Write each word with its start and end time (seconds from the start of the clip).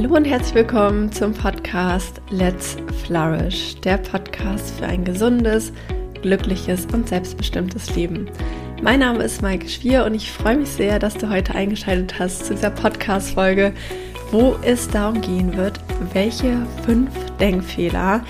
Hallo 0.00 0.14
und 0.14 0.26
herzlich 0.26 0.54
willkommen 0.54 1.10
zum 1.10 1.34
Podcast 1.34 2.22
Let's 2.30 2.76
Flourish, 3.02 3.74
der 3.80 3.98
Podcast 3.98 4.78
für 4.78 4.86
ein 4.86 5.04
gesundes, 5.04 5.72
glückliches 6.22 6.86
und 6.92 7.08
selbstbestimmtes 7.08 7.96
Leben. 7.96 8.30
Mein 8.80 9.00
Name 9.00 9.24
ist 9.24 9.42
Maike 9.42 9.68
Schwier 9.68 10.04
und 10.04 10.14
ich 10.14 10.30
freue 10.30 10.58
mich 10.58 10.68
sehr, 10.68 11.00
dass 11.00 11.14
du 11.14 11.28
heute 11.28 11.52
eingeschaltet 11.52 12.16
hast 12.16 12.46
zu 12.46 12.54
dieser 12.54 12.70
Podcast-Folge, 12.70 13.72
wo 14.30 14.54
es 14.62 14.88
darum 14.88 15.20
gehen 15.20 15.56
wird, 15.56 15.80
welche 16.12 16.64
fünf 16.86 17.10
Denkfehler 17.40 18.24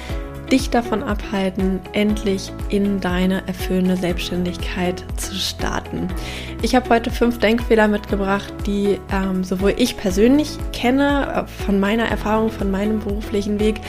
dich 0.51 0.71
davon 0.71 1.03
abhalten, 1.03 1.81
endlich 1.93 2.53
in 2.69 3.01
deine 3.01 3.47
erfüllende 3.47 3.97
Selbstständigkeit 3.97 5.05
zu 5.17 5.35
starten. 5.35 6.09
Ich 6.63 6.75
habe 6.75 6.89
heute 6.89 7.11
fünf 7.11 7.39
Denkfehler 7.39 7.89
mitgebracht, 7.89 8.53
die 8.67 8.99
ähm, 9.13 9.45
sowohl 9.45 9.75
ich 9.77 9.97
persönlich 9.97 10.59
kenne, 10.73 11.47
äh, 11.47 11.65
von 11.65 11.79
meiner 11.79 12.05
Erfahrung, 12.05 12.51
von 12.51 12.71
meinem 12.71 13.01
beruflichen 13.01 13.61
Weg, 13.61 13.81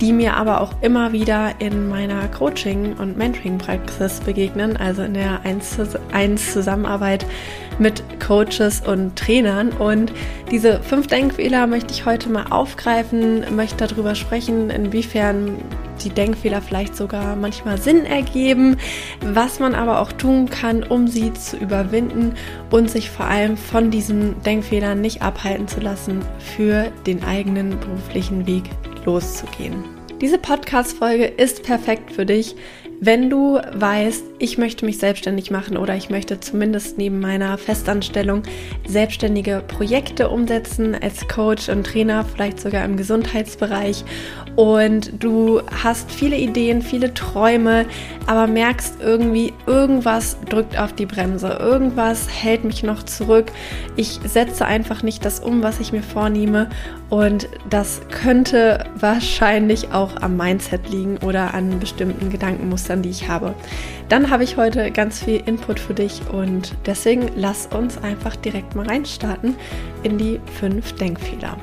die 0.00 0.12
mir 0.12 0.34
aber 0.36 0.60
auch 0.60 0.72
immer 0.80 1.12
wieder 1.12 1.52
in 1.58 1.88
meiner 1.88 2.26
Coaching- 2.28 2.94
und 2.96 3.16
Mentoring-Praxis 3.16 4.20
begegnen, 4.20 4.76
also 4.76 5.02
in 5.02 5.14
der 5.14 5.40
1 5.44 5.76
zu 5.76 6.00
1 6.12 6.52
Zusammenarbeit 6.52 7.26
mit 7.80 8.04
Coaches 8.20 8.82
und 8.86 9.16
Trainern. 9.16 9.70
Und 9.70 10.12
diese 10.50 10.80
fünf 10.80 11.08
Denkfehler 11.08 11.66
möchte 11.66 11.92
ich 11.92 12.06
heute 12.06 12.28
mal 12.28 12.46
aufgreifen, 12.50 13.44
möchte 13.56 13.88
darüber 13.88 14.14
sprechen, 14.14 14.70
inwiefern 14.70 15.56
die 16.04 16.10
Denkfehler 16.10 16.62
vielleicht 16.62 16.96
sogar 16.96 17.36
manchmal 17.36 17.78
Sinn 17.78 18.06
ergeben, 18.06 18.76
was 19.20 19.58
man 19.58 19.74
aber 19.74 20.00
auch 20.00 20.12
tun 20.12 20.48
kann, 20.48 20.82
um 20.82 21.08
sie 21.08 21.32
zu 21.32 21.56
überwinden 21.56 22.34
und 22.70 22.90
sich 22.90 23.10
vor 23.10 23.26
allem 23.26 23.56
von 23.56 23.90
diesen 23.90 24.40
Denkfehlern 24.42 25.00
nicht 25.00 25.22
abhalten 25.22 25.68
zu 25.68 25.80
lassen, 25.80 26.20
für 26.38 26.90
den 27.06 27.24
eigenen 27.24 27.78
beruflichen 27.80 28.46
Weg 28.46 28.64
loszugehen. 29.04 29.84
Diese 30.20 30.38
Podcast-Folge 30.38 31.24
ist 31.24 31.62
perfekt 31.62 32.12
für 32.12 32.26
dich, 32.26 32.54
wenn 33.00 33.30
du 33.30 33.58
weißt, 33.72 34.24
ich 34.40 34.56
möchte 34.56 34.86
mich 34.86 34.98
selbstständig 34.98 35.50
machen 35.50 35.76
oder 35.76 35.94
ich 35.94 36.08
möchte 36.08 36.40
zumindest 36.40 36.96
neben 36.96 37.20
meiner 37.20 37.58
Festanstellung 37.58 38.42
selbstständige 38.88 39.62
Projekte 39.68 40.30
umsetzen 40.30 40.96
als 41.00 41.28
Coach 41.28 41.68
und 41.68 41.86
Trainer, 41.86 42.24
vielleicht 42.24 42.58
sogar 42.58 42.84
im 42.86 42.96
Gesundheitsbereich 42.96 44.02
und 44.56 45.22
du 45.22 45.60
hast 45.82 46.10
viele 46.10 46.36
Ideen, 46.36 46.80
viele 46.80 47.12
Träume, 47.12 47.84
aber 48.26 48.46
merkst 48.46 48.96
irgendwie, 49.00 49.52
irgendwas 49.66 50.38
drückt 50.48 50.78
auf 50.78 50.94
die 50.94 51.06
Bremse, 51.06 51.58
irgendwas 51.60 52.26
hält 52.30 52.64
mich 52.64 52.82
noch 52.82 53.02
zurück. 53.02 53.52
Ich 53.96 54.20
setze 54.24 54.64
einfach 54.64 55.02
nicht 55.02 55.24
das 55.24 55.40
um, 55.40 55.62
was 55.62 55.80
ich 55.80 55.92
mir 55.92 56.02
vornehme 56.02 56.70
und 57.10 57.48
das 57.68 58.00
könnte 58.10 58.84
wahrscheinlich 58.94 59.92
auch 59.92 60.16
am 60.22 60.36
Mindset 60.38 60.88
liegen 60.88 61.18
oder 61.18 61.52
an 61.52 61.78
bestimmten 61.78 62.30
Gedankenmustern, 62.30 63.02
die 63.02 63.10
ich 63.10 63.28
habe. 63.28 63.54
Dann 64.08 64.29
habe 64.30 64.44
ich 64.44 64.56
heute 64.56 64.92
ganz 64.92 65.24
viel 65.24 65.42
Input 65.44 65.80
für 65.80 65.92
dich 65.92 66.20
und 66.32 66.76
deswegen 66.86 67.32
lass 67.34 67.66
uns 67.66 67.98
einfach 67.98 68.36
direkt 68.36 68.76
mal 68.76 68.86
reinstarten 68.86 69.56
in 70.04 70.18
die 70.18 70.40
fünf 70.60 70.92
Denkfehler. 70.92 71.56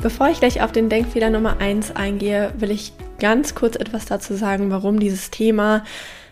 Bevor 0.00 0.30
ich 0.30 0.38
gleich 0.38 0.62
auf 0.62 0.72
den 0.72 0.88
Denkfehler 0.88 1.28
Nummer 1.28 1.60
1 1.60 1.96
eingehe, 1.96 2.54
will 2.56 2.70
ich 2.70 2.94
ganz 3.20 3.54
kurz 3.54 3.76
etwas 3.76 4.06
dazu 4.06 4.32
sagen, 4.34 4.70
warum 4.70 4.98
dieses 4.98 5.30
Thema 5.30 5.84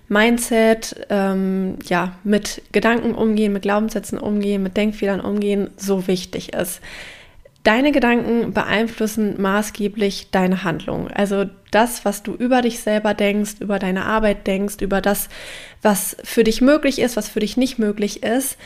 Mindset, 0.09 1.07
ähm, 1.11 1.77
ja, 1.85 2.17
mit 2.25 2.63
Gedanken 2.73 3.15
umgehen, 3.15 3.53
mit 3.53 3.63
Glaubenssätzen 3.63 4.19
umgehen, 4.19 4.63
mit 4.63 4.79
Denkfehlern 4.79 5.21
umgehen, 5.21 5.69
so 5.77 6.07
wichtig 6.07 6.55
ist. 6.55 6.81
Deine 7.67 7.91
Gedanken 7.91 8.53
beeinflussen 8.53 9.43
maßgeblich 9.43 10.29
deine 10.31 10.63
Handlung. 10.63 11.09
Also 11.09 11.47
das, 11.73 12.05
was 12.05 12.23
du 12.23 12.33
über 12.33 12.63
dich 12.63 12.79
selber 12.79 13.13
denkst, 13.13 13.55
über 13.59 13.81
deine 13.81 14.05
Arbeit 14.05 14.47
denkst, 14.47 14.77
über 14.83 15.01
das, 15.01 15.29
was 15.83 16.17
für 16.23 16.45
dich 16.45 16.61
möglich 16.61 17.01
ist, 17.01 17.17
was 17.17 17.29
für 17.29 17.41
dich 17.41 17.57
nicht 17.57 17.81
möglich 17.81 18.23
ist, 18.23 18.57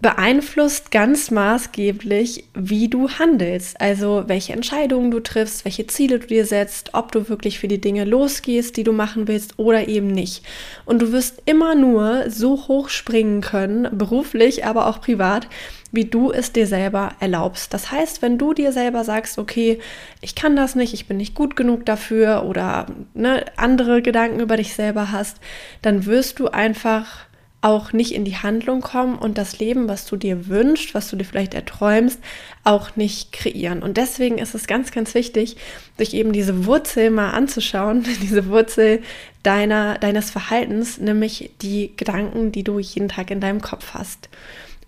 beeinflusst 0.00 0.92
ganz 0.92 1.32
maßgeblich, 1.32 2.44
wie 2.54 2.86
du 2.86 3.08
handelst. 3.08 3.80
Also 3.80 4.22
welche 4.28 4.52
Entscheidungen 4.52 5.10
du 5.10 5.18
triffst, 5.18 5.64
welche 5.64 5.88
Ziele 5.88 6.20
du 6.20 6.28
dir 6.28 6.46
setzt, 6.46 6.94
ob 6.94 7.10
du 7.10 7.28
wirklich 7.28 7.58
für 7.58 7.66
die 7.66 7.80
Dinge 7.80 8.04
losgehst, 8.04 8.76
die 8.76 8.84
du 8.84 8.92
machen 8.92 9.26
willst 9.26 9.58
oder 9.58 9.88
eben 9.88 10.06
nicht. 10.06 10.44
Und 10.84 11.02
du 11.02 11.10
wirst 11.10 11.42
immer 11.46 11.74
nur 11.74 12.30
so 12.30 12.68
hoch 12.68 12.88
springen 12.88 13.40
können, 13.40 13.88
beruflich, 13.98 14.64
aber 14.64 14.86
auch 14.86 15.00
privat, 15.00 15.48
wie 15.90 16.04
du 16.04 16.30
es 16.32 16.52
dir 16.52 16.66
selber 16.66 17.12
erlaubst. 17.20 17.72
Das 17.72 17.90
heißt, 17.90 18.20
wenn 18.22 18.38
du 18.38 18.52
dir 18.52 18.72
selber 18.72 19.04
sagst, 19.04 19.38
okay, 19.38 19.78
ich 20.20 20.34
kann 20.34 20.56
das 20.56 20.74
nicht, 20.74 20.92
ich 20.94 21.06
bin 21.06 21.16
nicht 21.16 21.34
gut 21.34 21.56
genug 21.56 21.86
dafür 21.86 22.44
oder 22.44 22.86
ne, 23.14 23.44
andere 23.56 24.02
Gedanken 24.02 24.40
über 24.40 24.56
dich 24.56 24.74
selber 24.74 25.12
hast, 25.12 25.38
dann 25.82 26.06
wirst 26.06 26.38
du 26.40 26.48
einfach 26.48 27.28
auch 27.60 27.92
nicht 27.92 28.12
in 28.12 28.24
die 28.24 28.36
Handlung 28.36 28.82
kommen 28.82 29.18
und 29.18 29.36
das 29.36 29.58
Leben, 29.58 29.88
was 29.88 30.06
du 30.06 30.16
dir 30.16 30.46
wünschst, 30.46 30.94
was 30.94 31.10
du 31.10 31.16
dir 31.16 31.24
vielleicht 31.24 31.54
erträumst, 31.54 32.20
auch 32.62 32.94
nicht 32.94 33.32
kreieren. 33.32 33.82
Und 33.82 33.96
deswegen 33.96 34.38
ist 34.38 34.54
es 34.54 34.68
ganz, 34.68 34.92
ganz 34.92 35.12
wichtig, 35.14 35.56
sich 35.96 36.14
eben 36.14 36.32
diese 36.32 36.66
Wurzel 36.66 37.10
mal 37.10 37.30
anzuschauen, 37.30 38.04
diese 38.22 38.46
Wurzel 38.48 39.02
deiner, 39.42 39.98
deines 39.98 40.30
Verhaltens, 40.30 40.98
nämlich 40.98 41.50
die 41.60 41.96
Gedanken, 41.96 42.52
die 42.52 42.62
du 42.62 42.78
jeden 42.78 43.08
Tag 43.08 43.30
in 43.32 43.40
deinem 43.40 43.60
Kopf 43.60 43.94
hast. 43.94 44.28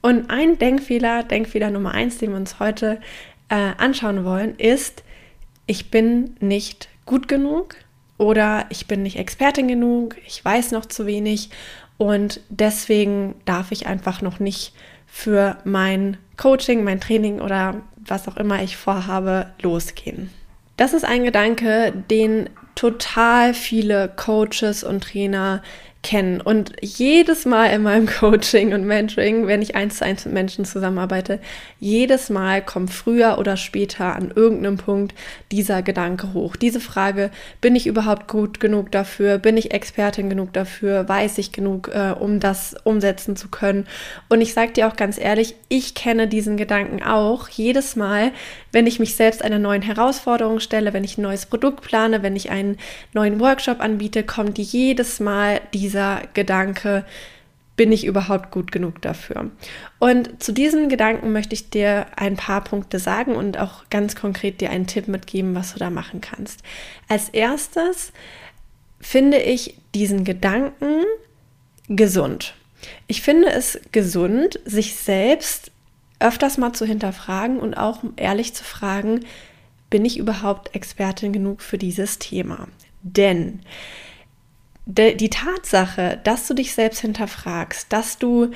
Und 0.02 0.30
ein 0.30 0.58
Denkfehler, 0.58 1.22
Denkfehler 1.24 1.70
Nummer 1.70 1.92
eins, 1.92 2.18
den 2.18 2.30
wir 2.30 2.36
uns 2.36 2.58
heute 2.58 3.00
äh, 3.48 3.72
anschauen 3.76 4.24
wollen, 4.24 4.56
ist, 4.56 5.04
ich 5.66 5.90
bin 5.90 6.36
nicht 6.40 6.88
gut 7.04 7.28
genug 7.28 7.76
oder 8.18 8.66
ich 8.70 8.86
bin 8.86 9.02
nicht 9.02 9.18
Expertin 9.18 9.68
genug, 9.68 10.16
ich 10.26 10.44
weiß 10.44 10.72
noch 10.72 10.86
zu 10.86 11.06
wenig 11.06 11.50
und 11.98 12.40
deswegen 12.48 13.34
darf 13.44 13.72
ich 13.72 13.86
einfach 13.86 14.22
noch 14.22 14.40
nicht 14.40 14.72
für 15.06 15.58
mein 15.64 16.16
Coaching, 16.36 16.82
mein 16.82 17.00
Training 17.00 17.40
oder 17.40 17.82
was 17.98 18.26
auch 18.28 18.36
immer 18.36 18.62
ich 18.62 18.76
vorhabe, 18.76 19.52
losgehen. 19.60 20.30
Das 20.76 20.94
ist 20.94 21.04
ein 21.04 21.24
Gedanke, 21.24 21.92
den 22.10 22.48
total 22.74 23.52
viele 23.52 24.08
Coaches 24.08 24.82
und 24.82 25.02
Trainer 25.04 25.62
kennen. 26.02 26.40
Und 26.40 26.72
jedes 26.80 27.44
Mal 27.44 27.66
in 27.66 27.82
meinem 27.82 28.06
Coaching 28.20 28.72
und 28.72 28.86
Mentoring, 28.86 29.46
wenn 29.46 29.62
ich 29.62 29.74
eins 29.74 29.98
zu 29.98 30.04
eins 30.04 30.24
mit 30.24 30.34
Menschen 30.34 30.64
zusammenarbeite, 30.64 31.40
jedes 31.78 32.30
Mal 32.30 32.62
kommt 32.62 32.90
früher 32.90 33.38
oder 33.38 33.56
später 33.56 34.16
an 34.16 34.32
irgendeinem 34.34 34.78
Punkt 34.78 35.14
dieser 35.52 35.82
Gedanke 35.82 36.32
hoch. 36.32 36.56
Diese 36.56 36.80
Frage, 36.80 37.30
bin 37.60 37.76
ich 37.76 37.86
überhaupt 37.86 38.28
gut 38.28 38.60
genug 38.60 38.90
dafür? 38.92 39.38
Bin 39.38 39.56
ich 39.56 39.72
Expertin 39.72 40.30
genug 40.30 40.52
dafür? 40.52 41.08
Weiß 41.08 41.38
ich 41.38 41.52
genug, 41.52 41.88
äh, 41.88 42.14
um 42.18 42.40
das 42.40 42.74
umsetzen 42.84 43.36
zu 43.36 43.48
können? 43.48 43.86
Und 44.28 44.40
ich 44.40 44.54
sage 44.54 44.72
dir 44.72 44.88
auch 44.88 44.96
ganz 44.96 45.18
ehrlich, 45.18 45.54
ich 45.68 45.94
kenne 45.94 46.28
diesen 46.28 46.56
Gedanken 46.56 47.02
auch 47.02 47.48
jedes 47.48 47.96
Mal, 47.96 48.32
wenn 48.72 48.86
ich 48.86 49.00
mich 49.00 49.16
selbst 49.16 49.44
einer 49.44 49.58
neuen 49.58 49.82
Herausforderung 49.82 50.60
stelle, 50.60 50.92
wenn 50.92 51.04
ich 51.04 51.18
ein 51.18 51.22
neues 51.22 51.46
Produkt 51.46 51.82
plane, 51.82 52.22
wenn 52.22 52.36
ich 52.36 52.50
einen 52.50 52.78
neuen 53.12 53.40
Workshop 53.40 53.80
anbiete, 53.80 54.22
kommt 54.22 54.58
jedes 54.58 55.20
Mal 55.20 55.60
dieser 55.90 56.22
Gedanke, 56.34 57.04
bin 57.76 57.90
ich 57.92 58.04
überhaupt 58.04 58.50
gut 58.50 58.72
genug 58.72 59.02
dafür? 59.02 59.50
Und 59.98 60.42
zu 60.42 60.52
diesen 60.52 60.88
Gedanken 60.88 61.32
möchte 61.32 61.54
ich 61.54 61.70
dir 61.70 62.06
ein 62.16 62.36
paar 62.36 62.62
Punkte 62.62 62.98
sagen 62.98 63.34
und 63.34 63.58
auch 63.58 63.88
ganz 63.90 64.14
konkret 64.14 64.60
dir 64.60 64.70
einen 64.70 64.86
Tipp 64.86 65.08
mitgeben, 65.08 65.54
was 65.54 65.72
du 65.72 65.78
da 65.78 65.90
machen 65.90 66.20
kannst. 66.20 66.62
Als 67.08 67.28
erstes 67.30 68.12
finde 69.00 69.38
ich 69.38 69.78
diesen 69.94 70.24
Gedanken 70.24 71.04
gesund. 71.88 72.54
Ich 73.06 73.22
finde 73.22 73.48
es 73.48 73.80
gesund, 73.92 74.60
sich 74.64 74.94
selbst 74.94 75.72
öfters 76.20 76.58
mal 76.58 76.72
zu 76.72 76.84
hinterfragen 76.84 77.58
und 77.58 77.74
auch 77.74 78.04
ehrlich 78.16 78.54
zu 78.54 78.62
fragen, 78.62 79.24
bin 79.88 80.04
ich 80.04 80.18
überhaupt 80.18 80.74
Expertin 80.74 81.32
genug 81.32 81.62
für 81.62 81.78
dieses 81.78 82.18
Thema? 82.18 82.68
Denn 83.02 83.60
die 84.94 85.30
Tatsache, 85.30 86.20
dass 86.24 86.46
du 86.46 86.54
dich 86.54 86.74
selbst 86.74 87.00
hinterfragst, 87.00 87.92
dass 87.92 88.18
du 88.18 88.50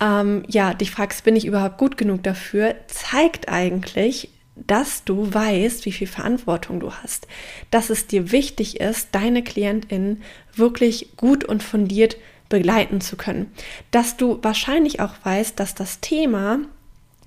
ähm, 0.00 0.42
ja 0.48 0.74
dich 0.74 0.90
fragst, 0.90 1.24
bin 1.24 1.36
ich 1.36 1.46
überhaupt 1.46 1.78
gut 1.78 1.96
genug 1.96 2.22
dafür, 2.22 2.74
zeigt 2.88 3.48
eigentlich, 3.48 4.30
dass 4.54 5.04
du 5.04 5.32
weißt, 5.32 5.84
wie 5.84 5.92
viel 5.92 6.06
Verantwortung 6.06 6.80
du 6.80 6.92
hast, 6.92 7.28
dass 7.70 7.90
es 7.90 8.06
dir 8.06 8.32
wichtig 8.32 8.80
ist, 8.80 9.08
deine 9.12 9.42
Klientin 9.42 10.22
wirklich 10.54 11.16
gut 11.16 11.44
und 11.44 11.62
fundiert 11.62 12.16
begleiten 12.48 13.00
zu 13.00 13.16
können, 13.16 13.52
dass 13.90 14.16
du 14.16 14.38
wahrscheinlich 14.42 15.00
auch 15.00 15.14
weißt, 15.24 15.58
dass 15.58 15.74
das 15.74 16.00
Thema 16.00 16.60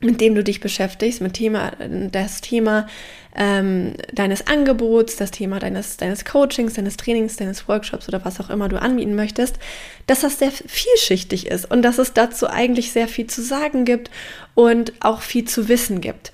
mit 0.01 0.21
dem 0.21 0.35
du 0.35 0.43
dich 0.43 0.59
beschäftigst, 0.61 1.21
mit 1.21 1.33
Thema, 1.33 1.73
das 2.11 2.41
Thema 2.41 2.87
ähm, 3.35 3.93
deines 4.13 4.47
Angebots, 4.47 5.17
das 5.17 5.31
Thema 5.31 5.59
deines, 5.59 5.97
deines 5.97 6.25
Coachings, 6.25 6.73
deines 6.73 6.97
Trainings, 6.97 7.35
deines 7.35 7.67
Workshops 7.67 8.07
oder 8.07 8.23
was 8.23 8.39
auch 8.39 8.49
immer 8.49 8.69
du 8.69 8.81
anbieten 8.81 9.15
möchtest, 9.15 9.59
dass 10.07 10.21
das 10.21 10.39
sehr 10.39 10.51
vielschichtig 10.51 11.47
ist 11.47 11.69
und 11.69 11.81
dass 11.81 11.97
es 11.97 12.13
dazu 12.13 12.47
eigentlich 12.47 12.91
sehr 12.91 13.07
viel 13.07 13.27
zu 13.27 13.41
sagen 13.41 13.85
gibt 13.85 14.09
und 14.55 14.93
auch 15.01 15.21
viel 15.21 15.45
zu 15.45 15.67
wissen 15.67 16.01
gibt. 16.01 16.31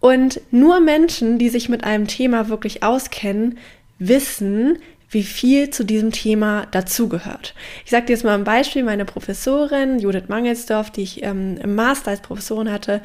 Und 0.00 0.40
nur 0.50 0.80
Menschen, 0.80 1.38
die 1.38 1.48
sich 1.48 1.68
mit 1.68 1.84
einem 1.84 2.08
Thema 2.08 2.48
wirklich 2.48 2.82
auskennen, 2.82 3.58
wissen, 3.98 4.78
wie 5.12 5.22
viel 5.22 5.70
zu 5.70 5.84
diesem 5.84 6.10
Thema 6.10 6.66
dazugehört. 6.70 7.54
Ich 7.84 7.90
sage 7.90 8.06
dir 8.06 8.12
jetzt 8.14 8.24
mal 8.24 8.34
ein 8.34 8.44
Beispiel. 8.44 8.82
Meine 8.82 9.04
Professorin 9.04 9.98
Judith 9.98 10.28
Mangelsdorf, 10.28 10.90
die 10.90 11.02
ich 11.02 11.22
ähm, 11.22 11.58
im 11.62 11.74
Master 11.74 12.10
als 12.10 12.20
Professorin 12.20 12.72
hatte, 12.72 13.02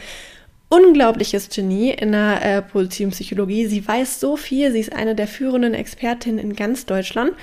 unglaubliches 0.69 1.49
Genie 1.49 1.91
in 1.91 2.13
der 2.13 2.43
äh, 2.43 2.61
positiven 2.61 3.11
Psychologie. 3.11 3.67
Sie 3.67 3.85
weiß 3.85 4.19
so 4.19 4.37
viel. 4.37 4.71
Sie 4.71 4.79
ist 4.79 4.93
eine 4.93 5.15
der 5.15 5.27
führenden 5.27 5.73
Expertinnen 5.73 6.39
in 6.39 6.55
ganz 6.55 6.85
Deutschland. 6.85 7.33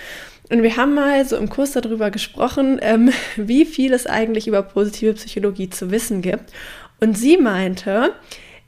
Und 0.51 0.63
wir 0.63 0.77
haben 0.77 0.95
mal 0.95 1.25
so 1.25 1.37
im 1.37 1.49
Kurs 1.49 1.73
darüber 1.73 2.11
gesprochen, 2.11 2.79
ähm, 2.83 3.13
wie 3.37 3.65
viel 3.65 3.93
es 3.93 4.07
eigentlich 4.07 4.47
über 4.47 4.63
positive 4.63 5.15
Psychologie 5.15 5.71
zu 5.71 5.91
wissen 5.91 6.23
gibt. 6.23 6.53
Und 7.01 7.19
sie 7.19 7.37
meinte, 7.37 8.13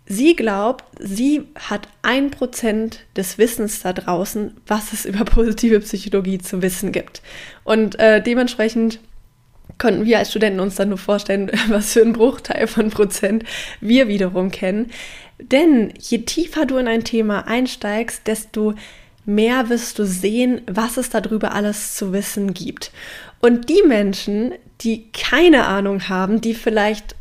Sie 0.09 0.37
glaubt, 0.37 0.85
sie 1.01 1.43
hat 1.57 1.89
ein 2.03 2.31
Prozent 2.31 3.01
des 3.17 3.39
Wissens 3.39 3.81
da 3.81 3.93
draußen, 3.93 4.57
was 4.67 4.93
es 4.93 5.05
über 5.05 5.25
positive 5.25 5.81
Psychologie 5.81 6.39
zu 6.39 6.63
wissen 6.63 6.93
gibt. 6.93 7.23
Und 7.65 7.99
äh, 7.99 8.23
dementsprechend 8.23 9.01
konnten 9.79 10.07
wir 10.07 10.19
als 10.19 10.31
Studenten 10.31 10.61
uns 10.61 10.77
dann 10.77 10.91
nur 10.91 10.99
vorstellen, 10.99 11.51
was 11.69 11.93
für 11.93 12.03
ein 12.03 12.13
Bruchteil 12.13 12.67
von 12.67 12.91
Prozent 12.91 13.45
wir 13.81 14.09
wiederum 14.09 14.51
kennen. 14.51 14.91
Denn 15.39 15.93
je 15.99 16.19
tiefer 16.19 16.65
du 16.65 16.79
in 16.79 16.89
ein 16.89 17.05
Thema 17.05 17.47
einsteigst, 17.47 18.27
desto 18.27 18.75
mehr 19.27 19.69
wirst 19.69 19.99
du 19.99 20.07
sehen, 20.07 20.63
was 20.67 20.97
es 20.97 21.11
darüber 21.11 21.53
alles 21.53 21.95
zu 21.95 22.13
wissen 22.13 22.55
gibt. 22.55 22.93
Und 23.41 23.69
die 23.69 23.83
Menschen, 23.87 24.55
die 24.83 25.07
keine 25.13 25.67
Ahnung 25.67 26.09
haben, 26.09 26.41
die 26.41 26.55
vielleicht 26.55 27.17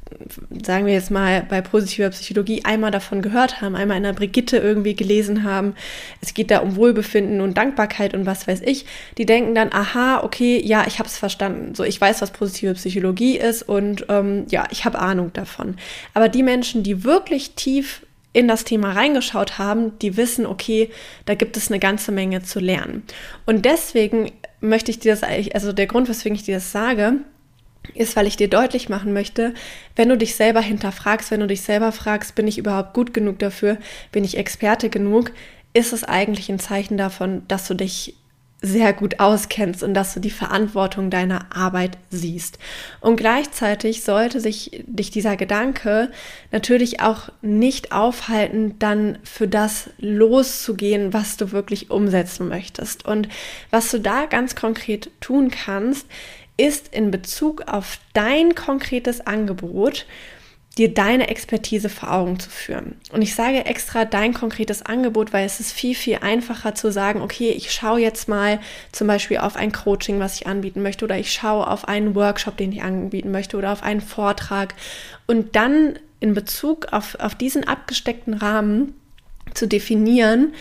sagen 0.64 0.86
wir 0.86 0.94
jetzt 0.94 1.12
mal, 1.12 1.46
bei 1.48 1.62
positiver 1.62 2.10
Psychologie 2.10 2.64
einmal 2.64 2.92
davon 2.92 3.22
gehört 3.22 3.62
haben, 3.62 3.76
einmal 3.76 3.98
in 3.98 4.04
der 4.04 4.14
Brigitte 4.14 4.58
irgendwie 4.58 4.96
gelesen 4.96 5.44
haben, 5.44 5.76
es 6.22 6.34
geht 6.34 6.52
da 6.52 6.60
um 6.60 6.76
Wohlbefinden 6.76 7.42
und 7.42 7.58
Dankbarkeit 7.58 8.14
und 8.14 8.26
was 8.26 8.48
weiß 8.48 8.62
ich, 8.62 8.86
die 9.18 9.26
denken 9.26 9.56
dann, 9.56 9.72
aha, 9.72 10.24
okay, 10.24 10.62
ja, 10.64 10.86
ich 10.88 11.00
habe 11.00 11.10
es 11.10 11.18
verstanden. 11.18 11.76
So, 11.76 11.84
ich 11.84 12.00
weiß, 12.00 12.22
was 12.22 12.32
positive 12.32 12.74
Psychologie 12.74 13.38
ist 13.38 13.64
und 13.64 14.06
ähm, 14.10 14.46
ja, 14.50 14.66
ich 14.72 14.86
habe 14.86 15.00
Ahnung 15.00 15.32
davon. 15.34 15.76
Aber 16.14 16.30
die 16.30 16.44
Menschen, 16.44 16.84
die 16.84 17.04
wirklich 17.04 17.52
tief 17.56 18.06
in 18.34 18.48
das 18.48 18.66
Thema 18.66 18.92
reingeschaut 18.92 19.58
haben, 19.58 19.98
die 20.00 20.18
wissen, 20.18 20.46
okay, 20.46 20.90
da 21.26 21.36
gibt 21.36 21.56
es 21.58 21.70
eine 21.70 21.80
ganze 21.80 22.12
Menge 22.12 22.44
zu 22.44 22.60
lernen. 22.60 23.04
Und 23.46 23.66
deswegen 23.66 24.32
möchte 24.60 24.92
ich 24.92 25.00
dir 25.00 25.14
das 25.14 25.24
eigentlich, 25.24 25.56
also 25.56 25.72
der 25.72 25.88
Grund, 25.88 26.10
weswegen 26.10 26.36
ich 26.36 26.44
dir 26.44 26.56
das 26.56 26.72
sage, 26.72 27.20
ist, 27.94 28.16
weil 28.16 28.28
ich 28.28 28.38
dir 28.38 28.50
deutlich 28.50 28.90
machen 28.90 29.14
möchte, 29.14 29.54
wenn 29.96 30.10
du 30.10 30.18
dich 30.18 30.36
selber 30.36 30.62
hinterfragst, 30.62 31.32
wenn 31.32 31.40
du 31.42 31.48
dich 31.48 31.62
selber 31.62 31.92
fragst, 31.92 32.36
bin 32.36 32.48
ich 32.48 32.58
überhaupt 32.58 32.94
gut 32.94 33.14
genug 33.14 33.40
dafür, 33.40 33.78
bin 34.12 34.24
ich 34.24 34.38
Experte 34.38 34.90
genug, 34.90 35.32
ist 35.74 35.94
es 35.94 36.04
eigentlich 36.04 36.50
ein 36.50 36.60
Zeichen 36.60 36.98
davon, 36.98 37.44
dass 37.48 37.68
du 37.68 37.74
dich 37.74 38.16
sehr 38.62 38.94
gut 38.94 39.20
auskennst 39.20 39.84
und 39.84 39.94
dass 39.94 40.14
du 40.14 40.20
die 40.20 40.32
Verantwortung 40.32 41.10
deiner 41.10 41.56
Arbeit 41.56 41.98
siehst. 42.10 42.58
Und 43.00 43.18
gleichzeitig 43.18 44.04
sollte 44.04 44.40
sich 44.40 44.84
dich 44.88 45.12
dieser 45.12 45.36
Gedanke 45.36 46.10
natürlich 46.52 47.02
auch 47.02 47.30
nicht 47.42 47.92
aufhalten, 47.92 48.80
dann 48.80 49.20
für 49.24 49.48
das 49.48 49.90
loszugehen, 50.00 51.14
was 51.14 51.38
du 51.38 51.52
wirklich 51.52 51.92
umsetzen 51.92 52.48
möchtest. 52.48 53.06
Und 53.06 53.30
was 53.70 53.92
du 53.92 54.00
da 54.00 54.26
ganz 54.26 54.56
konkret 54.56 55.12
tun 55.20 55.52
kannst, 55.52 56.08
ist 56.58 56.94
in 56.94 57.12
Bezug 57.12 57.64
auf 57.68 58.00
dein 58.14 58.56
konkretes 58.56 59.26
Angebot, 59.26 60.06
dir 60.78 60.94
deine 60.94 61.30
Expertise 61.30 61.88
vor 61.88 62.12
Augen 62.12 62.38
zu 62.38 62.50
führen. 62.50 62.96
Und 63.12 63.22
ich 63.22 63.34
sage 63.34 63.66
extra 63.66 64.04
dein 64.04 64.34
konkretes 64.34 64.82
Angebot, 64.82 65.32
weil 65.32 65.46
es 65.46 65.62
ist 65.62 65.72
viel, 65.72 65.96
viel 65.96 66.18
einfacher 66.22 66.76
zu 66.76 66.92
sagen, 66.92 67.22
okay, 67.22 67.52
ich 67.52 67.72
schaue 67.72 68.02
jetzt 68.02 68.28
mal 68.28 68.60
zum 68.92 69.08
Beispiel 69.08 69.38
auf 69.38 69.56
ein 69.56 69.72
Coaching, 69.72 70.20
was 70.20 70.36
ich 70.36 70.48
anbieten 70.48 70.82
möchte, 70.82 71.06
oder 71.06 71.18
ich 71.18 71.32
schaue 71.32 71.68
auf 71.68 71.88
einen 71.88 72.14
Workshop, 72.14 72.58
den 72.58 72.74
ich 72.74 72.84
anbieten 72.84 73.32
möchte, 73.32 73.56
oder 73.56 73.72
auf 73.72 73.84
einen 73.84 74.02
Vortrag. 74.02 74.76
Und 75.28 75.56
dann 75.56 75.98
in 76.20 76.34
Bezug 76.34 76.88
auf, 76.92 77.16
auf 77.20 77.36
diesen 77.36 77.66
abgesteckten 77.66 78.34
Rahmen 78.34 78.96
zu 79.54 79.68
definieren, 79.68 80.54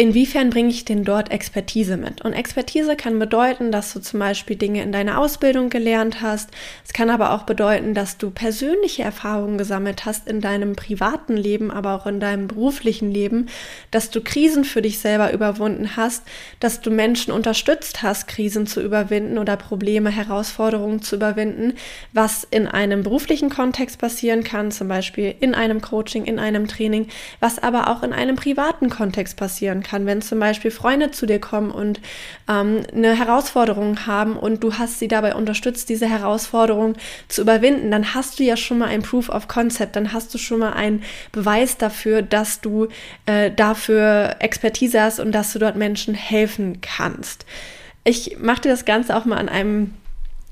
inwiefern 0.00 0.48
bringe 0.48 0.70
ich 0.70 0.86
denn 0.86 1.04
dort 1.04 1.30
Expertise 1.30 1.98
mit? 1.98 2.22
Und 2.22 2.32
Expertise 2.32 2.96
kann 2.96 3.18
bedeuten, 3.18 3.70
dass 3.70 3.92
du 3.92 4.00
zum 4.00 4.18
Beispiel 4.18 4.56
Dinge 4.56 4.82
in 4.82 4.92
deiner 4.92 5.18
Ausbildung 5.18 5.68
gelernt 5.68 6.22
hast. 6.22 6.48
Es 6.86 6.94
kann 6.94 7.10
aber 7.10 7.34
auch 7.34 7.42
bedeuten, 7.42 7.92
dass 7.92 8.16
du 8.16 8.30
persönliche 8.30 9.02
Erfahrungen 9.02 9.58
gesammelt 9.58 10.06
hast 10.06 10.26
in 10.26 10.40
deinem 10.40 10.74
privaten 10.74 11.36
Leben, 11.36 11.70
aber 11.70 11.94
auch 11.94 12.06
in 12.06 12.18
deinem 12.18 12.48
beruflichen 12.48 13.10
Leben, 13.10 13.50
dass 13.90 14.08
du 14.08 14.22
Krisen 14.22 14.64
für 14.64 14.80
dich 14.80 15.00
selber 15.00 15.34
überwunden 15.34 15.96
hast, 15.96 16.22
dass 16.60 16.80
du 16.80 16.90
Menschen 16.90 17.30
unterstützt 17.30 18.02
hast, 18.02 18.26
Krisen 18.26 18.66
zu 18.66 18.80
überwinden 18.80 19.36
oder 19.36 19.58
Probleme, 19.58 20.08
Herausforderungen 20.08 21.02
zu 21.02 21.16
überwinden, 21.16 21.74
was 22.14 22.44
in 22.50 22.66
einem 22.66 23.02
beruflichen 23.02 23.50
Kontext 23.50 23.98
passieren 23.98 24.44
kann, 24.44 24.70
zum 24.70 24.88
Beispiel 24.88 25.34
in 25.40 25.54
einem 25.54 25.82
Coaching, 25.82 26.24
in 26.24 26.38
einem 26.38 26.68
Training, 26.68 27.08
was 27.38 27.62
aber 27.62 27.88
auch 27.88 28.02
in 28.02 28.14
einem 28.14 28.36
privaten 28.36 28.88
Kontext 28.88 29.36
passieren 29.36 29.82
kann 29.82 29.89
kann. 29.90 30.06
Wenn 30.06 30.22
zum 30.22 30.38
Beispiel 30.38 30.70
Freunde 30.70 31.10
zu 31.10 31.26
dir 31.26 31.40
kommen 31.40 31.70
und 31.70 32.00
ähm, 32.48 32.82
eine 32.94 33.16
Herausforderung 33.16 34.06
haben 34.06 34.36
und 34.36 34.62
du 34.62 34.74
hast 34.74 34.98
sie 34.98 35.08
dabei 35.08 35.34
unterstützt, 35.34 35.88
diese 35.88 36.08
Herausforderung 36.08 36.94
zu 37.28 37.42
überwinden, 37.42 37.90
dann 37.90 38.14
hast 38.14 38.38
du 38.38 38.44
ja 38.44 38.56
schon 38.56 38.78
mal 38.78 38.88
ein 38.88 39.02
Proof 39.02 39.28
of 39.28 39.48
Concept, 39.48 39.96
dann 39.96 40.12
hast 40.12 40.32
du 40.32 40.38
schon 40.38 40.60
mal 40.60 40.72
einen 40.72 41.02
Beweis 41.32 41.76
dafür, 41.76 42.22
dass 42.22 42.60
du 42.60 42.88
äh, 43.26 43.50
dafür 43.50 44.36
Expertise 44.38 45.02
hast 45.02 45.20
und 45.20 45.32
dass 45.32 45.52
du 45.52 45.58
dort 45.58 45.76
Menschen 45.76 46.14
helfen 46.14 46.80
kannst. 46.80 47.44
Ich 48.04 48.38
mache 48.38 48.62
dir 48.62 48.70
das 48.70 48.84
Ganze 48.84 49.16
auch 49.16 49.24
mal 49.24 49.36
an 49.36 49.48
einem 49.48 49.94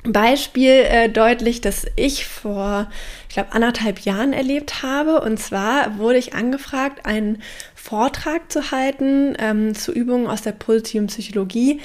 Beispiel 0.05 0.71
äh, 0.71 1.09
deutlich, 1.09 1.61
das 1.61 1.87
ich 1.97 2.27
vor, 2.27 2.89
ich 3.29 3.35
glaube, 3.35 3.53
anderthalb 3.53 4.01
Jahren 4.01 4.33
erlebt 4.33 4.83
habe. 4.83 5.21
Und 5.21 5.39
zwar 5.39 5.99
wurde 5.99 6.19
ich 6.19 6.35
angefragt, 6.35 7.05
einen 7.05 7.43
Vortrag 7.81 8.51
zu 8.51 8.73
halten 8.73 9.37
ähm, 9.39 9.75
zu 9.75 9.93
Übungen 9.93 10.27
aus 10.27 10.43
der 10.43 10.53
positiven 10.53 11.07
Psychologie 11.07 11.81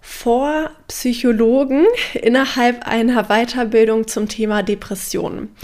vor 0.00 0.70
Psychologen 0.88 1.84
innerhalb 2.14 2.88
einer 2.88 3.24
Weiterbildung 3.24 4.08
zum 4.08 4.28
Thema 4.28 4.62
Depressionen. 4.62 5.54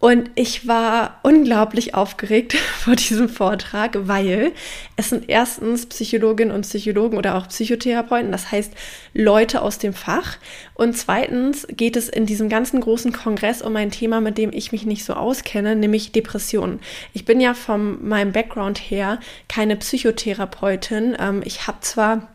Und 0.00 0.30
ich 0.36 0.68
war 0.68 1.18
unglaublich 1.24 1.94
aufgeregt 1.94 2.54
vor 2.78 2.94
diesem 2.94 3.28
Vortrag, 3.28 3.96
weil 4.06 4.52
es 4.96 5.08
sind 5.08 5.28
erstens 5.28 5.86
Psychologinnen 5.86 6.54
und 6.54 6.62
Psychologen 6.62 7.18
oder 7.18 7.34
auch 7.34 7.48
Psychotherapeuten, 7.48 8.30
das 8.30 8.52
heißt 8.52 8.72
Leute 9.12 9.60
aus 9.60 9.78
dem 9.78 9.92
Fach. 9.92 10.36
Und 10.74 10.96
zweitens 10.96 11.66
geht 11.68 11.96
es 11.96 12.08
in 12.08 12.26
diesem 12.26 12.48
ganzen 12.48 12.80
großen 12.80 13.12
Kongress 13.12 13.60
um 13.60 13.74
ein 13.74 13.90
Thema, 13.90 14.20
mit 14.20 14.38
dem 14.38 14.52
ich 14.52 14.70
mich 14.70 14.86
nicht 14.86 15.04
so 15.04 15.14
auskenne, 15.14 15.74
nämlich 15.74 16.12
Depressionen. 16.12 16.78
Ich 17.12 17.24
bin 17.24 17.40
ja 17.40 17.54
von 17.54 18.06
meinem 18.06 18.30
Background 18.30 18.78
her 18.78 19.18
keine 19.48 19.74
Psychotherapeutin. 19.74 21.16
Ähm, 21.18 21.42
ich 21.44 21.66
habe 21.66 21.80
zwar 21.80 22.28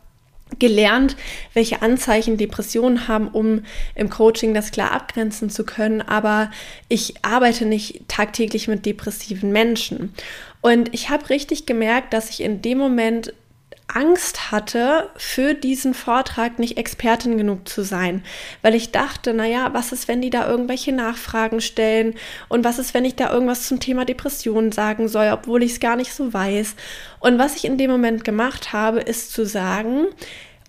gelernt, 0.60 1.16
welche 1.54 1.82
Anzeichen 1.82 2.38
Depressionen 2.38 3.08
haben, 3.08 3.28
um 3.28 3.64
im 3.96 4.10
Coaching 4.10 4.54
das 4.54 4.72
klar 4.72 4.92
abgrenzen 4.92 5.50
zu 5.50 5.66
können. 5.66 6.02
Aber 6.02 6.52
ich 6.90 7.16
arbeite 7.24 7.66
nicht 7.66 8.08
tagtäglich 8.08 8.68
mit 8.68 8.86
depressiven 8.86 9.52
Menschen. 9.52 10.14
Und 10.62 10.94
ich 10.94 11.10
habe 11.10 11.30
richtig 11.30 11.66
gemerkt, 11.66 12.14
dass 12.14 12.30
ich 12.30 12.42
in 12.42 12.62
dem 12.62 12.78
Moment 12.78 13.34
Angst 13.88 14.52
hatte, 14.52 15.10
für 15.16 15.54
diesen 15.54 15.94
Vortrag 15.94 16.58
nicht 16.60 16.78
Expertin 16.78 17.38
genug 17.38 17.68
zu 17.68 17.84
sein, 17.84 18.24
weil 18.62 18.76
ich 18.76 18.92
dachte, 18.92 19.34
naja, 19.34 19.70
was 19.74 19.92
ist, 19.92 20.08
wenn 20.08 20.22
die 20.22 20.30
da 20.30 20.50
irgendwelche 20.50 20.92
Nachfragen 20.92 21.62
stellen 21.62 22.16
und 22.50 22.64
was 22.64 22.80
ist, 22.80 22.94
wenn 22.94 23.06
ich 23.06 23.16
da 23.16 23.32
irgendwas 23.32 23.68
zum 23.68 23.80
Thema 23.80 24.06
Depressionen 24.06 24.72
sagen 24.72 25.08
soll, 25.08 25.30
obwohl 25.32 25.64
ich 25.64 25.74
es 25.74 25.80
gar 25.80 25.96
nicht 25.96 26.14
so 26.14 26.34
weiß. 26.34 26.76
Und 27.20 27.38
was 27.38 27.56
ich 27.56 27.66
in 27.66 27.78
dem 27.78 27.92
Moment 27.92 28.24
gemacht 28.24 28.74
habe, 28.74 29.00
ist 29.00 29.32
zu 29.32 29.46
sagen, 29.46 30.08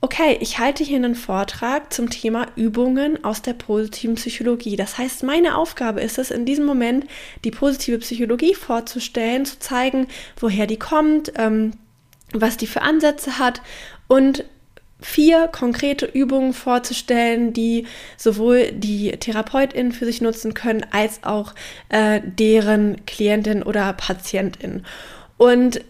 okay, 0.05 0.37
ich 0.41 0.59
halte 0.59 0.85
hier 0.85 0.99
einen 0.99 1.15
Vortrag 1.15 1.91
zum 1.91 2.11
Thema 2.11 2.49
Übungen 2.57 3.25
aus 3.25 3.41
der 3.41 3.55
positiven 3.55 4.17
Psychologie. 4.17 4.77
Das 4.77 4.99
heißt, 4.99 5.23
meine 5.23 5.57
Aufgabe 5.57 6.03
ist 6.03 6.19
es, 6.19 6.31
in 6.31 6.45
diesem 6.45 6.67
Moment 6.67 7.07
die 7.43 7.51
positive 7.51 7.99
Psychologie 7.99 8.55
vorzustellen, 8.55 9.47
zu 9.47 9.59
zeigen, 9.61 10.09
woher 10.39 10.67
die 10.67 10.79
kommt, 10.79 11.33
ähm, 11.39 11.73
was 12.41 12.57
die 12.57 12.67
für 12.67 12.83
Ansätze 12.83 13.39
hat 13.39 13.63
und 14.09 14.45
vier 15.01 15.49
konkrete 15.49 16.07
Übungen 16.07 16.55
vorzustellen, 16.55 17.53
die 17.53 17.87
sowohl 18.17 18.73
die 18.73 19.13
Therapeutin 19.13 19.93
für 19.93 20.07
sich 20.07 20.21
nutzen 20.21 20.55
können, 20.55 20.87
als 20.93 21.23
auch 21.25 21.55
äh, 21.91 22.21
deren 22.25 23.05
Klientin 23.07 23.63
oder 23.63 23.93
Patientin. 23.93 24.85
Und 25.37 25.81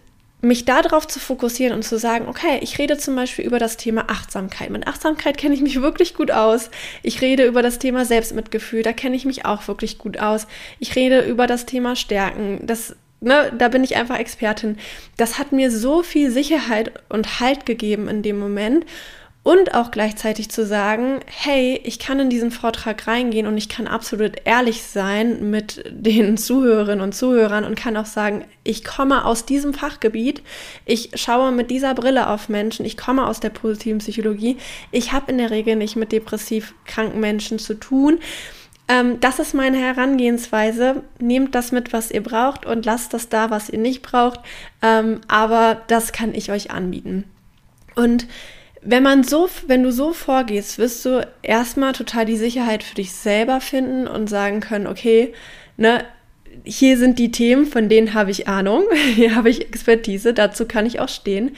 mich 0.45 0.65
darauf 0.65 1.09
zu 1.09 1.19
fokussieren 1.19 1.75
und 1.75 1.85
zu 1.85 1.99
sagen, 1.99 2.29
okay, 2.29 2.59
ich 2.61 2.79
rede 2.79 2.99
zum 2.99 3.17
Beispiel 3.17 3.45
über 3.45 3.59
das 3.59 3.77
Thema 3.77 4.05
Achtsamkeit. 4.09 4.71
Mit 4.71 4.87
Achtsamkeit 4.87 5.39
kenne 5.39 5.55
ich 5.55 5.63
mich 5.63 5.81
wirklich 5.81 6.15
gut 6.15 6.31
aus. 6.31 6.71
Ich 7.03 7.21
rede 7.21 7.47
über 7.47 7.63
das 7.63 7.79
Thema 7.79 8.05
Selbstmitgefühl, 8.05 8.83
da 8.83 8.93
kenne 8.93 9.17
ich 9.17 9.25
mich 9.25 9.47
auch 9.47 9.67
wirklich 9.69 9.99
gut 9.99 10.19
aus. 10.19 10.47
Ich 10.79 10.95
rede 10.97 11.21
über 11.21 11.47
das 11.47 11.67
Thema 11.67 11.97
Stärken. 11.97 12.61
Das 12.67 12.95
ne, 13.25 13.53
da 13.57 13.69
bin 13.69 13.85
ich 13.85 13.97
einfach 13.97 14.19
Expertin. 14.19 14.79
Das 15.17 15.39
hat 15.39 15.53
mir 15.53 15.71
so 15.71 16.03
viel 16.03 16.31
Sicherheit 16.31 16.93
und 17.09 17.41
Halt 17.41 17.67
gegeben 17.67 18.09
in 18.09 18.23
dem 18.23 18.39
Moment 18.39 18.85
und 19.45 19.75
auch 19.75 19.91
gleichzeitig 19.91 20.49
zu 20.49 20.65
sagen, 20.65 21.21
hey, 21.27 21.79
ich 21.85 21.99
kann 21.99 22.19
in 22.19 22.31
diesen 22.31 22.51
Vortrag 22.51 23.07
reingehen 23.07 23.47
und 23.47 23.59
ich 23.59 23.69
kann 23.69 23.87
absolut 23.87 24.37
ehrlich 24.45 24.83
sein 24.83 25.51
mit 25.51 25.85
den 25.91 26.37
Zuhörerinnen 26.39 27.03
und 27.03 27.15
Zuhörern 27.15 27.65
und 27.65 27.77
kann 27.77 27.97
auch 27.99 28.07
sagen, 28.07 28.47
ich 28.65 28.85
komme 28.85 29.27
aus 29.27 29.45
diesem 29.45 29.75
Fachgebiet, 29.75 30.43
ich 30.87 31.11
schaue 31.15 31.53
mit 31.53 31.71
dieser 31.71 31.95
Brille 31.95 32.31
auf 32.31 32.49
Menschen, 32.49 32.87
ich 32.87 32.97
komme 32.97 33.27
aus 33.27 33.39
der 33.39 33.51
positiven 33.51 33.99
Psychologie, 33.99 34.57
ich 34.91 35.13
habe 35.13 35.31
in 35.31 35.37
der 35.37 35.51
Regel 35.51 35.77
nicht 35.77 35.95
mit 35.95 36.11
depressiv 36.11 36.75
kranken 36.87 37.21
Menschen 37.21 37.59
zu 37.59 37.75
tun. 37.75 38.21
Ähm, 38.87 39.19
das 39.21 39.39
ist 39.39 39.55
meine 39.55 39.79
Herangehensweise. 39.79 41.03
Nehmt 41.19 41.55
das 41.55 41.73
mit, 41.73 41.93
was 41.93 42.11
ihr 42.11 42.23
braucht 42.23 42.67
und 42.67 42.85
lasst 42.85 43.15
das 43.15 43.29
da, 43.29 43.51
was 43.51 43.71
ihr 43.71 43.79
nicht 43.79 44.03
braucht. 44.03 44.41
Ähm, 44.83 45.21
aber 45.29 45.83
das 45.87 46.13
kann 46.13 46.35
ich 46.35 46.51
euch 46.51 46.71
anbieten. 46.71 47.25
Und 47.95 48.27
wenn 48.83 49.03
man 49.03 49.25
so, 49.25 49.49
wenn 49.67 49.83
du 49.83 49.91
so 49.91 50.13
vorgehst, 50.13 50.79
wirst 50.79 51.05
du 51.05 51.27
erstmal 51.43 51.93
total 51.93 52.27
die 52.27 52.37
Sicherheit 52.37 52.83
für 52.83 52.97
dich 52.97 53.13
selber 53.13 53.61
finden 53.61 54.07
und 54.07 54.29
sagen 54.29 54.61
können, 54.61 54.87
okay, 54.87 55.33
ne, 55.79 56.05
hier 56.65 56.99
sind 56.99 57.19
die 57.19 57.31
Themen, 57.31 57.67
von 57.67 57.89
denen 57.89 58.15
habe 58.15 58.31
ich 58.31 58.47
Ahnung, 58.47 58.85
hier 59.15 59.35
habe 59.35 59.49
ich 59.49 59.63
Expertise, 59.63 60.35
dazu 60.35 60.67
kann 60.67 60.87
ich 60.87 61.01
auch 61.01 61.09
stehen. 61.09 61.57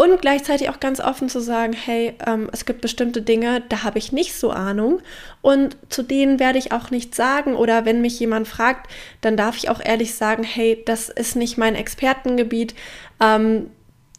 Und 0.00 0.22
gleichzeitig 0.22 0.70
auch 0.70 0.80
ganz 0.80 0.98
offen 0.98 1.28
zu 1.28 1.40
sagen, 1.40 1.74
hey, 1.74 2.14
ähm, 2.26 2.48
es 2.54 2.64
gibt 2.64 2.80
bestimmte 2.80 3.20
Dinge, 3.20 3.62
da 3.68 3.82
habe 3.82 3.98
ich 3.98 4.12
nicht 4.12 4.34
so 4.34 4.50
Ahnung 4.50 5.02
und 5.42 5.76
zu 5.90 6.02
denen 6.02 6.40
werde 6.40 6.58
ich 6.58 6.72
auch 6.72 6.90
nichts 6.90 7.18
sagen. 7.18 7.54
Oder 7.54 7.84
wenn 7.84 8.00
mich 8.00 8.18
jemand 8.18 8.48
fragt, 8.48 8.90
dann 9.20 9.36
darf 9.36 9.58
ich 9.58 9.68
auch 9.68 9.78
ehrlich 9.78 10.14
sagen, 10.14 10.42
hey, 10.42 10.82
das 10.86 11.10
ist 11.10 11.36
nicht 11.36 11.58
mein 11.58 11.74
Expertengebiet. 11.74 12.74
Ähm, 13.22 13.68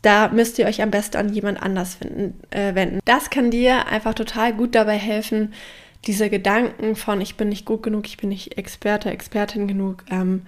da 0.04 0.28
müsst 0.28 0.60
ihr 0.60 0.68
euch 0.68 0.84
am 0.84 0.92
besten 0.92 1.18
an 1.18 1.34
jemand 1.34 1.64
anders 1.64 1.96
finden, 1.96 2.40
äh, 2.52 2.76
wenden. 2.76 3.00
Das 3.06 3.32
kann 3.32 3.50
dir 3.50 3.88
einfach 3.88 4.14
total 4.14 4.54
gut 4.54 4.76
dabei 4.76 5.00
helfen, 5.00 5.52
diese 6.06 6.30
Gedanken 6.30 6.96
von 6.96 7.22
ich 7.22 7.38
bin 7.38 7.50
nicht 7.50 7.66
gut 7.66 7.82
genug, 7.82 8.06
ich 8.06 8.18
bin 8.18 8.30
nicht 8.30 8.56
Experte, 8.56 9.10
Expertin 9.10 9.68
genug 9.68 10.04
ähm, 10.12 10.44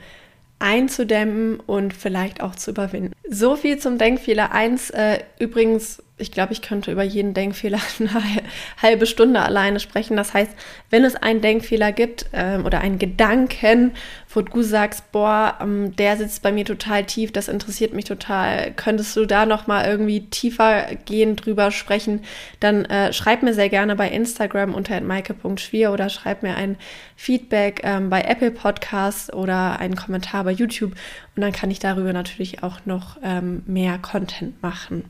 einzudämmen 0.64 1.60
und 1.60 1.94
vielleicht 1.94 2.42
auch 2.42 2.56
zu 2.56 2.72
überwinden. 2.72 3.12
So 3.30 3.56
viel 3.56 3.78
zum 3.78 3.98
Denkfehler 3.98 4.54
1. 4.54 4.92
Äh, 4.92 5.20
übrigens 5.38 6.02
ich 6.18 6.32
glaube, 6.32 6.54
ich 6.54 6.62
könnte 6.62 6.92
über 6.92 7.02
jeden 7.02 7.34
Denkfehler 7.34 7.80
eine 8.00 8.44
halbe 8.82 9.08
Stunde 9.08 9.42
alleine 9.42 9.80
sprechen. 9.80 10.16
Das 10.16 10.34
heißt, 10.34 10.52
wenn 10.92 11.04
es 11.04 11.16
einen 11.16 11.42
Denkfehler 11.42 11.92
gibt 11.92 12.28
ähm, 12.34 12.66
oder 12.66 12.82
einen 12.82 13.00
Gedanken, 13.00 13.94
wo 14.30 14.42
du 14.42 14.62
sagst, 14.62 15.12
boah, 15.12 15.58
ähm, 15.60 15.96
der 15.96 16.18
sitzt 16.18 16.44
bei 16.44 16.52
mir 16.52 16.66
total 16.66 17.06
tief, 17.06 17.32
das 17.32 17.48
interessiert 17.48 17.94
mich 17.94 18.06
total, 18.06 18.72
könntest 18.74 19.16
du 19.16 19.26
da 19.26 19.48
noch 19.48 19.66
mal 19.66 19.86
irgendwie 19.86 20.30
tiefer 20.30 20.86
gehen 21.06 21.36
drüber 21.36 21.72
sprechen, 21.72 22.24
dann 22.60 22.86
äh, 22.86 23.12
schreib 23.12 23.42
mir 23.42 23.56
sehr 23.56 23.70
gerne 23.70 23.96
bei 23.96 24.08
Instagram 24.10 24.76
unter 24.76 25.02
maike.schwier 25.02 25.92
oder 25.92 26.10
schreib 26.10 26.44
mir 26.44 26.56
ein 26.56 26.78
Feedback 27.16 27.82
ähm, 27.84 28.12
bei 28.12 28.22
Apple 28.22 28.52
Podcasts 28.52 29.34
oder 29.34 29.80
einen 29.80 29.96
Kommentar 29.96 30.44
bei 30.44 30.52
YouTube 30.52 30.92
und 31.36 31.42
dann 31.42 31.52
kann 31.52 31.72
ich 31.72 31.80
darüber 31.80 32.14
natürlich 32.14 32.62
auch 32.62 32.86
noch 32.86 33.18
ähm, 33.24 33.64
mehr 33.66 33.98
Content 33.98 34.62
machen. 34.62 35.06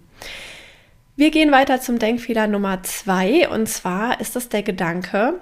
Wir 1.16 1.30
gehen 1.30 1.52
weiter 1.52 1.80
zum 1.80 2.00
Denkfehler 2.00 2.48
Nummer 2.48 2.82
zwei 2.82 3.48
und 3.48 3.70
zwar 3.70 4.20
ist 4.20 4.36
das 4.36 4.50
der 4.50 4.64
Gedanke, 4.64 5.36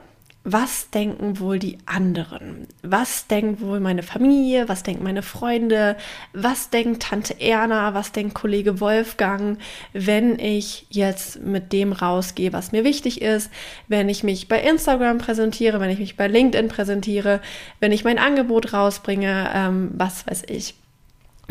was 0.44 0.90
denken 0.90 1.40
wohl 1.40 1.60
die 1.60 1.78
anderen? 1.86 2.68
Was 2.82 3.28
denkt 3.28 3.62
wohl 3.62 3.80
meine 3.80 4.04
Familie? 4.04 4.68
Was 4.68 4.84
denken 4.84 5.04
meine 5.04 5.22
Freunde? 5.22 5.96
Was 6.34 6.72
denkt 6.72 7.04
Tante 7.04 7.40
Erna? 7.40 7.94
Was 7.94 8.12
denkt 8.12 8.34
Kollege 8.34 8.82
Wolfgang, 8.82 9.60
wenn 9.94 10.40
ich 10.40 10.88
jetzt 10.90 11.42
mit 11.42 11.72
dem 11.72 11.94
rausgehe, 11.94 12.52
was 12.52 12.74
mir 12.74 12.84
wichtig 12.84 13.22
ist? 13.22 13.50
Wenn 13.88 14.10
ich 14.10 14.24
mich 14.24 14.50
bei 14.50 14.60
Instagram 14.60 15.20
präsentiere, 15.20 15.80
wenn 15.80 15.92
ich 15.92 16.00
mich 16.00 16.18
bei 16.18 16.28
LinkedIn 16.28 16.68
präsentiere, 16.68 17.40
wenn 17.80 17.94
ich 17.94 18.04
mein 18.04 18.18
Angebot 18.18 18.74
rausbringe, 18.74 19.52
ähm, 19.54 19.92
was 19.94 20.28
weiß 20.28 20.44
ich. 20.50 20.74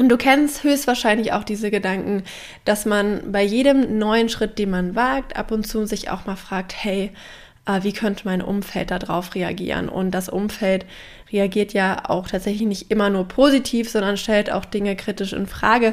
Und 0.00 0.08
du 0.08 0.16
kennst 0.16 0.64
höchstwahrscheinlich 0.64 1.34
auch 1.34 1.44
diese 1.44 1.70
Gedanken, 1.70 2.22
dass 2.64 2.86
man 2.86 3.32
bei 3.32 3.42
jedem 3.42 3.98
neuen 3.98 4.30
Schritt, 4.30 4.58
den 4.58 4.70
man 4.70 4.94
wagt, 4.94 5.36
ab 5.36 5.52
und 5.52 5.66
zu 5.66 5.84
sich 5.84 6.08
auch 6.08 6.24
mal 6.24 6.36
fragt, 6.36 6.72
hey, 6.74 7.12
äh, 7.66 7.82
wie 7.82 7.92
könnte 7.92 8.22
mein 8.24 8.40
Umfeld 8.40 8.90
darauf 8.90 9.34
reagieren? 9.34 9.90
Und 9.90 10.12
das 10.12 10.30
Umfeld 10.30 10.86
reagiert 11.30 11.74
ja 11.74 12.08
auch 12.08 12.28
tatsächlich 12.28 12.66
nicht 12.66 12.90
immer 12.90 13.10
nur 13.10 13.28
positiv, 13.28 13.90
sondern 13.90 14.16
stellt 14.16 14.50
auch 14.50 14.64
Dinge 14.64 14.96
kritisch 14.96 15.34
in 15.34 15.46
Frage. 15.46 15.92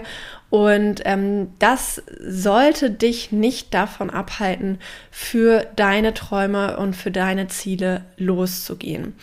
Und 0.49 1.01
ähm, 1.03 1.49
das 1.59 2.01
sollte 2.25 2.89
dich 2.89 3.33
nicht 3.33 3.73
davon 3.73 4.09
abhalten, 4.09 4.79
für 5.11 5.67
deine 5.75 6.13
Träume 6.13 6.77
und 6.77 6.95
für 6.95 7.11
deine 7.11 7.49
Ziele 7.49 8.05
loszugehen. 8.15 9.15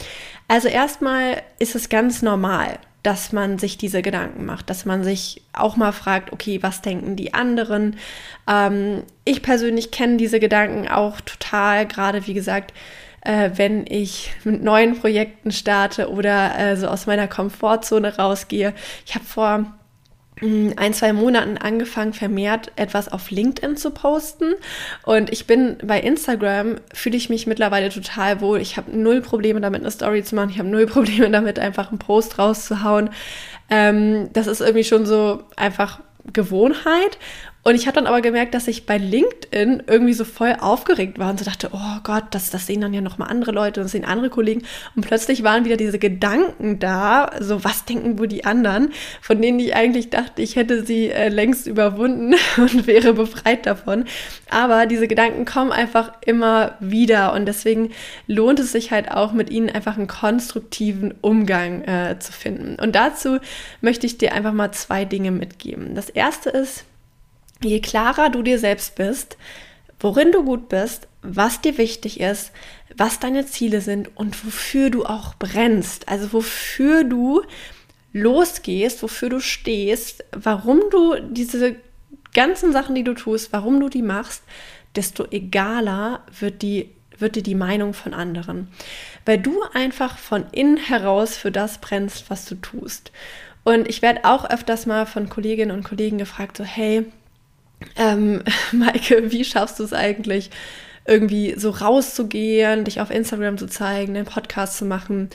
Also 0.46 0.68
erstmal 0.68 1.40
ist 1.58 1.74
es 1.74 1.88
ganz 1.88 2.20
normal, 2.20 2.78
dass 3.04 3.32
man 3.32 3.58
sich 3.58 3.78
diese 3.78 4.02
Gedanken 4.02 4.44
macht, 4.46 4.70
dass 4.70 4.84
man 4.84 5.04
sich 5.04 5.42
auch 5.52 5.76
mal 5.76 5.92
fragt, 5.92 6.32
okay, 6.32 6.62
was 6.62 6.82
denken 6.82 7.16
die 7.16 7.34
anderen? 7.34 7.96
Ähm, 8.48 9.04
ich 9.24 9.42
persönlich 9.42 9.90
kenne 9.90 10.16
diese 10.16 10.40
Gedanken 10.40 10.88
auch 10.88 11.20
total, 11.20 11.86
gerade 11.86 12.26
wie 12.26 12.34
gesagt, 12.34 12.72
äh, 13.20 13.50
wenn 13.56 13.86
ich 13.86 14.32
mit 14.44 14.62
neuen 14.62 14.98
Projekten 14.98 15.52
starte 15.52 16.10
oder 16.10 16.58
äh, 16.58 16.76
so 16.76 16.88
aus 16.88 17.06
meiner 17.06 17.28
Komfortzone 17.28 18.16
rausgehe. 18.16 18.74
Ich 19.06 19.14
habe 19.14 19.24
vor 19.24 19.66
ein, 20.42 20.92
zwei 20.92 21.12
Monaten 21.12 21.58
angefangen, 21.58 22.12
vermehrt 22.12 22.72
etwas 22.76 23.08
auf 23.08 23.30
LinkedIn 23.30 23.76
zu 23.76 23.90
posten. 23.90 24.54
Und 25.04 25.32
ich 25.32 25.46
bin 25.46 25.76
bei 25.84 26.00
Instagram, 26.00 26.76
fühle 26.92 27.16
ich 27.16 27.30
mich 27.30 27.46
mittlerweile 27.46 27.88
total 27.88 28.40
wohl. 28.40 28.60
Ich 28.60 28.76
habe 28.76 28.96
null 28.96 29.20
Probleme 29.20 29.60
damit, 29.60 29.82
eine 29.82 29.90
Story 29.90 30.24
zu 30.24 30.34
machen. 30.34 30.50
Ich 30.50 30.58
habe 30.58 30.68
null 30.68 30.86
Probleme 30.88 31.30
damit, 31.30 31.58
einfach 31.58 31.90
einen 31.90 31.98
Post 31.98 32.38
rauszuhauen. 32.38 33.10
Ähm, 33.70 34.28
das 34.32 34.46
ist 34.46 34.60
irgendwie 34.60 34.84
schon 34.84 35.06
so 35.06 35.44
einfach 35.56 36.00
Gewohnheit. 36.32 37.18
Und 37.66 37.74
ich 37.76 37.86
habe 37.86 37.94
dann 37.94 38.06
aber 38.06 38.20
gemerkt, 38.20 38.52
dass 38.52 38.68
ich 38.68 38.84
bei 38.84 38.98
LinkedIn 38.98 39.84
irgendwie 39.86 40.12
so 40.12 40.26
voll 40.26 40.54
aufgeregt 40.60 41.18
war 41.18 41.30
und 41.30 41.38
so 41.38 41.46
dachte, 41.46 41.70
oh 41.72 42.00
Gott, 42.02 42.24
das, 42.32 42.50
das 42.50 42.66
sehen 42.66 42.82
dann 42.82 42.92
ja 42.92 43.00
noch 43.00 43.16
mal 43.16 43.24
andere 43.24 43.52
Leute 43.52 43.80
und 43.80 43.84
das 43.84 43.92
sehen 43.92 44.04
andere 44.04 44.28
Kollegen. 44.28 44.64
Und 44.94 45.06
plötzlich 45.06 45.42
waren 45.44 45.64
wieder 45.64 45.78
diese 45.78 45.98
Gedanken 45.98 46.78
da, 46.78 47.30
so 47.40 47.64
was 47.64 47.86
denken 47.86 48.18
wohl 48.18 48.28
die 48.28 48.44
anderen, 48.44 48.92
von 49.22 49.40
denen 49.40 49.58
ich 49.60 49.74
eigentlich 49.74 50.10
dachte, 50.10 50.42
ich 50.42 50.56
hätte 50.56 50.84
sie 50.84 51.08
äh, 51.08 51.30
längst 51.30 51.66
überwunden 51.66 52.34
und 52.58 52.86
wäre 52.86 53.14
befreit 53.14 53.64
davon. 53.64 54.04
Aber 54.50 54.84
diese 54.84 55.08
Gedanken 55.08 55.46
kommen 55.46 55.72
einfach 55.72 56.12
immer 56.20 56.76
wieder 56.80 57.32
und 57.32 57.46
deswegen 57.46 57.92
lohnt 58.26 58.60
es 58.60 58.72
sich 58.72 58.90
halt 58.90 59.10
auch 59.10 59.32
mit 59.32 59.48
ihnen 59.48 59.70
einfach 59.70 59.96
einen 59.96 60.06
konstruktiven 60.06 61.14
Umgang 61.22 61.82
äh, 61.84 62.18
zu 62.18 62.30
finden. 62.30 62.76
Und 62.78 62.94
dazu 62.94 63.38
möchte 63.80 64.04
ich 64.04 64.18
dir 64.18 64.34
einfach 64.34 64.52
mal 64.52 64.72
zwei 64.72 65.06
Dinge 65.06 65.30
mitgeben. 65.30 65.94
Das 65.94 66.10
erste 66.10 66.50
ist, 66.50 66.84
je 67.62 67.80
klarer 67.80 68.30
du 68.30 68.42
dir 68.42 68.58
selbst 68.58 68.94
bist, 68.96 69.36
worin 70.00 70.32
du 70.32 70.44
gut 70.44 70.68
bist, 70.68 71.08
was 71.22 71.60
dir 71.60 71.78
wichtig 71.78 72.20
ist, 72.20 72.52
was 72.96 73.20
deine 73.20 73.46
Ziele 73.46 73.80
sind 73.80 74.10
und 74.16 74.44
wofür 74.44 74.90
du 74.90 75.04
auch 75.04 75.34
brennst, 75.34 76.08
also 76.08 76.32
wofür 76.32 77.04
du 77.04 77.42
losgehst, 78.12 79.02
wofür 79.02 79.30
du 79.30 79.40
stehst, 79.40 80.24
warum 80.32 80.80
du 80.90 81.16
diese 81.20 81.76
ganzen 82.34 82.72
Sachen, 82.72 82.94
die 82.94 83.04
du 83.04 83.14
tust, 83.14 83.52
warum 83.52 83.80
du 83.80 83.88
die 83.88 84.02
machst, 84.02 84.42
desto 84.94 85.26
egaler 85.30 86.22
wird 86.38 86.62
die 86.62 86.90
wird 87.16 87.36
dir 87.36 87.44
die 87.44 87.54
Meinung 87.54 87.94
von 87.94 88.12
anderen, 88.12 88.68
weil 89.24 89.38
du 89.38 89.62
einfach 89.72 90.18
von 90.18 90.46
innen 90.50 90.76
heraus 90.76 91.36
für 91.36 91.52
das 91.52 91.78
brennst, 91.78 92.28
was 92.28 92.44
du 92.44 92.56
tust. 92.56 93.12
Und 93.62 93.88
ich 93.88 94.02
werde 94.02 94.24
auch 94.24 94.50
öfters 94.50 94.84
mal 94.86 95.06
von 95.06 95.28
Kolleginnen 95.28 95.70
und 95.70 95.84
Kollegen 95.84 96.18
gefragt, 96.18 96.56
so 96.56 96.64
hey, 96.64 97.06
ähm, 97.96 98.42
Maike, 98.72 99.30
wie 99.30 99.44
schaffst 99.44 99.78
du 99.78 99.84
es 99.84 99.92
eigentlich, 99.92 100.50
irgendwie 101.06 101.54
so 101.56 101.70
rauszugehen, 101.70 102.84
dich 102.84 103.00
auf 103.00 103.10
Instagram 103.10 103.58
zu 103.58 103.66
zeigen, 103.66 104.16
einen 104.16 104.26
Podcast 104.26 104.78
zu 104.78 104.84
machen? 104.84 105.30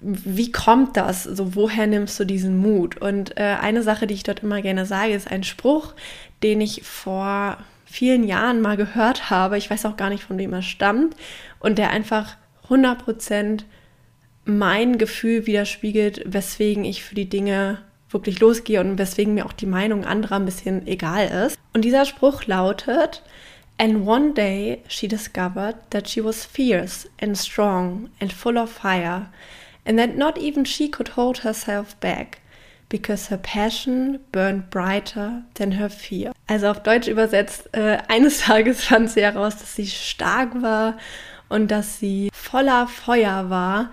Wie 0.00 0.52
kommt 0.52 0.96
das? 0.96 1.24
So, 1.24 1.54
woher 1.54 1.86
nimmst 1.86 2.18
du 2.20 2.24
diesen 2.24 2.58
Mut? 2.58 3.00
Und 3.00 3.36
äh, 3.38 3.56
eine 3.60 3.82
Sache, 3.82 4.06
die 4.06 4.14
ich 4.14 4.24
dort 4.24 4.42
immer 4.42 4.60
gerne 4.62 4.84
sage, 4.84 5.14
ist 5.14 5.30
ein 5.30 5.44
Spruch, 5.44 5.94
den 6.42 6.60
ich 6.60 6.82
vor 6.82 7.58
vielen 7.86 8.24
Jahren 8.24 8.60
mal 8.60 8.76
gehört 8.76 9.30
habe. 9.30 9.56
Ich 9.56 9.70
weiß 9.70 9.86
auch 9.86 9.96
gar 9.96 10.10
nicht, 10.10 10.24
von 10.24 10.38
wem 10.38 10.52
er 10.52 10.62
stammt. 10.62 11.14
Und 11.60 11.78
der 11.78 11.90
einfach 11.90 12.36
100% 12.68 13.62
mein 14.44 14.98
Gefühl 14.98 15.46
widerspiegelt, 15.46 16.22
weswegen 16.26 16.84
ich 16.84 17.02
für 17.02 17.14
die 17.14 17.28
Dinge 17.28 17.78
wirklich 18.16 18.40
losgehe 18.40 18.80
und 18.80 18.98
weswegen 18.98 19.34
mir 19.34 19.46
auch 19.46 19.52
die 19.52 19.66
Meinung 19.66 20.04
anderer 20.04 20.36
ein 20.36 20.44
bisschen 20.44 20.86
egal 20.86 21.28
ist. 21.46 21.58
Und 21.72 21.84
dieser 21.84 22.04
Spruch 22.04 22.46
lautet, 22.46 23.22
And 23.78 24.06
one 24.06 24.32
day 24.32 24.82
she 24.88 25.06
discovered 25.06 25.76
that 25.90 26.08
she 26.08 26.24
was 26.24 26.46
fierce 26.46 27.06
and 27.20 27.36
strong 27.36 28.08
and 28.20 28.32
full 28.32 28.56
of 28.56 28.70
fire, 28.70 29.26
and 29.84 29.98
that 29.98 30.16
not 30.16 30.38
even 30.38 30.64
she 30.64 30.90
could 30.90 31.16
hold 31.16 31.44
herself 31.44 31.94
back. 31.96 32.38
because 32.88 33.26
her 33.30 33.38
passion 33.38 34.20
burned 34.32 34.70
brighter 34.70 35.42
than 35.54 35.72
her 35.72 35.90
fear. 35.90 36.32
Also 36.46 36.68
auf 36.68 36.82
Deutsch 36.82 37.08
übersetzt, 37.08 37.68
äh, 37.72 37.98
eines 38.08 38.40
Tages 38.46 38.84
fand 38.84 39.10
sie 39.10 39.22
heraus, 39.22 39.56
dass 39.56 39.74
sie 39.74 39.86
stark 39.86 40.62
war 40.62 40.96
und 41.48 41.70
dass 41.70 41.98
sie 41.98 42.30
voller 42.32 42.86
Feuer 42.86 43.50
war 43.50 43.90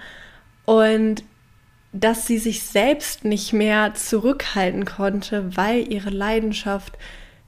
und 0.65 1.23
dass 1.93 2.25
sie 2.25 2.39
sich 2.39 2.63
selbst 2.63 3.23
nicht 3.23 3.53
mehr 3.53 3.93
zurückhalten 3.93 4.83
konnte, 4.85 5.55
weil 5.55 5.91
ihre 5.91 6.09
Leidenschaft 6.09 6.97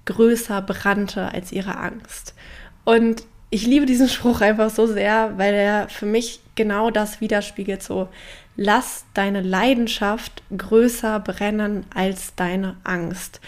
größer 0.05 0.61
brannte 0.61 1.33
als 1.33 1.51
ihre 1.51 1.77
Angst. 1.77 2.35
Und 2.83 3.23
ich 3.49 3.65
liebe 3.65 3.85
diesen 3.85 4.07
Spruch 4.07 4.41
einfach 4.41 4.69
so 4.69 4.85
sehr, 4.85 5.37
weil 5.37 5.53
er 5.53 5.89
für 5.89 6.05
mich 6.05 6.41
genau 6.53 6.91
das 6.91 7.21
widerspiegelt. 7.21 7.81
So, 7.81 8.07
lass 8.55 9.05
deine 9.13 9.41
Leidenschaft 9.41 10.43
größer 10.55 11.19
brennen 11.19 11.85
als 11.93 12.35
deine 12.35 12.77
Angst. 12.83 13.41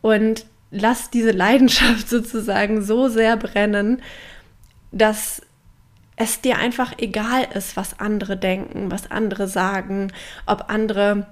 Und 0.00 0.46
lass 0.72 1.10
diese 1.10 1.30
Leidenschaft 1.30 2.08
sozusagen 2.08 2.82
so 2.82 3.08
sehr 3.08 3.36
brennen, 3.36 4.02
dass 4.92 5.42
es 6.20 6.42
dir 6.42 6.58
einfach 6.58 6.92
egal 6.98 7.48
ist, 7.54 7.76
was 7.76 7.98
andere 7.98 8.36
denken, 8.36 8.90
was 8.90 9.10
andere 9.10 9.48
sagen, 9.48 10.12
ob 10.46 10.66
andere 10.68 11.26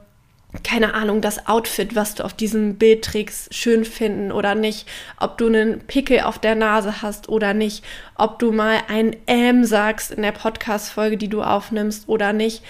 keine 0.62 0.94
Ahnung, 0.94 1.20
das 1.20 1.46
Outfit, 1.46 1.94
was 1.94 2.14
du 2.14 2.24
auf 2.24 2.32
diesem 2.32 2.76
Bild 2.76 3.04
trägst, 3.04 3.54
schön 3.54 3.84
finden 3.84 4.32
oder 4.32 4.54
nicht, 4.54 4.88
ob 5.20 5.36
du 5.36 5.46
einen 5.46 5.80
Pickel 5.80 6.20
auf 6.20 6.38
der 6.38 6.54
Nase 6.54 7.02
hast 7.02 7.28
oder 7.28 7.52
nicht, 7.52 7.84
ob 8.14 8.38
du 8.38 8.50
mal 8.50 8.78
ein 8.88 9.14
Ähm 9.26 9.66
sagst 9.66 10.10
in 10.10 10.22
der 10.22 10.32
Podcast-Folge, 10.32 11.18
die 11.18 11.28
du 11.28 11.42
aufnimmst 11.42 12.08
oder 12.08 12.32
nicht. 12.32 12.62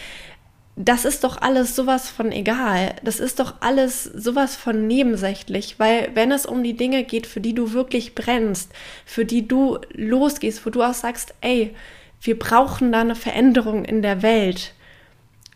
Das 0.74 1.04
ist 1.04 1.22
doch 1.22 1.40
alles 1.40 1.76
sowas 1.76 2.10
von 2.10 2.32
egal. 2.32 2.96
Das 3.04 3.20
ist 3.20 3.38
doch 3.38 3.54
alles 3.60 4.02
sowas 4.02 4.56
von 4.56 4.88
nebensächlich, 4.88 5.78
weil 5.78 6.10
wenn 6.14 6.32
es 6.32 6.46
um 6.46 6.64
die 6.64 6.76
Dinge 6.76 7.04
geht, 7.04 7.28
für 7.28 7.40
die 7.40 7.54
du 7.54 7.72
wirklich 7.72 8.16
brennst, 8.16 8.72
für 9.04 9.24
die 9.24 9.46
du 9.46 9.78
losgehst, 9.92 10.66
wo 10.66 10.70
du 10.70 10.82
auch 10.82 10.94
sagst, 10.94 11.32
ey, 11.42 11.74
wir 12.20 12.38
brauchen 12.38 12.92
da 12.92 13.00
eine 13.00 13.14
Veränderung 13.14 13.84
in 13.84 14.02
der 14.02 14.22
Welt, 14.22 14.74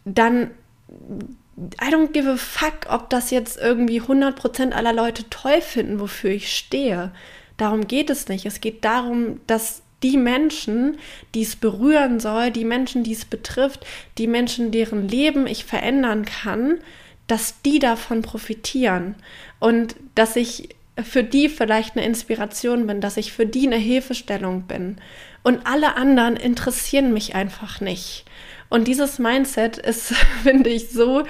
dann 0.05 0.51
I 0.89 1.93
don't 1.93 2.13
give 2.13 2.31
a 2.31 2.37
fuck, 2.37 2.87
ob 2.89 3.11
das 3.11 3.31
jetzt 3.31 3.59
irgendwie 3.59 4.01
100% 4.01 4.73
aller 4.73 4.93
Leute 4.93 5.29
toll 5.29 5.61
finden, 5.61 6.01
wofür 6.01 6.31
ich 6.31 6.57
stehe. 6.57 7.13
Darum 7.57 7.87
geht 7.87 8.11
es 8.11 8.29
nicht. 8.29 8.47
Es 8.47 8.61
geht 8.61 8.85
darum, 8.85 9.41
dass 9.47 9.83
die 10.03 10.17
Menschen, 10.17 10.99
die 11.35 11.43
es 11.43 11.57
berühren 11.57 12.21
soll, 12.21 12.51
die 12.51 12.65
Menschen, 12.65 13.05
die 13.05 13.13
es 13.13 13.25
betrifft, 13.25 13.87
die 14.19 14.27
Menschen, 14.27 14.73
deren 14.73 15.09
Leben 15.09 15.47
ich 15.47 15.65
verändern 15.65 16.25
kann, 16.25 16.79
dass 17.27 17.61
die 17.63 17.79
davon 17.79 18.23
profitieren 18.23 19.15
und 19.61 19.95
dass 20.15 20.37
ich 20.37 20.71
für 21.03 21.23
die 21.23 21.49
vielleicht 21.49 21.97
eine 21.97 22.05
Inspiration 22.05 22.87
bin, 22.87 23.01
dass 23.01 23.17
ich 23.17 23.33
für 23.33 23.47
die 23.47 23.67
eine 23.67 23.77
Hilfestellung 23.77 24.63
bin. 24.63 24.97
Und 25.43 25.67
alle 25.67 25.97
anderen 25.97 26.37
interessieren 26.37 27.13
mich 27.13 27.35
einfach 27.35 27.81
nicht. 27.81 28.25
Und 28.69 28.89
dieses 28.89 29.19
Mindset 29.19 29.77
ist, 29.77 30.15
finde 30.43 30.71
ich, 30.71 30.91
so 30.91 31.25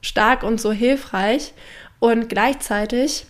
stark 0.00 0.42
und 0.42 0.60
so 0.60 0.72
hilfreich. 0.72 1.52
Und 1.98 2.28
gleichzeitig 2.28 3.26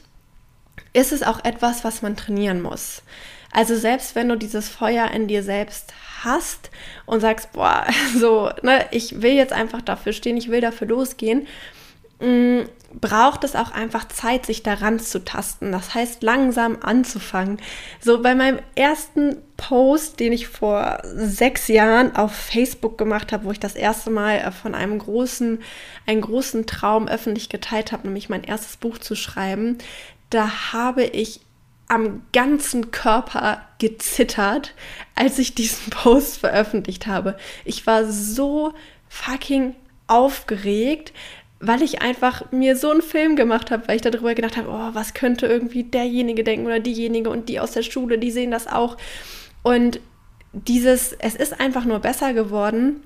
ist 0.93 1.13
es 1.13 1.23
auch 1.23 1.45
etwas, 1.45 1.85
was 1.85 2.03
man 2.03 2.17
trainieren 2.17 2.61
muss. 2.61 3.03
Also 3.51 3.77
selbst 3.77 4.15
wenn 4.15 4.29
du 4.29 4.37
dieses 4.37 4.69
Feuer 4.69 5.11
in 5.11 5.27
dir 5.27 5.43
selbst 5.43 5.95
hast 6.23 6.71
und 7.07 7.21
sagst, 7.21 7.53
boah, 7.53 7.87
so, 8.17 8.51
ne, 8.63 8.87
ich 8.91 9.23
will 9.23 9.33
jetzt 9.33 9.53
einfach 9.53 9.83
dafür 9.83 10.13
stehen, 10.13 10.37
ich 10.37 10.51
will 10.51 10.61
dafür 10.61 10.89
losgehen, 10.89 11.47
mh, 12.21 12.65
braucht 13.01 13.45
es 13.45 13.55
auch 13.55 13.71
einfach 13.71 14.09
Zeit, 14.09 14.47
sich 14.47 14.63
daran 14.63 14.99
zu 14.99 15.25
tasten. 15.25 15.73
Das 15.73 15.95
heißt, 15.95 16.23
langsam 16.23 16.79
anzufangen. 16.81 17.61
So 18.01 18.23
bei 18.23 18.35
meinem 18.35 18.61
ersten 18.75 19.37
Post, 19.57 20.21
den 20.21 20.33
ich 20.33 20.49
vor 20.49 21.01
sechs 21.05 21.69
Jahren 21.69 22.17
auf 22.17 22.35
Facebook 22.35 22.97
gemacht 22.97 23.33
habe, 23.33 23.45
wo 23.45 23.51
ich 23.51 23.61
das 23.61 23.75
erste 23.75 24.11
Mal 24.11 24.39
äh, 24.39 24.53
von 24.53 24.75
einem 24.75 24.99
großen, 24.99 25.61
einen 26.07 26.21
großen 26.21 26.67
Traum 26.67 27.09
öffentlich 27.09 27.49
geteilt 27.49 27.93
habe, 27.93 28.07
nämlich 28.07 28.29
mein 28.29 28.45
erstes 28.45 28.77
Buch 28.79 28.99
zu 28.99 29.15
schreiben, 29.15 29.79
da 30.31 30.73
habe 30.73 31.05
ich 31.05 31.41
am 31.89 32.23
ganzen 32.33 32.91
Körper 32.91 33.63
gezittert, 33.79 34.75
als 35.15 35.39
ich 35.39 35.55
diesen 35.55 35.91
Post 35.91 36.39
veröffentlicht 36.39 37.07
habe. 37.07 37.37
Ich 37.65 37.87
war 37.87 38.05
so 38.11 38.73
fucking 39.09 39.75
aufgeregt, 40.07 41.13
weil 41.61 41.83
ich 41.83 42.03
einfach 42.03 42.53
mir 42.53 42.77
so 42.77 42.91
einen 42.91 43.03
Film 43.03 43.35
gemacht 43.35 43.71
habe, 43.71 43.89
weil 43.89 43.97
ich 43.97 44.03
darüber 44.03 44.35
gedacht 44.35 44.57
habe, 44.57 44.69
oh, 44.69 44.95
was 44.95 45.15
könnte 45.15 45.47
irgendwie 45.47 45.83
derjenige 45.83 46.45
denken 46.45 46.67
oder 46.67 46.81
diejenige 46.81 47.31
und 47.31 47.49
die 47.49 47.59
aus 47.59 47.73
der 47.73 47.83
Schule, 47.83 48.19
die 48.19 48.31
sehen 48.31 48.51
das 48.51 48.67
auch. 48.67 48.97
Und 49.63 50.01
dieses, 50.53 51.13
es 51.13 51.35
ist 51.35 51.61
einfach 51.61 51.85
nur 51.85 51.99
besser 51.99 52.33
geworden. 52.33 53.03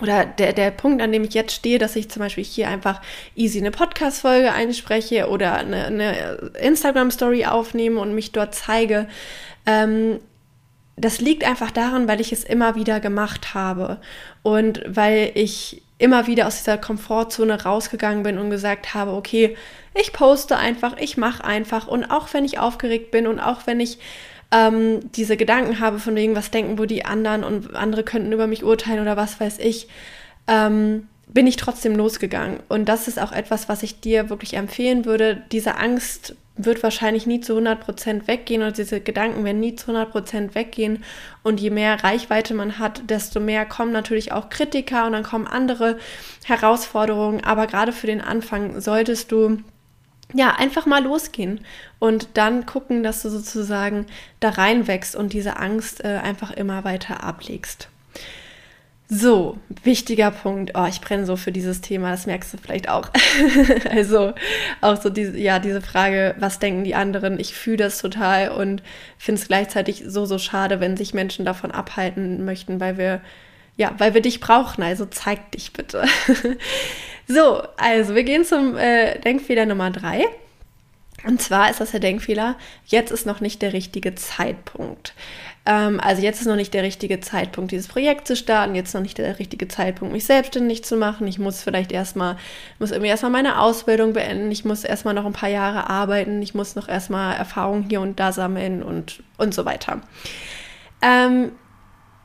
Oder 0.00 0.24
der, 0.24 0.54
der 0.54 0.70
Punkt, 0.70 1.02
an 1.02 1.12
dem 1.12 1.24
ich 1.24 1.34
jetzt 1.34 1.52
stehe, 1.52 1.78
dass 1.78 1.94
ich 1.94 2.08
zum 2.08 2.20
Beispiel 2.20 2.44
hier 2.44 2.68
einfach 2.68 3.02
easy 3.36 3.58
eine 3.58 3.70
Podcast-Folge 3.70 4.52
einspreche 4.52 5.28
oder 5.28 5.56
eine, 5.56 5.86
eine 5.86 6.52
Instagram-Story 6.58 7.44
aufnehme 7.44 8.00
und 8.00 8.14
mich 8.14 8.32
dort 8.32 8.54
zeige, 8.54 9.08
ähm, 9.66 10.20
das 10.96 11.20
liegt 11.20 11.44
einfach 11.44 11.70
daran, 11.70 12.08
weil 12.08 12.20
ich 12.20 12.32
es 12.32 12.44
immer 12.44 12.76
wieder 12.76 13.00
gemacht 13.00 13.52
habe 13.52 14.00
und 14.42 14.82
weil 14.86 15.32
ich 15.34 15.82
immer 16.00 16.26
wieder 16.26 16.46
aus 16.46 16.58
dieser 16.58 16.78
Komfortzone 16.78 17.62
rausgegangen 17.62 18.22
bin 18.22 18.38
und 18.38 18.50
gesagt 18.50 18.94
habe, 18.94 19.12
okay, 19.12 19.56
ich 19.94 20.12
poste 20.12 20.56
einfach, 20.56 20.96
ich 20.98 21.16
mache 21.16 21.44
einfach 21.44 21.86
und 21.86 22.04
auch 22.04 22.32
wenn 22.32 22.44
ich 22.44 22.58
aufgeregt 22.58 23.10
bin 23.10 23.26
und 23.26 23.38
auch 23.38 23.66
wenn 23.66 23.80
ich 23.80 23.98
ähm, 24.50 25.12
diese 25.12 25.36
Gedanken 25.36 25.80
habe 25.80 25.98
von 25.98 26.16
wegen, 26.16 26.34
was 26.34 26.50
denken 26.50 26.78
wo 26.78 26.84
die 26.84 27.04
anderen 27.04 27.44
und 27.44 27.76
andere 27.76 28.02
könnten 28.02 28.32
über 28.32 28.46
mich 28.46 28.64
urteilen 28.64 29.00
oder 29.00 29.16
was 29.16 29.40
weiß 29.40 29.58
ich, 29.58 29.88
ähm, 30.48 31.06
bin 31.28 31.46
ich 31.46 31.56
trotzdem 31.56 31.94
losgegangen. 31.94 32.60
Und 32.68 32.88
das 32.88 33.06
ist 33.06 33.20
auch 33.20 33.32
etwas, 33.32 33.68
was 33.68 33.82
ich 33.82 34.00
dir 34.00 34.30
wirklich 34.30 34.54
empfehlen 34.54 35.04
würde. 35.04 35.42
Diese 35.52 35.76
Angst 35.76 36.34
wird 36.64 36.82
wahrscheinlich 36.82 37.26
nie 37.26 37.40
zu 37.40 37.56
100% 37.58 38.26
weggehen 38.26 38.62
und 38.62 38.78
diese 38.78 39.00
Gedanken 39.00 39.44
werden 39.44 39.60
nie 39.60 39.76
zu 39.76 39.92
100% 39.92 40.54
weggehen. 40.54 41.04
Und 41.42 41.60
je 41.60 41.70
mehr 41.70 42.02
Reichweite 42.02 42.54
man 42.54 42.78
hat, 42.78 43.02
desto 43.08 43.40
mehr 43.40 43.66
kommen 43.66 43.92
natürlich 43.92 44.32
auch 44.32 44.50
Kritiker 44.50 45.06
und 45.06 45.12
dann 45.12 45.22
kommen 45.22 45.46
andere 45.46 45.98
Herausforderungen. 46.44 47.44
Aber 47.44 47.66
gerade 47.66 47.92
für 47.92 48.06
den 48.06 48.20
Anfang 48.20 48.80
solltest 48.80 49.32
du 49.32 49.58
ja, 50.32 50.54
einfach 50.54 50.86
mal 50.86 51.02
losgehen 51.02 51.60
und 51.98 52.28
dann 52.34 52.66
gucken, 52.66 53.02
dass 53.02 53.22
du 53.22 53.30
sozusagen 53.30 54.06
da 54.38 54.50
reinwächst 54.50 55.16
und 55.16 55.32
diese 55.32 55.56
Angst 55.56 56.04
äh, 56.04 56.20
einfach 56.22 56.52
immer 56.52 56.84
weiter 56.84 57.24
ablegst. 57.24 57.88
So, 59.12 59.58
wichtiger 59.82 60.30
Punkt. 60.30 60.70
Oh, 60.76 60.86
ich 60.88 61.00
brenne 61.00 61.26
so 61.26 61.34
für 61.34 61.50
dieses 61.50 61.80
Thema, 61.80 62.12
das 62.12 62.26
merkst 62.26 62.54
du 62.54 62.58
vielleicht 62.58 62.88
auch. 62.88 63.10
also 63.90 64.34
auch 64.80 65.02
so 65.02 65.10
diese, 65.10 65.36
ja, 65.36 65.58
diese 65.58 65.82
Frage, 65.82 66.36
was 66.38 66.60
denken 66.60 66.84
die 66.84 66.94
anderen? 66.94 67.40
Ich 67.40 67.52
fühle 67.52 67.78
das 67.78 67.98
total 67.98 68.50
und 68.50 68.84
finde 69.18 69.40
es 69.40 69.48
gleichzeitig 69.48 70.04
so, 70.06 70.26
so 70.26 70.38
schade, 70.38 70.78
wenn 70.78 70.96
sich 70.96 71.12
Menschen 71.12 71.44
davon 71.44 71.72
abhalten 71.72 72.44
möchten, 72.44 72.78
weil 72.78 72.98
wir, 72.98 73.20
ja, 73.76 73.92
weil 73.98 74.14
wir 74.14 74.22
dich 74.22 74.38
brauchen. 74.38 74.84
Also 74.84 75.06
zeig 75.06 75.50
dich 75.50 75.72
bitte. 75.72 76.04
so, 77.26 77.64
also 77.78 78.14
wir 78.14 78.22
gehen 78.22 78.44
zum 78.44 78.76
äh, 78.76 79.18
Denkfehler 79.18 79.66
Nummer 79.66 79.90
drei. 79.90 80.24
Und 81.26 81.42
zwar 81.42 81.68
ist 81.68 81.80
das 81.80 81.90
der 81.90 82.00
Denkfehler, 82.00 82.56
jetzt 82.86 83.10
ist 83.10 83.26
noch 83.26 83.40
nicht 83.40 83.60
der 83.60 83.72
richtige 83.72 84.14
Zeitpunkt. 84.14 85.14
Ähm, 85.66 86.00
also 86.00 86.22
jetzt 86.22 86.40
ist 86.40 86.46
noch 86.46 86.56
nicht 86.56 86.72
der 86.72 86.82
richtige 86.82 87.20
Zeitpunkt, 87.20 87.72
dieses 87.72 87.88
Projekt 87.88 88.26
zu 88.26 88.34
starten, 88.34 88.74
jetzt 88.74 88.88
ist 88.88 88.94
noch 88.94 89.02
nicht 89.02 89.18
der 89.18 89.38
richtige 89.38 89.68
Zeitpunkt, 89.68 90.12
mich 90.12 90.24
selbstständig 90.24 90.84
zu 90.84 90.96
machen. 90.96 91.26
Ich 91.26 91.38
muss 91.38 91.62
vielleicht 91.62 91.92
erstmal, 91.92 92.36
muss 92.78 92.90
irgendwie 92.90 93.10
erstmal 93.10 93.32
meine 93.32 93.60
Ausbildung 93.60 94.12
beenden, 94.14 94.50
ich 94.50 94.64
muss 94.64 94.84
erstmal 94.84 95.14
noch 95.14 95.26
ein 95.26 95.32
paar 95.32 95.50
Jahre 95.50 95.90
arbeiten, 95.90 96.40
ich 96.40 96.54
muss 96.54 96.76
noch 96.76 96.88
erstmal 96.88 97.36
Erfahrungen 97.36 97.86
hier 97.88 98.00
und 98.00 98.18
da 98.18 98.32
sammeln 98.32 98.82
und, 98.82 99.22
und 99.36 99.54
so 99.54 99.64
weiter. 99.64 100.00
Ähm, 101.02 101.52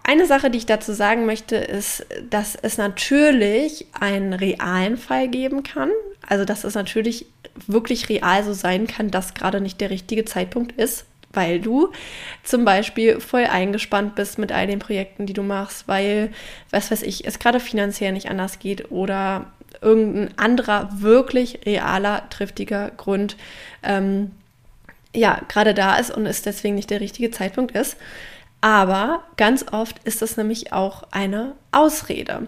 eine 0.08 0.28
Sache, 0.28 0.52
die 0.52 0.60
ich 0.60 0.68
dazu 0.68 0.94
sagen 0.94 1.26
möchte, 1.26 1.56
ist, 1.56 2.06
dass 2.30 2.56
es 2.56 2.78
natürlich 2.78 3.88
einen 4.00 4.34
realen 4.34 4.98
Fall 4.98 5.28
geben 5.28 5.64
kann. 5.64 5.90
Also, 6.28 6.46
dass 6.46 6.64
es 6.64 6.76
natürlich 6.76 7.26
wirklich 7.68 8.08
real 8.08 8.44
so 8.44 8.54
sein 8.54 8.86
kann, 8.86 9.10
dass 9.10 9.34
gerade 9.34 9.62
nicht 9.62 9.82
der 9.82 9.90
richtige 9.90 10.24
Zeitpunkt 10.26 10.74
ist, 10.74 11.06
weil 11.36 11.60
du 11.60 11.92
zum 12.44 12.66
Beispiel 12.66 13.20
voll 13.20 13.46
eingespannt 13.46 14.16
bist 14.16 14.38
mit 14.38 14.52
all 14.52 14.68
den 14.68 14.80
Projekten, 14.80 15.26
die 15.26 15.34
du 15.34 15.44
machst, 15.44 15.88
weil, 15.88 16.32
was 16.72 16.92
weiß 16.92 17.02
ich, 17.04 17.26
es 17.26 17.40
gerade 17.40 17.60
finanziell 17.60 18.12
nicht 18.12 18.30
anders 18.30 18.60
geht 18.60 18.92
oder 18.92 19.52
irgendein 19.82 20.38
anderer 20.38 20.90
wirklich 20.94 21.66
realer, 21.66 22.24
triftiger 22.30 22.92
Grund 22.92 23.36
ähm, 23.84 24.32
ja 25.16 25.42
gerade 25.48 25.74
da 25.74 25.96
ist 25.96 26.12
und 26.12 26.26
es 26.26 26.42
deswegen 26.42 26.76
nicht 26.76 26.90
der 26.90 27.02
richtige 27.02 27.32
Zeitpunkt 27.32 27.76
ist. 27.76 27.98
Aber 28.62 29.24
ganz 29.38 29.66
oft 29.72 30.00
ist 30.06 30.22
das 30.22 30.38
nämlich 30.38 30.74
auch 30.74 31.04
eine 31.12 31.54
Ausrede. 31.72 32.48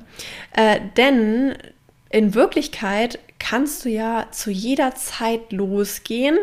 Äh, 0.54 0.80
denn 0.98 1.56
in 2.10 2.34
Wirklichkeit 2.34 3.20
kannst 3.40 3.86
du 3.86 3.90
ja 3.90 4.28
zu 4.32 4.50
jeder 4.50 4.96
Zeit 4.96 5.52
losgehen 5.52 6.38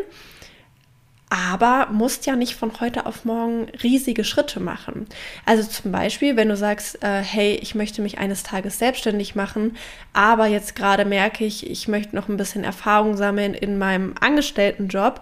aber 1.29 1.87
musst 1.91 2.25
ja 2.27 2.35
nicht 2.35 2.55
von 2.55 2.79
heute 2.79 3.05
auf 3.05 3.25
morgen 3.25 3.67
riesige 3.81 4.23
Schritte 4.23 4.59
machen. 4.59 5.07
Also 5.45 5.63
zum 5.67 5.91
Beispiel, 5.91 6.35
wenn 6.35 6.49
du 6.49 6.55
sagst, 6.55 7.03
äh, 7.03 7.21
hey, 7.21 7.55
ich 7.61 7.73
möchte 7.73 8.01
mich 8.01 8.19
eines 8.19 8.43
Tages 8.43 8.77
selbstständig 8.77 9.35
machen, 9.35 9.75
aber 10.13 10.45
jetzt 10.45 10.75
gerade 10.75 11.03
merke 11.03 11.43
ich, 11.43 11.69
ich 11.69 11.87
möchte 11.87 12.15
noch 12.15 12.29
ein 12.29 12.37
bisschen 12.37 12.63
Erfahrung 12.63 13.17
sammeln 13.17 13.53
in 13.53 13.77
meinem 13.77 14.13
Angestelltenjob, 14.19 15.21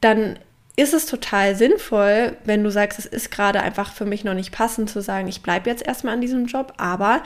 dann 0.00 0.38
ist 0.76 0.92
es 0.92 1.06
total 1.06 1.56
sinnvoll, 1.56 2.36
wenn 2.44 2.62
du 2.62 2.70
sagst, 2.70 2.98
es 2.98 3.06
ist 3.06 3.30
gerade 3.30 3.62
einfach 3.62 3.92
für 3.92 4.04
mich 4.04 4.24
noch 4.24 4.34
nicht 4.34 4.52
passend 4.52 4.90
zu 4.90 5.00
sagen, 5.00 5.26
ich 5.26 5.42
bleibe 5.42 5.70
jetzt 5.70 5.86
erstmal 5.86 6.14
an 6.14 6.20
diesem 6.20 6.46
Job, 6.46 6.74
aber 6.76 7.22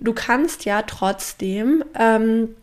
du 0.00 0.12
kannst 0.12 0.64
ja 0.64 0.82
trotzdem 0.82 1.84
ähm, 1.96 2.56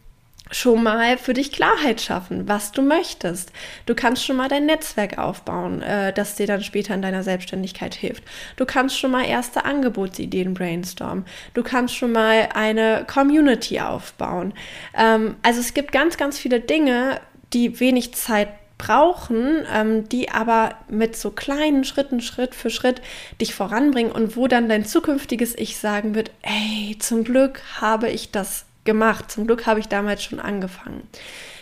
schon 0.55 0.83
mal 0.83 1.17
für 1.17 1.33
dich 1.33 1.51
Klarheit 1.51 1.99
schaffen, 1.99 2.47
was 2.47 2.71
du 2.71 2.81
möchtest. 2.81 3.51
Du 3.85 3.93
kannst 3.93 4.25
schon 4.25 4.37
mal 4.37 4.47
dein 4.47 4.65
Netzwerk 4.65 5.17
aufbauen, 5.17 5.81
äh, 5.81 6.13
das 6.13 6.35
dir 6.35 6.47
dann 6.47 6.63
später 6.63 6.93
in 6.93 7.01
deiner 7.01 7.23
Selbstständigkeit 7.23 7.93
hilft. 7.93 8.23
Du 8.55 8.65
kannst 8.65 8.97
schon 8.97 9.11
mal 9.11 9.25
erste 9.25 9.65
Angebotsideen 9.65 10.53
brainstormen. 10.53 11.25
Du 11.53 11.61
kannst 11.61 11.95
schon 11.95 12.13
mal 12.13 12.49
eine 12.53 13.05
Community 13.05 13.81
aufbauen. 13.81 14.53
Ähm, 14.97 15.35
also 15.43 15.59
es 15.59 15.73
gibt 15.73 15.91
ganz, 15.91 16.15
ganz 16.15 16.39
viele 16.39 16.61
Dinge, 16.61 17.19
die 17.51 17.81
wenig 17.81 18.15
Zeit 18.15 18.47
brauchen, 18.77 19.65
ähm, 19.73 20.07
die 20.07 20.31
aber 20.31 20.75
mit 20.87 21.17
so 21.17 21.31
kleinen 21.31 21.83
Schritten, 21.83 22.21
Schritt 22.21 22.55
für 22.55 22.69
Schritt 22.69 23.01
dich 23.41 23.53
voranbringen 23.53 24.11
und 24.11 24.37
wo 24.37 24.47
dann 24.47 24.69
dein 24.69 24.85
zukünftiges 24.85 25.53
Ich 25.57 25.77
sagen 25.77 26.15
wird, 26.15 26.31
ey, 26.43 26.97
zum 26.99 27.25
Glück 27.25 27.61
habe 27.81 28.09
ich 28.09 28.31
das 28.31 28.65
gemacht. 28.85 29.31
Zum 29.31 29.47
Glück 29.47 29.65
habe 29.65 29.79
ich 29.79 29.87
damals 29.87 30.23
schon 30.23 30.39
angefangen. 30.39 31.07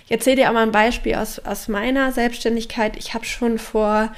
Ich 0.06 0.12
erzähle 0.12 0.38
dir 0.38 0.50
aber 0.50 0.60
ein 0.60 0.72
Beispiel 0.72 1.16
aus, 1.16 1.40
aus 1.40 1.68
meiner 1.68 2.12
Selbstständigkeit. 2.12 2.98
Ich 2.98 3.14
habe 3.14 3.26
schon 3.26 3.58
vor 3.58 4.12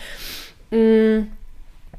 mh, 0.71 0.77
mm, 0.77 1.27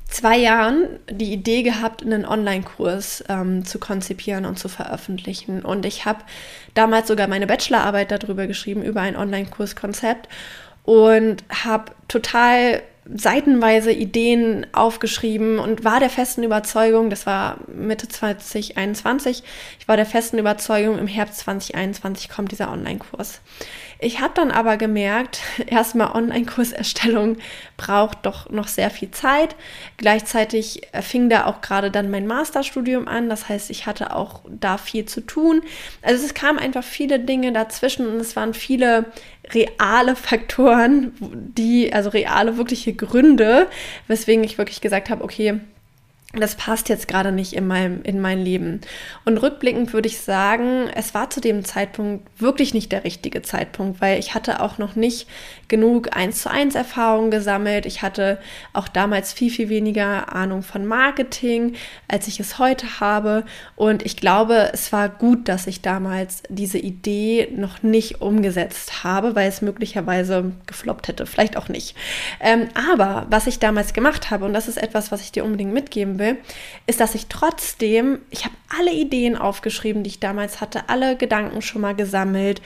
zwei 0.09 0.37
Jahren 0.37 0.99
die 1.11 1.33
Idee 1.33 1.63
gehabt, 1.63 2.03
einen 2.03 2.25
Online-Kurs 2.25 3.25
ähm, 3.29 3.65
zu 3.65 3.79
konzipieren 3.79 4.45
und 4.45 4.59
zu 4.59 4.69
veröffentlichen. 4.69 5.63
Und 5.63 5.85
ich 5.85 6.05
habe 6.05 6.21
damals 6.75 7.09
sogar 7.09 7.29
meine 7.29 7.47
Bachelorarbeit 7.47 8.11
darüber 8.11 8.47
geschrieben, 8.47 8.83
über 8.83 9.01
ein 9.01 9.17
Online-Kurs-Konzept 9.17 10.29
und 10.85 11.45
habe 11.51 11.93
total 12.09 12.83
seitenweise 13.15 13.93
Ideen 13.93 14.67
aufgeschrieben 14.73 15.59
und 15.59 15.85
war 15.85 16.01
der 16.01 16.11
festen 16.11 16.43
Überzeugung, 16.43 17.11
das 17.11 17.27
war 17.27 17.59
Mitte 17.69 18.09
2021, 18.09 19.43
ich 19.79 19.89
war 19.89 19.97
der 19.97 20.07
festen 20.07 20.39
Überzeugung, 20.39 20.99
im 20.99 21.07
Herbst 21.07 21.39
2021 21.39 22.29
kommt 22.29 22.51
dieser 22.51 22.71
Online-Kurs. 22.73 23.41
Ich 23.99 24.21
habe 24.21 24.35
dann 24.35 24.51
aber 24.51 24.77
gemerkt, 24.77 25.41
erstmal 25.67 26.13
Online-Kurserstellung 26.13 27.39
braucht 27.77 28.27
doch 28.27 28.51
noch 28.51 28.69
sehr 28.69 28.91
viel 28.91 29.11
Zeit. 29.11 29.57
Gleichzeitig 29.97 30.83
fing 31.01 31.31
da 31.31 31.47
auch 31.47 31.61
gerade 31.61 31.91
dann 31.91 32.11
mein 32.11 32.27
Masterstudium 32.27 33.09
an. 33.09 33.29
Das 33.29 33.49
heißt, 33.49 33.71
ich 33.71 33.87
hatte 33.87 34.15
auch 34.15 34.43
da 34.49 34.77
viel 34.77 35.07
zu 35.07 35.23
tun. 35.23 35.63
Also 36.03 36.25
es 36.25 36.35
kamen 36.35 36.59
einfach 36.59 36.85
viele 36.85 37.21
Dinge 37.21 37.53
dazwischen 37.53 38.07
und 38.07 38.17
es 38.17 38.37
waren 38.37 38.53
viele 38.53 39.07
reale 39.53 40.17
Faktoren, 40.17 41.13
die, 41.21 41.93
also 41.93 42.11
reale, 42.11 42.57
wirkliche 42.57 42.95
Gründe, 42.95 43.69
weswegen 44.09 44.45
ich 44.45 44.59
wirklich 44.59 44.81
gesagt 44.81 45.11
habe, 45.11 45.23
okay, 45.25 45.61
das 46.33 46.57
passt 46.57 46.89
jetzt 46.89 47.09
gerade 47.09 47.33
nicht 47.33 47.53
in 47.53 47.67
meinem, 47.67 48.03
in 48.03 48.21
mein 48.21 48.41
Leben. 48.41 48.81
Und 49.25 49.39
rückblickend 49.39 49.93
würde 49.93 50.09
ich 50.09 50.21
sagen, 50.21 50.89
es 50.95 51.15
war 51.15 51.31
zu 51.31 51.41
dem 51.41 51.65
Zeitpunkt 51.65 52.29
wirklich 52.41 52.75
nicht 52.75 52.93
der 52.93 53.05
richtige 53.05 53.43
Zeitpunkt, 53.43 54.01
weil 54.01 54.19
ich 54.19 54.35
hatte 54.35 54.61
auch 54.61 54.77
noch 54.79 54.97
nicht 54.97 55.29
genug 55.69 56.17
eins 56.17 56.43
zu 56.43 56.51
eins 56.51 56.75
Erfahrungen 56.75 57.31
gesammelt. 57.31 57.87
Ich 57.87 58.03
hatte 58.03 58.39
auch 58.73 58.89
damals 58.89 59.33
viel, 59.33 59.51
viel 59.51 59.69
weniger 59.69 60.35
Ahnung 60.35 60.63
von 60.63 60.85
Marketing, 60.85 61.75
als 62.09 62.29
ich 62.29 62.41
es 62.41 62.59
heute 62.59 63.01
habe. 63.01 63.45
Und 63.77 64.05
ich 64.05 64.17
glaube, 64.17 64.71
es 64.73 64.93
war 64.93 65.09
gut, 65.09 65.49
dass 65.49 65.67
ich 65.67 65.81
damals 65.81 66.43
diese 66.49 66.79
Idee 66.79 67.49
noch 67.55 67.83
nicht 67.83 68.21
umgesetzt 68.21 69.05
habe, 69.05 69.35
weil 69.37 69.49
es 69.49 69.63
möglicherweise 69.63 70.53
gefloppt 70.67 71.09
hätte. 71.09 71.25
Vielleicht 71.25 71.57
auch 71.57 71.69
nicht. 71.69 71.97
Ähm, 72.41 72.69
aber 72.75 73.27
was 73.31 73.47
ich 73.47 73.59
damals 73.59 73.93
gemacht 73.93 74.31
habe, 74.31 74.45
und 74.45 74.53
das 74.53 74.69
ist 74.69 74.77
etwas, 74.77 75.13
was 75.13 75.23
ich 75.23 75.33
dir 75.33 75.45
unbedingt 75.45 75.73
mitgeben 75.73 76.16
will, 76.19 76.27
will, 76.27 76.37
ist, 76.87 77.01
dass 77.01 77.15
ich 77.15 77.27
trotzdem, 77.27 78.21
ich 78.31 78.45
habe 78.45 78.55
alle 78.79 78.93
Ideen 78.93 79.37
aufgeschrieben, 79.37 80.03
die 80.03 80.11
ich 80.11 80.21
damals 80.21 80.61
hatte, 80.61 80.89
alle 80.89 81.17
Gedanken 81.17 81.63
schon 81.63 81.83
mal 81.83 81.95
gesammelt 81.95 82.61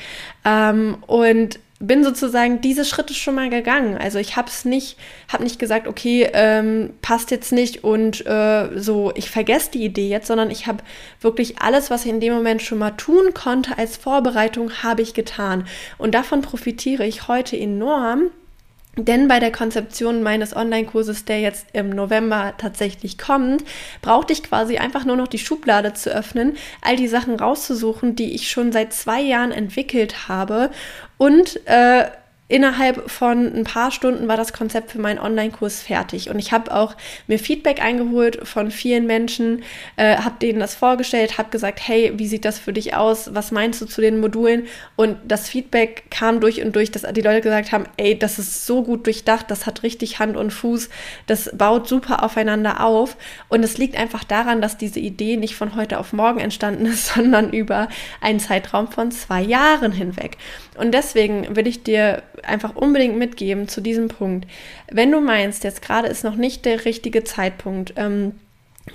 ähm, 0.45 0.99
und 1.07 1.59
bin 1.83 2.05
sozusagen 2.05 2.61
diese 2.61 2.85
Schritte 2.85 3.15
schon 3.15 3.35
mal 3.35 3.49
gegangen. 3.49 3.97
Also 3.97 4.19
ich 4.19 4.37
habe 4.37 4.49
es 4.49 4.67
nicht, 4.67 4.99
habe 5.33 5.45
nicht 5.45 5.59
gesagt, 5.59 5.89
okay, 5.89 6.29
ähm, 6.35 6.91
passt 7.01 7.31
jetzt 7.31 7.53
nicht 7.53 7.85
und 7.85 8.27
äh, 8.27 8.69
so, 8.79 9.13
ich 9.15 9.31
vergesse 9.31 9.71
die 9.71 9.85
Idee 9.85 10.11
jetzt, 10.11 10.27
sondern 10.27 10.51
ich 10.51 10.67
habe 10.67 10.85
wirklich 11.23 11.63
alles, 11.63 11.91
was 11.91 12.05
ich 12.05 12.11
in 12.11 12.21
dem 12.21 12.35
Moment 12.35 12.61
schon 12.61 12.77
mal 12.77 12.91
tun 12.91 13.33
konnte 13.33 13.79
als 13.79 13.97
Vorbereitung, 13.97 14.83
habe 14.83 15.01
ich 15.01 15.15
getan. 15.15 15.67
Und 15.97 16.15
davon 16.15 16.43
profitiere 16.43 17.07
ich 17.07 17.29
heute 17.29 17.57
enorm, 17.57 18.31
denn 18.97 19.29
bei 19.29 19.39
der 19.39 19.53
Konzeption 19.53 20.23
meines 20.23 20.55
Online-Kurses, 20.55 21.25
der 21.25 21.41
jetzt 21.41 21.67
im 21.73 21.91
November 21.91 22.55
tatsächlich 22.59 23.19
kommt, 23.19 23.65
brauchte 24.03 24.33
ich 24.33 24.43
quasi 24.43 24.79
einfach 24.79 25.05
nur 25.05 25.17
noch 25.17 25.29
die 25.29 25.39
Schublade 25.39 25.95
zu 25.95 26.11
öffnen, 26.11 26.57
all 26.83 26.97
die 26.97 27.09
Sachen 27.09 27.37
rauszusuchen, 27.37 28.17
die 28.17 28.35
ich 28.35 28.51
schon 28.51 28.73
seit 28.73 28.93
zwei 28.93 29.21
Jahren 29.21 29.53
entwickelt 29.53 30.29
habe 30.29 30.71
und 31.19 31.61
äh, 31.67 32.07
innerhalb 32.51 33.09
von 33.09 33.47
ein 33.55 33.65
paar 33.65 33.93
Stunden 33.93 34.27
war 34.27 34.37
das 34.37 34.53
Konzept 34.53 34.91
für 34.91 35.01
meinen 35.01 35.21
Online-Kurs 35.21 35.83
fertig. 35.83 36.31
Und 36.31 36.41
ich 36.41 36.51
habe 36.51 36.75
auch 36.75 36.97
mir 37.29 37.39
Feedback 37.39 37.81
eingeholt 37.81 38.47
von 38.47 38.73
vielen 38.73 39.07
Menschen, 39.07 39.63
äh, 39.97 40.17
habe 40.17 40.35
denen 40.43 40.59
das 40.59 40.75
vorgestellt, 40.75 41.39
habe 41.39 41.51
gesagt, 41.51 41.81
hey, 41.87 42.13
wie 42.17 42.27
sieht 42.27 42.45
das 42.45 42.59
für 42.59 42.73
dich 42.73 42.97
aus? 42.97 43.35
Was 43.35 43.53
meinst 43.53 43.81
du 43.81 43.87
zu 43.87 44.01
den 44.01 44.19
Modulen? 44.19 44.67
Und 44.97 45.17
das 45.25 45.49
Feedback 45.49 46.11
kam 46.11 46.41
durch 46.41 46.61
und 46.61 46.75
durch, 46.75 46.91
dass 46.91 47.03
die 47.03 47.21
Leute 47.21 47.41
gesagt 47.41 47.71
haben, 47.71 47.85
ey, 47.97 48.19
das 48.19 48.41
ist 48.41 48.67
so 48.67 48.83
gut 48.83 49.07
durchdacht, 49.07 49.49
das 49.49 49.67
hat 49.67 49.85
richtig 49.85 50.19
Hand 50.19 50.37
und 50.37 50.51
Fuß, 50.51 50.91
das 51.29 51.57
baut 51.57 51.87
super 51.87 52.25
aufeinander 52.25 52.85
auf. 52.85 53.17
Und 53.49 53.63
es 53.63 53.79
liegt 53.79 53.97
einfach 53.97 54.25
daran, 54.25 54.61
dass 54.61 54.77
diese 54.77 54.99
Idee 54.99 55.37
nicht 55.37 55.55
von 55.55 55.77
heute 55.77 56.01
auf 56.01 56.13
morgen 56.13 56.41
entstanden 56.41 56.87
ist, 56.87 57.07
sondern 57.15 57.53
über 57.53 57.89
einen 58.21 58.41
Zeitraum 58.41 58.89
von 58.89 59.13
zwei 59.13 59.41
Jahren 59.41 59.93
hinweg. 59.93 60.37
Und 60.77 60.93
deswegen 60.93 61.55
will 61.55 61.69
ich 61.69 61.85
dir 61.85 62.25
einfach 62.45 62.77
unbedingt 62.77 63.17
mitgeben 63.17 63.69
zu 63.69 63.81
diesem 63.81 64.09
Punkt. 64.09 64.47
Wenn 64.91 65.11
du 65.11 65.21
meinst, 65.21 65.65
jetzt 65.65 65.83
gerade 65.83 66.09
ist 66.09 66.25
noch 66.25 66.37
nicht 66.37 66.65
der 66.65 66.85
richtige 66.85 67.25
Zeitpunkt, 67.25 67.95
ähm, 67.97 68.33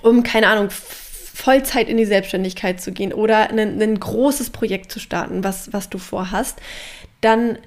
um, 0.02 0.24
keine 0.24 0.48
Ahnung, 0.48 0.70
Vollzeit 0.70 1.90
in 1.90 1.98
die 1.98 2.06
Selbstständigkeit 2.06 2.80
zu 2.80 2.92
gehen 2.92 3.12
oder 3.12 3.50
ein, 3.50 3.60
ein 3.60 4.00
großes 4.00 4.52
Projekt 4.52 4.92
zu 4.92 5.00
starten, 5.00 5.44
was, 5.44 5.74
was 5.74 5.90
du 5.90 5.98
vorhast, 5.98 6.62
dann 7.22 7.58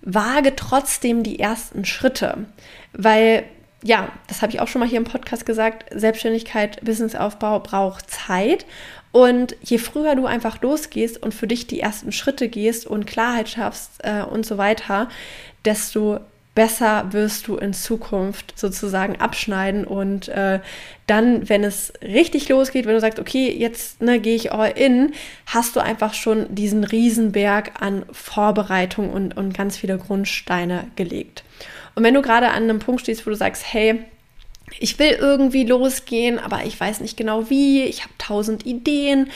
wage 0.00 0.56
trotzdem 0.56 1.22
die 1.22 1.38
ersten 1.38 1.84
Schritte. 1.84 2.46
Weil, 2.92 3.44
ja, 3.82 4.10
das 4.28 4.42
habe 4.42 4.52
ich 4.52 4.60
auch 4.60 4.68
schon 4.68 4.80
mal 4.80 4.88
hier 4.88 4.98
im 4.98 5.04
Podcast 5.04 5.46
gesagt, 5.46 5.86
Selbstständigkeit, 5.94 6.82
Businessaufbau 6.84 7.60
braucht 7.60 8.10
Zeit. 8.10 8.64
Und 9.12 9.56
je 9.62 9.78
früher 9.78 10.16
du 10.16 10.26
einfach 10.26 10.60
losgehst 10.62 11.22
und 11.22 11.34
für 11.34 11.46
dich 11.46 11.66
die 11.66 11.80
ersten 11.80 12.12
Schritte 12.12 12.48
gehst 12.48 12.86
und 12.86 13.06
Klarheit 13.06 13.50
schaffst 13.50 13.90
äh, 13.98 14.22
und 14.22 14.46
so 14.46 14.56
weiter, 14.56 15.08
desto 15.66 16.18
besser 16.54 17.12
wirst 17.12 17.48
du 17.48 17.56
in 17.56 17.72
Zukunft 17.72 18.58
sozusagen 18.58 19.16
abschneiden 19.16 19.86
und 19.86 20.28
äh, 20.28 20.60
dann, 21.06 21.48
wenn 21.48 21.64
es 21.64 21.92
richtig 22.02 22.48
losgeht, 22.48 22.86
wenn 22.86 22.94
du 22.94 23.00
sagst, 23.00 23.18
okay, 23.18 23.50
jetzt 23.50 24.02
ne, 24.02 24.20
gehe 24.20 24.34
ich 24.34 24.52
all 24.52 24.70
in, 24.70 25.14
hast 25.46 25.76
du 25.76 25.80
einfach 25.80 26.12
schon 26.12 26.54
diesen 26.54 26.84
Riesenberg 26.84 27.80
an 27.80 28.04
Vorbereitung 28.12 29.10
und, 29.10 29.36
und 29.36 29.56
ganz 29.56 29.78
viele 29.78 29.96
Grundsteine 29.96 30.88
gelegt. 30.96 31.42
Und 31.94 32.04
wenn 32.04 32.14
du 32.14 32.22
gerade 32.22 32.48
an 32.48 32.64
einem 32.64 32.78
Punkt 32.78 33.02
stehst, 33.02 33.26
wo 33.26 33.30
du 33.30 33.36
sagst, 33.36 33.64
hey, 33.72 34.04
ich 34.78 34.98
will 34.98 35.16
irgendwie 35.20 35.64
losgehen, 35.64 36.38
aber 36.38 36.64
ich 36.64 36.78
weiß 36.78 37.00
nicht 37.00 37.16
genau 37.16 37.50
wie. 37.50 37.84
Ich 37.84 38.02
habe 38.02 38.12
tausend 38.18 38.66
Ideen 38.66 39.30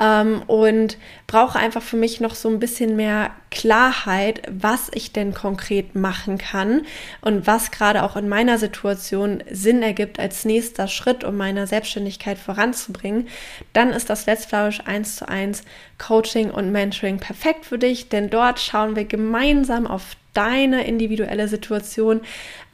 ähm, 0.00 0.42
und 0.46 0.98
brauche 1.26 1.58
einfach 1.58 1.82
für 1.82 1.96
mich 1.96 2.20
noch 2.20 2.34
so 2.34 2.48
ein 2.48 2.60
bisschen 2.60 2.96
mehr 2.96 3.30
Klarheit, 3.50 4.42
was 4.50 4.90
ich 4.94 5.12
denn 5.12 5.34
konkret 5.34 5.94
machen 5.94 6.38
kann 6.38 6.82
und 7.20 7.46
was 7.46 7.70
gerade 7.70 8.02
auch 8.02 8.16
in 8.16 8.28
meiner 8.28 8.58
Situation 8.58 9.42
Sinn 9.50 9.82
ergibt 9.82 10.18
als 10.18 10.44
nächster 10.44 10.88
Schritt, 10.88 11.24
um 11.24 11.36
meine 11.36 11.66
Selbstständigkeit 11.66 12.38
voranzubringen. 12.38 13.28
Dann 13.72 13.90
ist 13.90 14.10
das 14.10 14.26
Let's 14.26 14.46
Flourish 14.46 14.80
1 14.84 15.16
zu 15.16 15.28
1 15.28 15.62
Coaching 15.98 16.50
und 16.50 16.72
Mentoring 16.72 17.18
perfekt 17.18 17.64
für 17.64 17.78
dich, 17.78 18.08
denn 18.08 18.30
dort 18.30 18.60
schauen 18.60 18.96
wir 18.96 19.04
gemeinsam 19.04 19.86
auf 19.86 20.16
deine 20.34 20.86
individuelle 20.86 21.48
Situation. 21.48 22.20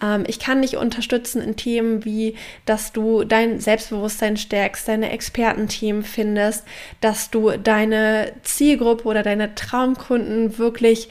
Ähm, 0.03 0.25
ich 0.27 0.39
kann 0.39 0.63
dich 0.63 0.77
unterstützen 0.77 1.43
in 1.43 1.57
Themen 1.57 2.05
wie, 2.05 2.35
dass 2.65 2.93
du 2.93 3.25
dein 3.25 3.61
Selbstbewusstsein 3.61 4.37
stärkst, 4.37 4.89
deine 4.89 5.11
Expertenteam 5.11 6.05
findest, 6.05 6.65
dass 7.01 7.31
du 7.31 7.51
deine 7.51 8.33
Zielgruppe 8.43 9.05
oder 9.05 9.23
deine 9.23 9.55
Traumkunden 9.55 10.59
wirklich 10.59 11.09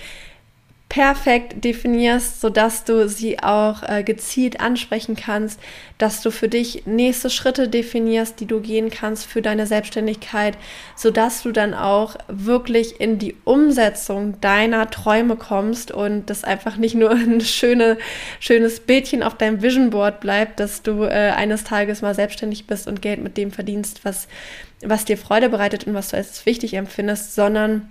perfekt 0.90 1.66
definierst, 1.66 2.40
sodass 2.40 2.86
du 2.86 3.10
sie 3.10 3.40
auch 3.40 3.84
äh, 3.84 4.04
gezielt 4.04 4.62
ansprechen 4.62 5.18
kannst, 5.18 5.60
dass 5.98 6.22
du 6.22 6.32
für 6.32 6.48
dich 6.48 6.84
nächste 6.86 7.30
Schritte 7.30 7.68
definierst, 7.68 8.40
die 8.40 8.46
du 8.46 8.62
gehen 8.62 8.90
kannst 8.90 9.26
für 9.26 9.42
deine 9.42 9.68
Selbstständigkeit, 9.68 10.58
sodass 10.96 11.44
du 11.44 11.52
dann 11.52 11.74
auch 11.74 12.16
wirklich 12.30 13.02
in 13.02 13.20
die 13.20 13.36
Umsetzung 13.44 14.40
deiner 14.40 14.90
Träume 14.90 15.36
kommst 15.36 15.92
und 15.92 16.30
das 16.30 16.46
einfach 16.46 16.78
nicht 16.78 16.96
nur 16.96 17.12
ein 17.12 17.42
schöne, 17.42 17.98
schönes 18.40 18.80
Bildchen 18.80 19.24
auf 19.24 19.36
deinem 19.36 19.62
Vision 19.62 19.90
Board 19.90 20.22
bleibt, 20.22 20.62
dass 20.62 20.84
du 20.84 21.04
äh, 21.04 21.32
eines 21.36 21.66
Tages 21.66 22.02
mal 22.02 22.16
selbstständig 22.16 22.66
bist 22.66 22.88
und 22.88 23.02
Geld 23.02 23.22
mit 23.22 23.36
dem 23.36 23.52
verdienst, 23.52 24.06
was, 24.06 24.30
was 24.82 25.04
dir 25.04 25.18
Freude 25.18 25.50
bereitet 25.50 25.86
und 25.86 25.94
was 25.94 26.10
du 26.10 26.18
als 26.18 26.46
wichtig 26.46 26.76
empfindest, 26.76 27.36
sondern 27.36 27.90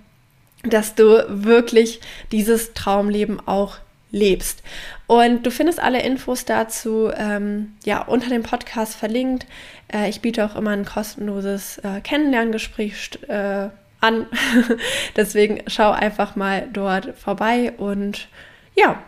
dass 0.63 0.95
du 0.95 1.25
wirklich 1.27 2.01
dieses 2.31 2.73
Traumleben 2.73 3.45
auch 3.47 3.77
lebst. 4.11 4.63
Und 5.05 5.45
du 5.45 5.51
findest 5.51 5.79
alle 5.79 6.01
Infos 6.01 6.45
dazu 6.45 7.11
ähm, 7.15 7.73
ja 7.83 8.01
unter 8.03 8.29
dem 8.29 8.43
Podcast 8.43 8.95
verlinkt. 8.95 9.45
Äh, 9.91 10.09
ich 10.09 10.21
biete 10.21 10.45
auch 10.45 10.55
immer 10.55 10.71
ein 10.71 10.85
kostenloses 10.85 11.77
äh, 11.79 12.01
Kennenlerngespräch 12.01 13.11
äh, 13.27 13.69
an. 13.99 14.27
Deswegen 15.15 15.61
schau 15.67 15.91
einfach 15.91 16.35
mal 16.35 16.67
dort 16.71 17.17
vorbei. 17.17 17.73
Und 17.77 18.27
ja, 18.75 19.01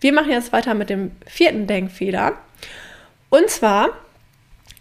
wir 0.00 0.12
machen 0.12 0.30
jetzt 0.30 0.52
weiter 0.52 0.74
mit 0.74 0.90
dem 0.90 1.12
vierten 1.26 1.66
Denkfehler. 1.66 2.34
Und 3.30 3.50
zwar 3.50 3.90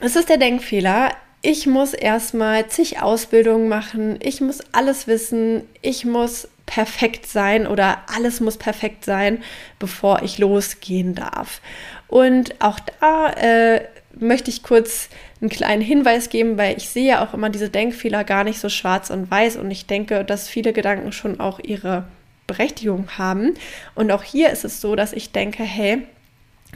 es 0.05 0.17
ist 0.17 0.27
der 0.27 0.37
Denkfehler, 0.37 1.11
ich 1.43 1.67
muss 1.67 1.93
erstmal 1.93 2.67
zig 2.67 3.01
Ausbildungen 3.01 3.67
machen, 3.67 4.17
ich 4.21 4.39
muss 4.39 4.61
alles 4.71 5.07
wissen, 5.07 5.63
ich 5.81 6.05
muss 6.05 6.47
perfekt 6.65 7.27
sein 7.27 7.67
oder 7.67 7.99
alles 8.07 8.39
muss 8.39 8.57
perfekt 8.57 9.03
sein, 9.03 9.43
bevor 9.77 10.23
ich 10.23 10.37
losgehen 10.37 11.15
darf. 11.15 11.59
Und 12.07 12.61
auch 12.61 12.79
da 12.79 13.29
äh, 13.31 13.81
möchte 14.17 14.49
ich 14.49 14.63
kurz 14.63 15.09
einen 15.41 15.49
kleinen 15.49 15.81
Hinweis 15.81 16.29
geben, 16.29 16.57
weil 16.57 16.77
ich 16.77 16.87
sehe 16.87 17.21
auch 17.21 17.33
immer 17.33 17.49
diese 17.49 17.69
Denkfehler 17.69 18.23
gar 18.23 18.45
nicht 18.45 18.61
so 18.61 18.69
schwarz 18.69 19.09
und 19.09 19.29
weiß 19.29 19.57
und 19.57 19.69
ich 19.69 19.85
denke, 19.85 20.23
dass 20.23 20.47
viele 20.47 20.71
Gedanken 20.71 21.11
schon 21.11 21.41
auch 21.41 21.59
ihre 21.59 22.05
Berechtigung 22.47 23.09
haben. 23.17 23.55
Und 23.95 24.11
auch 24.11 24.23
hier 24.23 24.49
ist 24.49 24.63
es 24.63 24.79
so, 24.79 24.95
dass 24.95 25.11
ich 25.11 25.33
denke, 25.33 25.63
hey, 25.63 26.03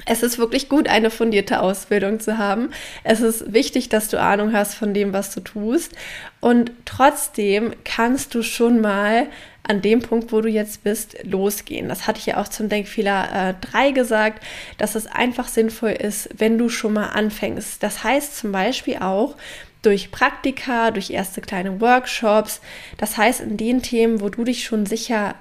es 0.05 0.23
ist 0.23 0.37
wirklich 0.37 0.69
gut, 0.69 0.87
eine 0.87 1.09
fundierte 1.09 1.61
Ausbildung 1.61 2.19
zu 2.19 2.37
haben. 2.37 2.69
Es 3.03 3.21
ist 3.21 3.53
wichtig, 3.53 3.89
dass 3.89 4.09
du 4.09 4.19
Ahnung 4.19 4.53
hast 4.53 4.75
von 4.75 4.93
dem, 4.93 5.13
was 5.13 5.33
du 5.33 5.41
tust. 5.41 5.93
Und 6.39 6.71
trotzdem 6.85 7.73
kannst 7.83 8.35
du 8.35 8.43
schon 8.43 8.79
mal 8.79 9.27
an 9.63 9.81
dem 9.81 10.01
Punkt, 10.01 10.31
wo 10.31 10.41
du 10.41 10.47
jetzt 10.47 10.83
bist, 10.83 11.17
losgehen. 11.23 11.89
Das 11.89 12.07
hatte 12.07 12.19
ich 12.19 12.25
ja 12.25 12.37
auch 12.37 12.47
zum 12.47 12.69
Denkfehler 12.69 13.55
3 13.59 13.89
äh, 13.89 13.91
gesagt, 13.91 14.43
dass 14.77 14.95
es 14.95 15.07
einfach 15.07 15.49
sinnvoll 15.49 15.91
ist, 15.91 16.29
wenn 16.37 16.57
du 16.57 16.69
schon 16.69 16.93
mal 16.93 17.07
anfängst. 17.07 17.83
Das 17.83 18.03
heißt 18.03 18.37
zum 18.37 18.51
Beispiel 18.53 18.97
auch, 18.97 19.35
durch 19.81 20.11
Praktika, 20.11 20.91
durch 20.91 21.11
erste 21.11 21.39
kleine 21.39 21.79
Workshops. 21.79 22.61
Das 22.97 23.17
heißt, 23.17 23.41
in 23.41 23.57
den 23.57 23.81
Themen, 23.81 24.21
wo 24.21 24.29
du 24.29 24.43
dich 24.43 24.63
schon 24.63 24.85
sicher 24.85 25.35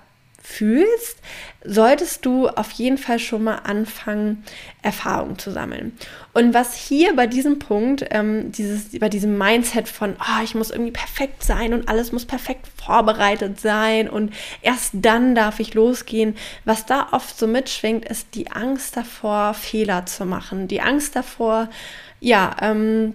fühlst, 0.46 1.18
solltest 1.64 2.24
du 2.24 2.48
auf 2.48 2.70
jeden 2.70 2.98
Fall 2.98 3.18
schon 3.18 3.42
mal 3.42 3.56
anfangen, 3.56 4.44
Erfahrung 4.80 5.38
zu 5.38 5.50
sammeln. 5.50 5.98
Und 6.32 6.54
was 6.54 6.76
hier 6.76 7.16
bei 7.16 7.26
diesem 7.26 7.58
Punkt, 7.58 8.06
ähm, 8.10 8.52
dieses, 8.52 8.96
bei 8.98 9.08
diesem 9.08 9.36
Mindset 9.36 9.88
von, 9.88 10.14
oh, 10.20 10.42
ich 10.44 10.54
muss 10.54 10.70
irgendwie 10.70 10.92
perfekt 10.92 11.42
sein 11.42 11.74
und 11.74 11.88
alles 11.88 12.12
muss 12.12 12.24
perfekt 12.24 12.68
vorbereitet 12.80 13.60
sein 13.60 14.08
und 14.08 14.32
erst 14.62 14.92
dann 14.94 15.34
darf 15.34 15.58
ich 15.58 15.74
losgehen, 15.74 16.36
was 16.64 16.86
da 16.86 17.08
oft 17.10 17.36
so 17.36 17.48
mitschwingt, 17.48 18.04
ist 18.04 18.28
die 18.34 18.50
Angst 18.52 18.96
davor, 18.96 19.52
Fehler 19.52 20.06
zu 20.06 20.24
machen, 20.24 20.68
die 20.68 20.80
Angst 20.80 21.16
davor, 21.16 21.68
ja, 22.20 22.56
ähm, 22.62 23.14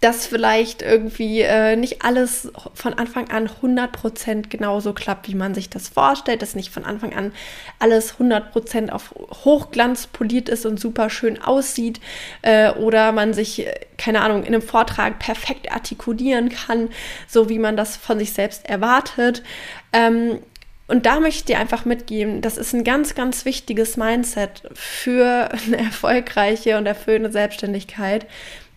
dass 0.00 0.26
vielleicht 0.26 0.82
irgendwie 0.82 1.40
äh, 1.40 1.74
nicht 1.74 2.02
alles 2.02 2.52
von 2.74 2.94
Anfang 2.94 3.30
an 3.30 3.48
100% 3.48 4.48
genauso 4.48 4.92
klappt, 4.92 5.28
wie 5.28 5.34
man 5.34 5.54
sich 5.54 5.70
das 5.70 5.88
vorstellt, 5.88 6.40
dass 6.40 6.54
nicht 6.54 6.72
von 6.72 6.84
Anfang 6.84 7.14
an 7.14 7.32
alles 7.80 8.14
100% 8.14 8.90
auf 8.90 9.12
Hochglanz 9.44 10.06
poliert 10.06 10.48
ist 10.48 10.66
und 10.66 10.78
super 10.78 11.10
schön 11.10 11.42
aussieht 11.42 12.00
äh, 12.42 12.70
oder 12.70 13.10
man 13.10 13.34
sich, 13.34 13.66
äh, 13.66 13.74
keine 13.96 14.20
Ahnung, 14.20 14.44
in 14.44 14.54
einem 14.54 14.62
Vortrag 14.62 15.18
perfekt 15.18 15.72
artikulieren 15.72 16.48
kann, 16.50 16.90
so 17.26 17.48
wie 17.48 17.58
man 17.58 17.76
das 17.76 17.96
von 17.96 18.20
sich 18.20 18.32
selbst 18.32 18.68
erwartet. 18.68 19.42
Ähm, 19.92 20.38
und 20.86 21.04
da 21.04 21.20
möchte 21.20 21.40
ich 21.40 21.44
dir 21.44 21.58
einfach 21.58 21.84
mitgeben, 21.84 22.40
das 22.40 22.56
ist 22.56 22.72
ein 22.72 22.82
ganz, 22.82 23.14
ganz 23.14 23.44
wichtiges 23.44 23.96
Mindset 23.96 24.62
für 24.74 25.50
eine 25.66 25.78
erfolgreiche 25.78 26.78
und 26.78 26.86
erfüllende 26.86 27.30
Selbstständigkeit, 27.32 28.26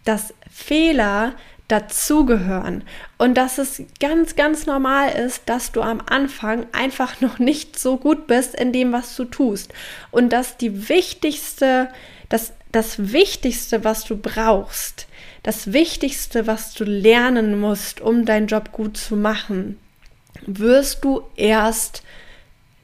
dass 0.05 0.33
Fehler 0.49 1.33
dazugehören 1.71 2.83
und 3.17 3.35
dass 3.35 3.57
es 3.57 3.81
ganz, 3.99 4.35
ganz 4.35 4.65
normal 4.65 5.11
ist, 5.13 5.43
dass 5.45 5.71
du 5.71 5.81
am 5.81 6.01
Anfang 6.05 6.65
einfach 6.73 7.21
noch 7.21 7.39
nicht 7.39 7.79
so 7.79 7.95
gut 7.97 8.27
bist 8.27 8.55
in 8.55 8.73
dem, 8.73 8.91
was 8.91 9.15
du 9.15 9.23
tust. 9.23 9.73
Und 10.11 10.33
dass 10.33 10.57
die 10.57 10.89
wichtigste, 10.89 11.87
das, 12.27 12.51
das 12.73 13.13
Wichtigste, 13.13 13.85
was 13.85 14.03
du 14.03 14.17
brauchst, 14.17 15.07
das 15.43 15.71
Wichtigste, 15.71 16.45
was 16.45 16.73
du 16.73 16.83
lernen 16.83 17.59
musst, 17.59 18.01
um 18.01 18.25
deinen 18.25 18.47
Job 18.47 18.73
gut 18.73 18.97
zu 18.97 19.15
machen, 19.15 19.79
wirst 20.45 21.03
du 21.05 21.23
erst 21.35 22.03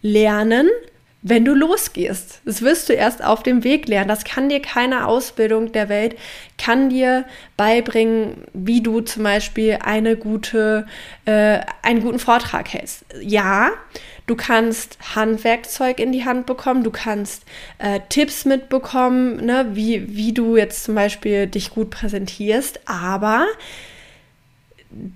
lernen, 0.02 0.70
wenn 1.22 1.46
du 1.46 1.54
losgehst. 1.54 2.42
Das 2.46 2.62
wirst 2.62 2.90
du 2.90 2.94
erst 2.94 3.24
auf 3.24 3.44
dem 3.44 3.64
Weg 3.64 3.88
lernen. 3.88 4.08
Das 4.08 4.24
kann 4.24 4.50
dir 4.50 4.62
keine 4.62 5.08
Ausbildung 5.08 5.72
der 5.72 5.90
Welt, 5.90 6.16
kann 6.58 6.90
dir 6.90 7.26
beibringen, 7.58 8.44
wie 8.54 8.82
du 8.82 9.02
zum 9.02 9.24
Beispiel 9.24 9.80
eine 9.84 10.16
gute, 10.16 10.86
äh, 11.26 11.60
einen 11.82 12.02
guten 12.02 12.20
Vortrag 12.20 12.72
hältst. 12.72 13.06
Ja, 13.22 13.72
du 14.28 14.36
kannst 14.36 14.98
Handwerkzeug 15.16 16.00
in 16.00 16.12
die 16.12 16.26
Hand 16.26 16.46
bekommen, 16.46 16.84
du 16.84 16.92
kannst 16.92 17.44
äh, 17.80 18.00
Tipps 18.10 18.46
mitbekommen, 18.46 19.46
ne, 19.46 19.68
wie, 19.74 20.16
wie 20.16 20.34
du 20.34 20.56
jetzt 20.56 20.84
zum 20.84 20.96
Beispiel 20.96 21.48
dich 21.48 21.72
gut 21.72 21.90
präsentierst, 21.90 22.82
aber 22.86 23.48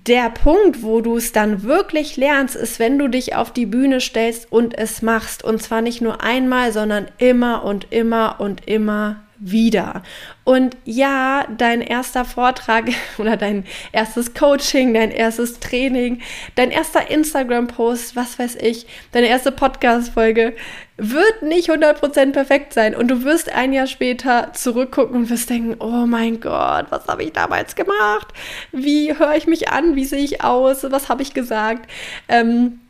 der 0.06 0.30
Punkt, 0.30 0.82
wo 0.82 1.00
du 1.00 1.16
es 1.16 1.32
dann 1.32 1.64
wirklich 1.64 2.16
lernst, 2.16 2.56
ist, 2.56 2.78
wenn 2.78 2.98
du 2.98 3.08
dich 3.08 3.34
auf 3.34 3.52
die 3.52 3.66
Bühne 3.66 4.00
stellst 4.00 4.50
und 4.50 4.78
es 4.78 5.02
machst. 5.02 5.42
Und 5.42 5.62
zwar 5.62 5.82
nicht 5.82 6.00
nur 6.00 6.22
einmal, 6.22 6.72
sondern 6.72 7.08
immer 7.18 7.64
und 7.64 7.88
immer 7.90 8.36
und 8.38 8.68
immer 8.68 9.24
wieder. 9.42 10.02
Und 10.44 10.76
ja, 10.84 11.46
dein 11.58 11.80
erster 11.80 12.24
Vortrag 12.24 12.90
oder 13.18 13.36
dein 13.36 13.64
erstes 13.92 14.34
Coaching, 14.34 14.94
dein 14.94 15.10
erstes 15.10 15.58
Training, 15.60 16.20
dein 16.54 16.70
erster 16.70 17.10
Instagram-Post, 17.10 18.16
was 18.16 18.38
weiß 18.38 18.56
ich, 18.56 18.86
deine 19.10 19.26
erste 19.26 19.52
Podcast-Folge 19.52 20.54
wird 20.96 21.42
nicht 21.42 21.68
100% 21.68 22.32
perfekt 22.32 22.72
sein. 22.72 22.94
Und 22.94 23.08
du 23.08 23.24
wirst 23.24 23.52
ein 23.52 23.72
Jahr 23.72 23.88
später 23.88 24.52
zurückgucken 24.52 25.16
und 25.16 25.30
wirst 25.30 25.50
denken, 25.50 25.76
oh 25.80 26.06
mein 26.06 26.40
Gott, 26.40 26.86
was 26.90 27.06
habe 27.08 27.24
ich 27.24 27.32
damals 27.32 27.74
gemacht? 27.74 28.28
Wie 28.70 29.18
höre 29.18 29.34
ich 29.34 29.48
mich 29.48 29.70
an? 29.70 29.96
Wie 29.96 30.04
sehe 30.04 30.22
ich 30.22 30.44
aus? 30.44 30.84
Was 30.90 31.08
habe 31.08 31.22
ich 31.22 31.34
gesagt? 31.34 31.90
Ähm, 32.28 32.81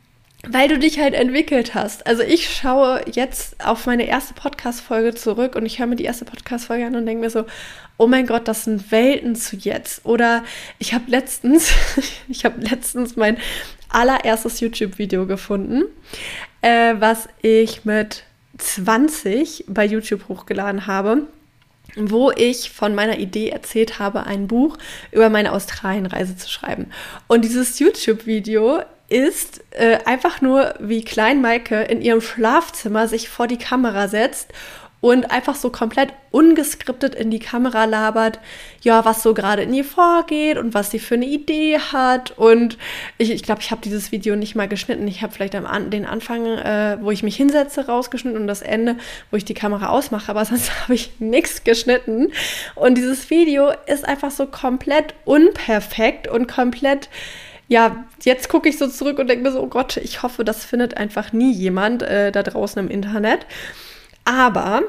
weil 0.47 0.67
du 0.67 0.77
dich 0.77 0.99
halt 0.99 1.13
entwickelt 1.13 1.73
hast. 1.73 2.05
Also 2.05 2.21
ich 2.21 2.53
schaue 2.53 3.01
jetzt 3.11 3.63
auf 3.65 3.85
meine 3.85 4.05
erste 4.05 4.33
Podcast-Folge 4.33 5.15
zurück 5.15 5.55
und 5.55 5.65
ich 5.65 5.79
höre 5.79 5.87
mir 5.87 5.95
die 5.95 6.03
erste 6.03 6.25
Podcast-Folge 6.25 6.85
an 6.85 6.95
und 6.95 7.05
denke 7.05 7.21
mir 7.21 7.29
so, 7.29 7.45
oh 7.97 8.07
mein 8.07 8.27
Gott, 8.27 8.47
das 8.47 8.65
sind 8.65 8.91
Welten 8.91 9.35
zu 9.35 9.55
jetzt. 9.55 10.05
Oder 10.05 10.43
ich 10.79 10.93
habe 10.93 11.05
letztens, 11.07 11.71
ich 12.27 12.43
habe 12.43 12.61
letztens 12.61 13.15
mein 13.15 13.37
allererstes 13.87 14.59
YouTube-Video 14.59 15.25
gefunden, 15.27 15.83
äh, 16.61 16.95
was 16.99 17.29
ich 17.41 17.85
mit 17.85 18.23
20 18.57 19.65
bei 19.67 19.85
YouTube 19.85 20.27
hochgeladen 20.27 20.87
habe 20.87 21.27
wo 21.95 22.31
ich 22.31 22.71
von 22.71 22.95
meiner 22.95 23.19
Idee 23.19 23.49
erzählt 23.49 23.99
habe, 23.99 24.25
ein 24.25 24.47
Buch 24.47 24.77
über 25.11 25.29
meine 25.29 25.51
Australienreise 25.51 26.35
zu 26.35 26.49
schreiben. 26.49 26.87
Und 27.27 27.45
dieses 27.45 27.77
YouTube-Video 27.77 28.81
ist 29.13 29.63
äh, 29.69 29.99
einfach 30.05 30.41
nur, 30.41 30.73
wie 30.79 31.05
Klein 31.05 31.39
Maike 31.39 31.83
in 31.83 32.01
ihrem 32.01 32.19
Schlafzimmer 32.19 33.07
sich 33.07 33.29
vor 33.29 33.45
die 33.45 33.59
Kamera 33.59 34.07
setzt 34.07 34.51
und 35.01 35.31
einfach 35.31 35.55
so 35.55 35.69
komplett 35.69 36.13
ungeskriptet 36.31 37.13
in 37.13 37.29
die 37.29 37.39
Kamera 37.39 37.83
labert, 37.85 38.39
ja, 38.81 39.05
was 39.05 39.21
so 39.21 39.33
gerade 39.33 39.61
in 39.61 39.73
ihr 39.73 39.83
vorgeht 39.83 40.57
und 40.57 40.73
was 40.73 40.91
sie 40.91 40.97
für 40.97 41.15
eine 41.15 41.25
Idee 41.25 41.77
hat. 41.77 42.31
Und 42.31 42.77
ich 43.17 43.27
glaube, 43.27 43.35
ich, 43.35 43.43
glaub, 43.43 43.59
ich 43.59 43.71
habe 43.71 43.81
dieses 43.81 44.11
Video 44.13 44.37
nicht 44.37 44.55
mal 44.55 44.69
geschnitten. 44.69 45.07
Ich 45.07 45.21
habe 45.21 45.33
vielleicht 45.33 45.55
am, 45.55 45.89
den 45.91 46.05
Anfang, 46.05 46.45
äh, 46.45 46.97
wo 47.01 47.11
ich 47.11 47.21
mich 47.21 47.35
hinsetze, 47.35 47.85
rausgeschnitten 47.85 48.39
und 48.39 48.47
das 48.47 48.61
Ende, 48.61 48.95
wo 49.29 49.37
ich 49.37 49.43
die 49.45 49.53
Kamera 49.53 49.89
ausmache, 49.89 50.31
aber 50.31 50.45
sonst 50.45 50.71
habe 50.83 50.95
ich 50.95 51.11
nichts 51.19 51.65
geschnitten. 51.65 52.31
Und 52.73 52.97
dieses 52.97 53.29
Video 53.29 53.71
ist 53.85 54.05
einfach 54.05 54.31
so 54.31 54.47
komplett 54.47 55.13
unperfekt 55.25 56.29
und 56.29 56.47
komplett 56.47 57.09
ja, 57.67 58.05
jetzt 58.23 58.49
gucke 58.49 58.69
ich 58.69 58.77
so 58.77 58.87
zurück 58.87 59.19
und 59.19 59.27
denke 59.27 59.43
mir 59.43 59.51
so, 59.51 59.61
oh 59.61 59.67
Gott, 59.67 59.97
ich 59.97 60.23
hoffe, 60.23 60.43
das 60.43 60.65
findet 60.65 60.97
einfach 60.97 61.33
nie 61.33 61.51
jemand 61.51 62.03
äh, 62.03 62.31
da 62.31 62.43
draußen 62.43 62.79
im 62.83 62.91
Internet. 62.91 63.45
Aber 64.25 64.83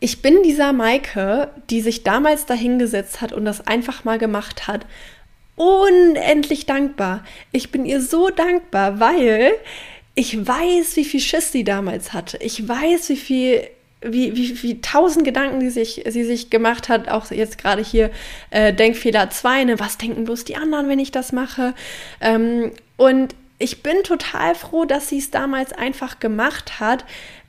ich 0.00 0.22
bin 0.22 0.42
dieser 0.42 0.72
Maike, 0.72 1.50
die 1.70 1.80
sich 1.80 2.04
damals 2.04 2.46
dahingesetzt 2.46 3.20
hat 3.20 3.32
und 3.32 3.44
das 3.44 3.66
einfach 3.66 4.04
mal 4.04 4.18
gemacht 4.18 4.66
hat, 4.68 4.86
unendlich 5.56 6.66
dankbar. 6.66 7.24
Ich 7.50 7.70
bin 7.70 7.84
ihr 7.84 8.00
so 8.00 8.30
dankbar, 8.30 9.00
weil 9.00 9.52
ich 10.14 10.46
weiß, 10.46 10.96
wie 10.96 11.04
viel 11.04 11.20
Schiss 11.20 11.52
sie 11.52 11.64
damals 11.64 12.12
hatte. 12.12 12.38
Ich 12.38 12.68
weiß, 12.68 13.08
wie 13.10 13.16
viel 13.16 13.68
wie, 14.04 14.36
wie, 14.36 14.62
wie 14.62 14.80
tausend 14.80 15.24
Gedanken, 15.24 15.60
die 15.60 15.70
sich, 15.70 16.04
sie 16.08 16.24
sich 16.24 16.50
gemacht 16.50 16.88
hat, 16.88 17.08
auch 17.08 17.30
jetzt 17.30 17.58
gerade 17.58 17.82
hier 17.82 18.10
äh, 18.50 18.72
Denkfehler 18.72 19.30
2, 19.30 19.64
ne, 19.64 19.80
was 19.80 19.98
denken 19.98 20.24
bloß 20.24 20.44
die 20.44 20.56
anderen, 20.56 20.88
wenn 20.88 20.98
ich 20.98 21.10
das 21.10 21.32
mache? 21.32 21.74
Ähm, 22.20 22.72
und 22.96 23.34
ich 23.58 23.82
bin 23.82 24.02
total 24.02 24.54
froh, 24.54 24.84
dass 24.84 25.08
sie 25.08 25.18
es 25.18 25.30
damals 25.30 25.72
einfach 25.72 26.18
gemacht 26.18 26.80
hat, 26.80 27.04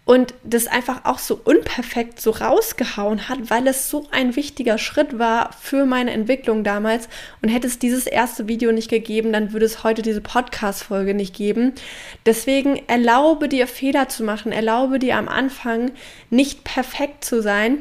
und 0.05 0.33
das 0.43 0.67
einfach 0.67 1.05
auch 1.05 1.17
so 1.17 1.39
unperfekt 1.43 2.19
so 2.19 2.31
rausgehauen 2.31 3.29
hat, 3.29 3.49
weil 3.49 3.67
es 3.67 3.89
so 3.89 4.07
ein 4.11 4.35
wichtiger 4.35 4.77
Schritt 4.77 5.17
war 5.17 5.51
für 5.53 5.85
meine 5.85 6.11
Entwicklung 6.11 6.65
damals. 6.65 7.07
Und 7.41 7.47
hätte 7.47 7.67
es 7.67 7.79
dieses 7.79 8.05
erste 8.05 8.49
Video 8.49 8.73
nicht 8.73 8.89
gegeben, 8.89 9.31
dann 9.31 9.53
würde 9.53 9.65
es 9.65 9.83
heute 9.85 10.01
diese 10.01 10.19
Podcast-Folge 10.19 11.13
nicht 11.13 11.33
geben. 11.33 11.71
Deswegen 12.25 12.81
erlaube 12.87 13.47
dir 13.47 13.65
Fehler 13.65 14.09
zu 14.09 14.23
machen, 14.23 14.51
erlaube 14.51 14.99
dir 14.99 15.15
am 15.15 15.29
Anfang 15.29 15.91
nicht 16.29 16.65
perfekt 16.65 17.23
zu 17.23 17.41
sein 17.41 17.77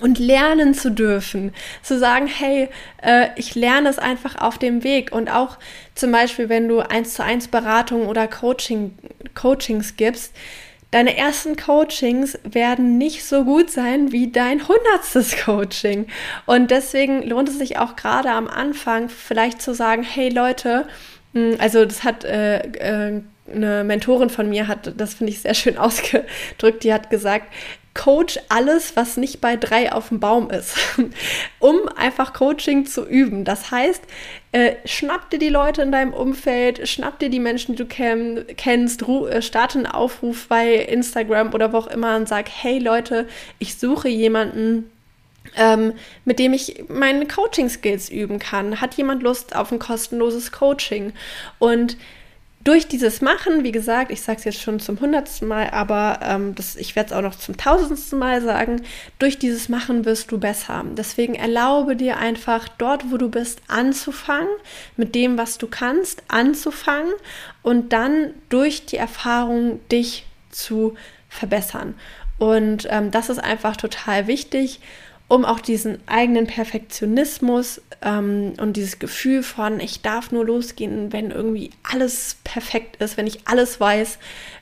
und 0.00 0.20
lernen 0.20 0.72
zu 0.72 0.90
dürfen, 0.90 1.52
zu 1.82 1.98
sagen, 1.98 2.28
hey, 2.28 2.68
äh, 3.02 3.28
ich 3.36 3.56
lerne 3.56 3.88
es 3.88 3.98
einfach 3.98 4.36
auf 4.36 4.56
dem 4.56 4.84
Weg 4.84 5.10
und 5.12 5.28
auch 5.28 5.58
zum 5.96 6.12
Beispiel, 6.12 6.48
wenn 6.48 6.68
du 6.68 6.78
eins 6.78 7.14
zu 7.14 7.24
eins 7.24 7.48
Beratung 7.48 8.06
oder 8.06 8.28
Coaching, 8.28 8.96
Coachings 9.34 9.96
gibst, 9.96 10.32
Deine 10.90 11.16
ersten 11.16 11.56
Coachings 11.56 12.38
werden 12.42 12.98
nicht 12.98 13.24
so 13.24 13.44
gut 13.44 13.70
sein 13.70 14.10
wie 14.10 14.32
dein 14.32 14.66
hundertstes 14.66 15.36
Coaching. 15.44 16.06
Und 16.46 16.70
deswegen 16.70 17.22
lohnt 17.22 17.48
es 17.48 17.58
sich 17.58 17.78
auch 17.78 17.94
gerade 17.94 18.30
am 18.30 18.48
Anfang 18.48 19.08
vielleicht 19.08 19.62
zu 19.62 19.72
sagen, 19.72 20.02
hey 20.02 20.30
Leute, 20.30 20.88
hm, 21.34 21.56
also 21.58 21.84
das 21.84 22.02
hat 22.02 22.24
äh, 22.24 22.58
äh, 22.58 23.22
eine 23.52 23.84
Mentorin 23.84 24.30
von 24.30 24.48
mir 24.48 24.68
hat, 24.68 24.92
das 24.96 25.14
finde 25.14 25.32
ich 25.32 25.40
sehr 25.40 25.54
schön 25.54 25.78
ausgedrückt, 25.78 26.82
die 26.82 26.92
hat 26.92 27.10
gesagt, 27.10 27.46
Coach 27.94 28.38
alles, 28.48 28.94
was 28.94 29.16
nicht 29.16 29.40
bei 29.40 29.56
drei 29.56 29.92
auf 29.92 30.08
dem 30.08 30.20
Baum 30.20 30.50
ist, 30.50 30.76
um 31.58 31.88
einfach 31.96 32.32
Coaching 32.32 32.86
zu 32.86 33.04
üben. 33.04 33.44
Das 33.44 33.70
heißt, 33.72 34.02
äh, 34.52 34.74
schnapp 34.84 35.30
dir 35.30 35.38
die 35.38 35.48
Leute 35.48 35.82
in 35.82 35.90
deinem 35.90 36.14
Umfeld, 36.14 36.88
schnapp 36.88 37.18
dir 37.18 37.30
die 37.30 37.40
Menschen, 37.40 37.74
die 37.74 37.82
du 37.82 37.86
kenn 37.86 38.44
kennst, 38.56 39.02
äh, 39.02 39.42
starte 39.42 39.78
einen 39.78 39.86
Aufruf 39.86 40.46
bei 40.48 40.74
Instagram 40.74 41.52
oder 41.52 41.72
wo 41.72 41.78
auch 41.78 41.86
immer 41.88 42.16
und 42.16 42.28
sag, 42.28 42.48
hey 42.48 42.78
Leute, 42.78 43.26
ich 43.58 43.76
suche 43.76 44.08
jemanden, 44.08 44.90
ähm, 45.56 45.94
mit 46.24 46.38
dem 46.38 46.52
ich 46.52 46.84
meine 46.88 47.26
Coaching-Skills 47.26 48.08
üben 48.08 48.38
kann. 48.38 48.80
Hat 48.80 48.94
jemand 48.94 49.22
Lust 49.22 49.56
auf 49.56 49.72
ein 49.72 49.80
kostenloses 49.80 50.52
Coaching? 50.52 51.12
Und 51.58 51.96
durch 52.62 52.88
dieses 52.88 53.22
Machen, 53.22 53.64
wie 53.64 53.72
gesagt, 53.72 54.10
ich 54.10 54.20
sage 54.20 54.38
es 54.38 54.44
jetzt 54.44 54.60
schon 54.60 54.80
zum 54.80 55.00
hundertsten 55.00 55.48
Mal, 55.48 55.70
aber 55.70 56.20
ähm, 56.22 56.54
das, 56.54 56.76
ich 56.76 56.94
werde 56.94 57.08
es 57.08 57.12
auch 57.14 57.22
noch 57.22 57.34
zum 57.34 57.56
tausendsten 57.56 58.18
Mal 58.18 58.42
sagen, 58.42 58.82
durch 59.18 59.38
dieses 59.38 59.70
Machen 59.70 60.04
wirst 60.04 60.30
du 60.30 60.38
besser. 60.38 60.84
Deswegen 60.96 61.34
erlaube 61.34 61.96
dir 61.96 62.18
einfach 62.18 62.68
dort, 62.68 63.10
wo 63.10 63.16
du 63.16 63.30
bist, 63.30 63.62
anzufangen, 63.68 64.50
mit 64.98 65.14
dem, 65.14 65.38
was 65.38 65.56
du 65.56 65.68
kannst, 65.68 66.22
anzufangen 66.28 67.12
und 67.62 67.94
dann 67.94 68.34
durch 68.50 68.84
die 68.84 68.98
Erfahrung 68.98 69.80
dich 69.88 70.26
zu 70.50 70.94
verbessern. 71.30 71.94
Und 72.38 72.86
ähm, 72.90 73.10
das 73.10 73.30
ist 73.30 73.38
einfach 73.38 73.76
total 73.76 74.26
wichtig 74.26 74.80
um 75.30 75.44
auch 75.44 75.60
diesen 75.60 75.98
eigenen 76.08 76.48
Perfektionismus 76.48 77.80
ähm, 78.02 78.54
und 78.58 78.76
dieses 78.76 78.98
Gefühl 78.98 79.44
von, 79.44 79.78
ich 79.78 80.02
darf 80.02 80.32
nur 80.32 80.44
losgehen, 80.44 81.12
wenn 81.12 81.30
irgendwie 81.30 81.70
alles 81.84 82.38
perfekt 82.42 82.96
ist, 82.96 83.16
wenn 83.16 83.28
ich 83.28 83.46
alles 83.46 83.78
weiß, 83.78 84.18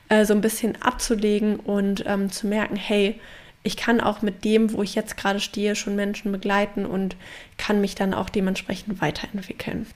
äh, 0.09 0.25
so 0.25 0.35
ein 0.35 0.41
bisschen 0.41 0.79
abzulegen 0.79 1.55
und 1.55 2.03
ähm, 2.05 2.31
zu 2.31 2.45
merken, 2.45 2.75
hey, 2.75 3.19
ich 3.63 3.77
kann 3.77 3.99
auch 3.99 4.21
mit 4.21 4.45
dem, 4.45 4.71
wo 4.71 4.83
ich 4.83 4.93
jetzt 4.93 5.17
gerade 5.17 5.39
stehe, 5.39 5.75
schon 5.75 5.95
Menschen 5.95 6.31
begleiten 6.31 6.85
und 6.85 7.15
kann 7.57 7.81
mich 7.81 7.95
dann 7.95 8.13
auch 8.13 8.29
dementsprechend 8.29 9.01
weiterentwickeln. 9.01 9.87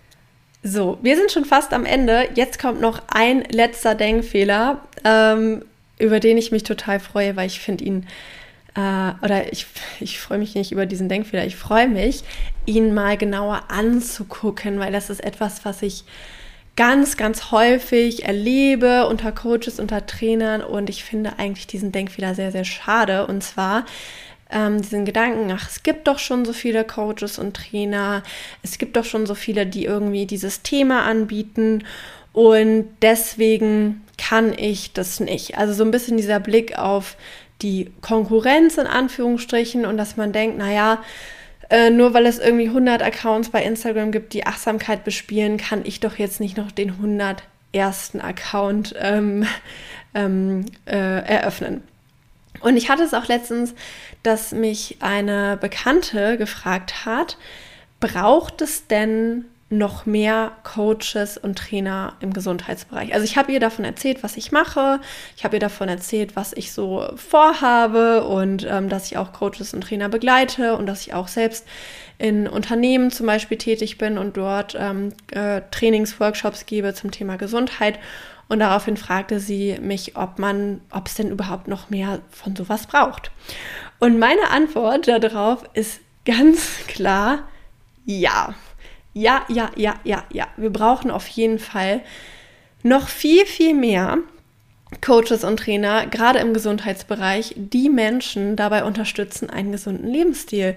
So, 0.63 0.97
wir 1.03 1.15
sind 1.17 1.31
schon 1.31 1.45
fast 1.45 1.71
am 1.73 1.85
Ende. 1.85 2.29
Jetzt 2.33 2.57
kommt 2.57 2.81
noch 2.81 3.03
ein 3.09 3.43
letzter 3.43 3.93
Denkfehler, 3.93 4.81
ähm, 5.03 5.63
über 5.99 6.19
den 6.19 6.39
ich 6.39 6.51
mich 6.51 6.63
total 6.63 6.99
freue, 6.99 7.35
weil 7.35 7.45
ich 7.45 7.59
finde 7.59 7.83
ihn 7.83 8.07
äh, 8.75 9.11
oder 9.23 9.51
ich, 9.51 9.65
ich 9.99 10.19
freue 10.19 10.39
mich 10.39 10.55
nicht 10.55 10.71
über 10.71 10.85
diesen 10.85 11.09
Denkfehler, 11.09 11.45
ich 11.45 11.55
freue 11.55 11.87
mich, 11.87 12.23
ihn 12.65 12.93
mal 12.93 13.17
genauer 13.17 13.63
anzugucken, 13.69 14.79
weil 14.79 14.91
das 14.91 15.09
ist 15.09 15.23
etwas, 15.23 15.65
was 15.65 15.81
ich 15.81 16.05
ganz, 16.75 17.17
ganz 17.17 17.51
häufig 17.51 18.25
erlebe 18.25 19.07
unter 19.07 19.31
Coaches, 19.31 19.79
unter 19.79 20.05
Trainern 20.05 20.61
und 20.61 20.89
ich 20.89 21.03
finde 21.03 21.37
eigentlich 21.37 21.67
diesen 21.67 21.91
Denkfehler 21.91 22.33
sehr, 22.33 22.51
sehr 22.51 22.65
schade. 22.65 23.27
Und 23.27 23.43
zwar 23.43 23.85
ähm, 24.49 24.81
diesen 24.81 25.05
Gedanken, 25.05 25.51
ach, 25.51 25.69
es 25.69 25.83
gibt 25.83 26.07
doch 26.07 26.19
schon 26.19 26.45
so 26.45 26.53
viele 26.53 26.83
Coaches 26.83 27.37
und 27.37 27.55
Trainer, 27.55 28.23
es 28.63 28.77
gibt 28.77 28.97
doch 28.97 29.05
schon 29.05 29.25
so 29.25 29.35
viele, 29.35 29.67
die 29.67 29.85
irgendwie 29.85 30.25
dieses 30.25 30.63
Thema 30.63 31.03
anbieten 31.03 31.83
und 32.33 32.87
deswegen 33.03 34.01
kann 34.17 34.57
ich 34.57 34.93
das 34.93 35.19
nicht. 35.19 35.57
Also 35.57 35.73
so 35.73 35.83
ein 35.83 35.91
bisschen 35.91 36.17
dieser 36.17 36.39
Blick 36.39 36.77
auf 36.77 37.15
die 37.61 37.91
Konkurrenz 38.01 38.77
in 38.77 38.87
Anführungsstrichen 38.87 39.85
und 39.85 39.97
dass 39.97 40.17
man 40.17 40.31
denkt, 40.31 40.57
naja, 40.57 41.03
äh, 41.69 41.89
nur 41.89 42.13
weil 42.13 42.25
es 42.25 42.39
irgendwie 42.39 42.67
100 42.67 43.01
Accounts 43.01 43.49
bei 43.49 43.63
Instagram 43.63 44.11
gibt, 44.11 44.33
die 44.33 44.45
Achtsamkeit 44.45 45.03
bespielen, 45.03 45.57
kann 45.57 45.81
ich 45.85 45.99
doch 45.99 46.17
jetzt 46.17 46.39
nicht 46.39 46.57
noch 46.57 46.71
den 46.71 46.91
101. 46.91 48.15
Account 48.19 48.95
ähm, 48.99 49.45
ähm, 50.13 50.65
äh, 50.85 51.25
eröffnen. 51.25 51.83
Und 52.59 52.77
ich 52.77 52.89
hatte 52.89 53.03
es 53.03 53.13
auch 53.13 53.27
letztens, 53.27 53.73
dass 54.23 54.51
mich 54.51 54.97
eine 54.99 55.57
Bekannte 55.59 56.37
gefragt 56.37 57.05
hat, 57.05 57.37
braucht 57.99 58.61
es 58.61 58.87
denn 58.87 59.45
noch 59.77 60.05
mehr 60.05 60.51
Coaches 60.63 61.37
und 61.37 61.57
Trainer 61.57 62.13
im 62.19 62.33
Gesundheitsbereich. 62.33 63.13
Also 63.13 63.25
ich 63.25 63.37
habe 63.37 63.51
ihr 63.51 63.59
davon 63.59 63.85
erzählt, 63.85 64.23
was 64.23 64.37
ich 64.37 64.51
mache. 64.51 64.99
Ich 65.35 65.43
habe 65.43 65.55
ihr 65.55 65.59
davon 65.59 65.89
erzählt, 65.89 66.35
was 66.35 66.53
ich 66.53 66.71
so 66.71 67.07
vorhabe 67.15 68.23
und 68.23 68.65
ähm, 68.69 68.89
dass 68.89 69.07
ich 69.07 69.17
auch 69.17 69.33
Coaches 69.33 69.73
und 69.73 69.81
Trainer 69.81 70.09
begleite 70.09 70.75
und 70.75 70.85
dass 70.85 71.01
ich 71.01 71.13
auch 71.13 71.27
selbst 71.27 71.67
in 72.17 72.47
Unternehmen 72.47 73.11
zum 73.11 73.25
Beispiel 73.25 73.57
tätig 73.57 73.97
bin 73.97 74.17
und 74.17 74.37
dort 74.37 74.75
ähm, 74.79 75.13
äh, 75.31 75.61
Trainingsworkshops 75.71 76.65
gebe 76.65 76.93
zum 76.93 77.11
Thema 77.11 77.37
Gesundheit. 77.37 77.99
Und 78.49 78.59
daraufhin 78.59 78.97
fragte 78.97 79.39
sie 79.39 79.77
mich, 79.81 80.15
ob 80.15 80.37
man, 80.37 80.81
ob 80.91 81.07
es 81.07 81.15
denn 81.15 81.31
überhaupt 81.31 81.67
noch 81.67 81.89
mehr 81.89 82.19
von 82.29 82.55
sowas 82.55 82.87
braucht. 82.87 83.31
Und 83.99 84.19
meine 84.19 84.49
Antwort 84.51 85.07
darauf 85.07 85.63
ist 85.73 86.01
ganz 86.25 86.85
klar 86.87 87.43
ja. 88.05 88.53
Ja, 89.13 89.45
ja, 89.47 89.71
ja, 89.75 89.95
ja, 90.03 90.23
ja. 90.31 90.47
Wir 90.57 90.71
brauchen 90.71 91.11
auf 91.11 91.27
jeden 91.27 91.59
Fall 91.59 92.01
noch 92.81 93.07
viel, 93.07 93.45
viel 93.45 93.73
mehr 93.73 94.17
Coaches 95.01 95.43
und 95.43 95.57
Trainer, 95.57 96.05
gerade 96.07 96.39
im 96.39 96.53
Gesundheitsbereich, 96.53 97.53
die 97.57 97.89
Menschen 97.89 98.55
dabei 98.55 98.83
unterstützen, 98.83 99.49
einen 99.49 99.71
gesunden 99.71 100.07
Lebensstil 100.07 100.75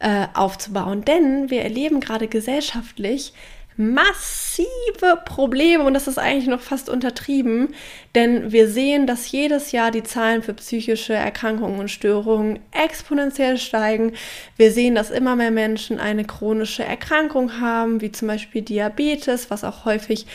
äh, 0.00 0.26
aufzubauen. 0.34 1.04
Denn 1.04 1.50
wir 1.50 1.62
erleben 1.62 2.00
gerade 2.00 2.28
gesellschaftlich 2.28 3.32
massive 3.76 5.18
Probleme 5.24 5.82
und 5.84 5.94
das 5.94 6.06
ist 6.06 6.18
eigentlich 6.18 6.46
noch 6.46 6.60
fast 6.60 6.88
untertrieben, 6.88 7.74
denn 8.14 8.52
wir 8.52 8.68
sehen, 8.68 9.06
dass 9.06 9.30
jedes 9.32 9.72
Jahr 9.72 9.90
die 9.90 10.04
Zahlen 10.04 10.42
für 10.42 10.54
psychische 10.54 11.14
Erkrankungen 11.14 11.80
und 11.80 11.90
Störungen 11.90 12.60
exponentiell 12.70 13.58
steigen. 13.58 14.12
Wir 14.56 14.70
sehen, 14.70 14.94
dass 14.94 15.10
immer 15.10 15.34
mehr 15.34 15.50
Menschen 15.50 15.98
eine 15.98 16.24
chronische 16.24 16.84
Erkrankung 16.84 17.60
haben, 17.60 18.00
wie 18.00 18.12
zum 18.12 18.28
Beispiel 18.28 18.62
Diabetes, 18.62 19.50
was 19.50 19.64
auch 19.64 19.84
häufig 19.84 20.26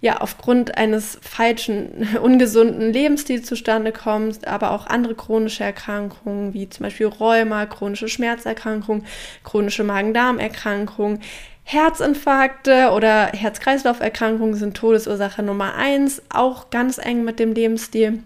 ja 0.00 0.20
aufgrund 0.20 0.76
eines 0.78 1.18
falschen, 1.20 2.08
ungesunden 2.22 2.92
Lebensstils 2.92 3.46
zustande 3.46 3.92
kommt, 3.92 4.46
aber 4.46 4.70
auch 4.70 4.86
andere 4.86 5.14
chronische 5.14 5.64
Erkrankungen 5.64 6.54
wie 6.54 6.68
zum 6.68 6.84
Beispiel 6.84 7.06
Rheuma, 7.06 7.66
chronische 7.66 8.08
Schmerzerkrankungen, 8.08 9.04
chronische 9.42 9.84
Magen-Darm-Erkrankungen, 9.84 11.20
Herzinfarkte 11.68 12.92
oder 12.92 13.26
Herz-Kreislauf-Erkrankungen 13.26 14.54
sind 14.54 14.76
Todesursache 14.76 15.42
Nummer 15.42 15.74
eins, 15.74 16.22
auch 16.28 16.70
ganz 16.70 16.96
eng 16.98 17.24
mit 17.24 17.40
dem 17.40 17.54
Lebensstil 17.54 18.22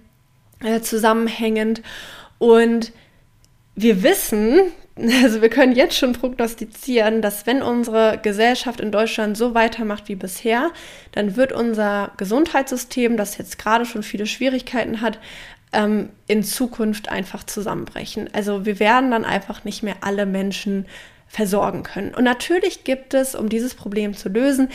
äh, 0.63 0.83
zusammenhängend. 0.83 1.81
Und 2.37 2.93
wir 3.75 4.03
wissen, 4.03 4.61
also 5.23 5.41
wir 5.41 5.49
können 5.49 5.75
jetzt 5.75 5.97
schon 5.97 6.13
prognostizieren, 6.13 7.23
dass 7.23 7.47
wenn 7.47 7.63
unsere 7.63 8.19
Gesellschaft 8.23 8.79
in 8.79 8.93
Deutschland 8.93 9.39
so 9.39 9.55
weitermacht 9.55 10.09
wie 10.09 10.17
bisher, 10.17 10.71
dann 11.13 11.35
wird 11.35 11.53
unser 11.53 12.11
Gesundheitssystem, 12.19 13.17
das 13.17 13.39
jetzt 13.39 13.59
gerade 13.59 13.87
schon 13.87 14.03
viele 14.03 14.27
Schwierigkeiten 14.27 15.01
hat, 15.01 15.19
ähm, 15.73 16.11
in 16.27 16.43
Zukunft 16.43 17.09
einfach 17.09 17.45
zusammenbrechen. 17.45 18.29
Also 18.35 18.67
wir 18.67 18.79
werden 18.81 19.11
dann 19.11 19.25
einfach 19.25 19.65
nicht 19.65 19.83
mehr 19.83 19.97
alle 20.03 20.27
Menschen 20.27 20.85
versorgen 21.31 21.85
können. 21.85 22.13
Und 22.13 22.25
natürlich 22.25 22.83
gibt 22.83 23.15
es, 23.15 23.37
um 23.37 23.49
dieses 23.49 23.77
Problem 23.77 24.17
zu 24.17 24.29
lösen, 24.29 24.69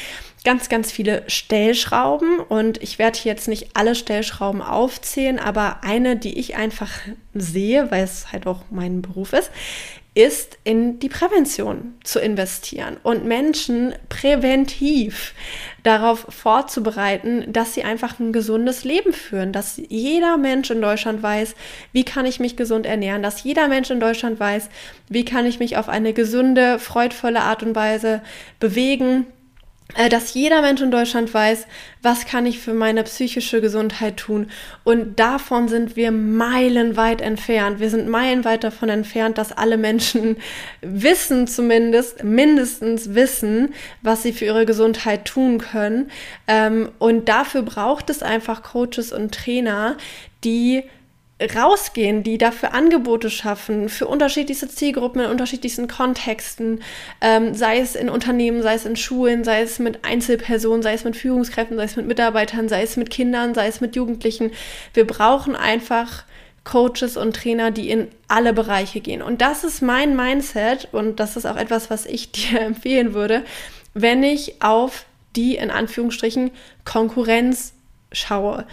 ganz, 0.45 0.69
ganz 0.69 0.89
viele 0.89 1.23
Stellschrauben. 1.27 2.39
Und 2.39 2.81
ich 2.81 2.97
werde 2.97 3.19
hier 3.19 3.33
jetzt 3.33 3.49
nicht 3.49 3.71
alle 3.73 3.93
Stellschrauben 3.93 4.61
aufzählen, 4.61 5.37
aber 5.37 5.83
eine, 5.83 6.15
die 6.15 6.39
ich 6.39 6.55
einfach 6.55 6.91
sehe, 7.33 7.91
weil 7.91 8.05
es 8.05 8.31
halt 8.31 8.47
auch 8.47 8.61
mein 8.71 9.01
Beruf 9.01 9.33
ist, 9.33 9.51
ist 10.15 10.57
in 10.63 10.97
die 10.99 11.09
Prävention 11.09 11.93
zu 12.05 12.19
investieren 12.19 12.95
und 13.03 13.25
Menschen 13.25 13.93
präventiv 14.07 15.33
darauf 15.83 16.25
vorzubereiten, 16.29 17.51
dass 17.51 17.73
sie 17.73 17.83
einfach 17.83 18.17
ein 18.19 18.31
gesundes 18.31 18.85
Leben 18.85 19.11
führen, 19.11 19.51
dass 19.51 19.79
jeder 19.89 20.37
Mensch 20.37 20.71
in 20.71 20.81
Deutschland 20.81 21.21
weiß, 21.21 21.53
wie 21.91 22.05
kann 22.05 22.25
ich 22.25 22.39
mich 22.39 22.55
gesund 22.55 22.85
ernähren, 22.85 23.23
dass 23.23 23.43
jeder 23.43 23.67
Mensch 23.67 23.91
in 23.91 23.99
Deutschland 23.99 24.39
weiß, 24.39 24.69
wie 25.09 25.25
kann 25.25 25.45
ich 25.45 25.59
mich 25.59 25.75
auf 25.75 25.89
eine 25.89 26.13
gesunde, 26.13 26.79
freudvolle 26.79 27.41
Art 27.41 27.61
und 27.61 27.75
Weise 27.75 28.21
bewegen, 28.61 29.27
dass 30.09 30.33
jeder 30.33 30.61
Mensch 30.61 30.81
in 30.81 30.91
Deutschland 30.91 31.33
weiß, 31.33 31.67
was 32.01 32.25
kann 32.25 32.45
ich 32.45 32.59
für 32.59 32.73
meine 32.73 33.03
psychische 33.03 33.61
Gesundheit 33.61 34.17
tun. 34.17 34.49
Und 34.83 35.19
davon 35.19 35.67
sind 35.69 35.95
wir 35.95 36.11
meilenweit 36.11 37.21
entfernt. 37.21 37.79
Wir 37.79 37.89
sind 37.89 38.09
meilenweit 38.09 38.63
davon 38.63 38.89
entfernt, 38.89 39.37
dass 39.37 39.51
alle 39.51 39.77
Menschen 39.77 40.37
wissen 40.81 41.47
zumindest, 41.47 42.23
mindestens 42.23 43.13
wissen, 43.13 43.73
was 44.01 44.23
sie 44.23 44.33
für 44.33 44.45
ihre 44.45 44.65
Gesundheit 44.65 45.25
tun 45.25 45.59
können. 45.59 46.11
Ähm, 46.47 46.89
und 46.99 47.29
dafür 47.29 47.61
braucht 47.61 48.09
es 48.09 48.21
einfach 48.21 48.63
Coaches 48.63 49.13
und 49.13 49.33
Trainer, 49.33 49.97
die 50.43 50.83
rausgehen, 51.41 52.23
die 52.23 52.37
dafür 52.37 52.73
Angebote 52.73 53.29
schaffen, 53.29 53.89
für 53.89 54.07
unterschiedlichste 54.07 54.69
Zielgruppen 54.69 55.21
in 55.21 55.29
unterschiedlichsten 55.29 55.89
Kontexten, 55.89 56.81
ähm, 57.19 57.53
sei 57.53 57.79
es 57.79 57.95
in 57.95 58.09
Unternehmen, 58.09 58.61
sei 58.61 58.75
es 58.75 58.85
in 58.85 58.95
Schulen, 58.95 59.43
sei 59.43 59.61
es 59.61 59.79
mit 59.79 60.05
Einzelpersonen, 60.05 60.81
sei 60.81 60.93
es 60.93 61.03
mit 61.03 61.17
Führungskräften, 61.17 61.75
sei 61.75 61.83
es 61.83 61.97
mit 61.97 62.07
Mitarbeitern, 62.07 62.69
sei 62.69 62.83
es 62.83 62.95
mit 62.95 63.09
Kindern, 63.09 63.53
sei 63.53 63.67
es 63.67 63.81
mit 63.81 63.97
Jugendlichen. 63.97 64.51
Wir 64.93 65.05
brauchen 65.05 65.57
einfach 65.57 66.23
Coaches 66.63 67.17
und 67.17 67.35
Trainer, 67.35 67.69
die 67.69 67.89
in 67.89 68.07
alle 68.29 68.53
Bereiche 68.53 69.01
gehen. 69.01 69.21
Und 69.21 69.41
das 69.41 69.65
ist 69.65 69.81
mein 69.81 70.15
Mindset 70.15 70.87
und 70.93 71.19
das 71.19 71.35
ist 71.35 71.45
auch 71.45 71.57
etwas, 71.57 71.89
was 71.89 72.05
ich 72.05 72.31
dir 72.33 72.61
empfehlen 72.61 73.13
würde, 73.13 73.43
wenn 73.93 74.23
ich 74.23 74.61
auf 74.61 75.05
die 75.35 75.57
in 75.57 75.69
Anführungsstrichen 75.69 76.51
Konkurrenz 76.85 77.73
schaue. 78.13 78.65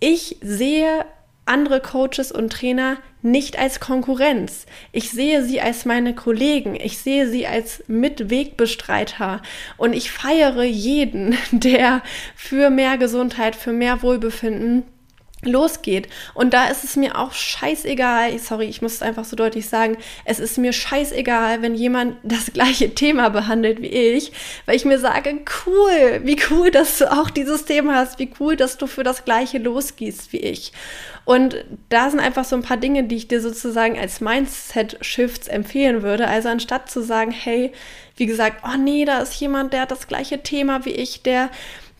Ich 0.00 0.38
sehe 0.40 1.04
andere 1.48 1.80
Coaches 1.80 2.30
und 2.32 2.52
Trainer 2.52 2.98
nicht 3.22 3.58
als 3.58 3.80
Konkurrenz. 3.80 4.66
Ich 4.92 5.10
sehe 5.10 5.42
sie 5.42 5.60
als 5.60 5.84
meine 5.84 6.14
Kollegen. 6.14 6.76
Ich 6.76 6.98
sehe 6.98 7.28
sie 7.28 7.46
als 7.46 7.82
Mitwegbestreiter. 7.88 9.42
Und 9.76 9.92
ich 9.92 10.10
feiere 10.10 10.62
jeden, 10.62 11.36
der 11.52 12.02
für 12.36 12.70
mehr 12.70 12.98
Gesundheit, 12.98 13.56
für 13.56 13.72
mehr 13.72 14.02
Wohlbefinden 14.02 14.84
losgeht. 15.42 16.08
Und 16.34 16.52
da 16.52 16.66
ist 16.66 16.84
es 16.84 16.96
mir 16.96 17.16
auch 17.16 17.32
scheißegal, 17.32 18.38
sorry, 18.38 18.66
ich 18.66 18.82
muss 18.82 18.94
es 18.94 19.02
einfach 19.02 19.24
so 19.24 19.36
deutlich 19.36 19.68
sagen, 19.68 19.96
es 20.24 20.40
ist 20.40 20.58
mir 20.58 20.72
scheißegal, 20.72 21.62
wenn 21.62 21.74
jemand 21.74 22.16
das 22.22 22.52
gleiche 22.52 22.94
Thema 22.94 23.28
behandelt 23.30 23.80
wie 23.80 23.86
ich, 23.86 24.32
weil 24.66 24.76
ich 24.76 24.84
mir 24.84 24.98
sage, 24.98 25.40
cool, 25.66 26.20
wie 26.24 26.38
cool, 26.50 26.70
dass 26.70 26.98
du 26.98 27.10
auch 27.10 27.30
dieses 27.30 27.64
Thema 27.64 27.96
hast, 27.96 28.18
wie 28.18 28.30
cool, 28.40 28.56
dass 28.56 28.78
du 28.78 28.86
für 28.86 29.04
das 29.04 29.24
gleiche 29.24 29.58
losgehst 29.58 30.32
wie 30.32 30.38
ich. 30.38 30.72
Und 31.24 31.56
da 31.90 32.08
sind 32.08 32.20
einfach 32.20 32.44
so 32.44 32.56
ein 32.56 32.62
paar 32.62 32.78
Dinge, 32.78 33.04
die 33.04 33.16
ich 33.16 33.28
dir 33.28 33.42
sozusagen 33.42 33.98
als 33.98 34.22
Mindset-Shifts 34.22 35.48
empfehlen 35.48 36.02
würde. 36.02 36.26
Also 36.26 36.48
anstatt 36.48 36.90
zu 36.90 37.02
sagen, 37.02 37.32
hey, 37.32 37.72
wie 38.16 38.24
gesagt, 38.24 38.62
oh 38.64 38.78
nee, 38.78 39.04
da 39.04 39.18
ist 39.18 39.34
jemand, 39.34 39.74
der 39.74 39.82
hat 39.82 39.90
das 39.90 40.08
gleiche 40.08 40.42
Thema 40.42 40.86
wie 40.86 40.92
ich, 40.92 41.22
der 41.22 41.50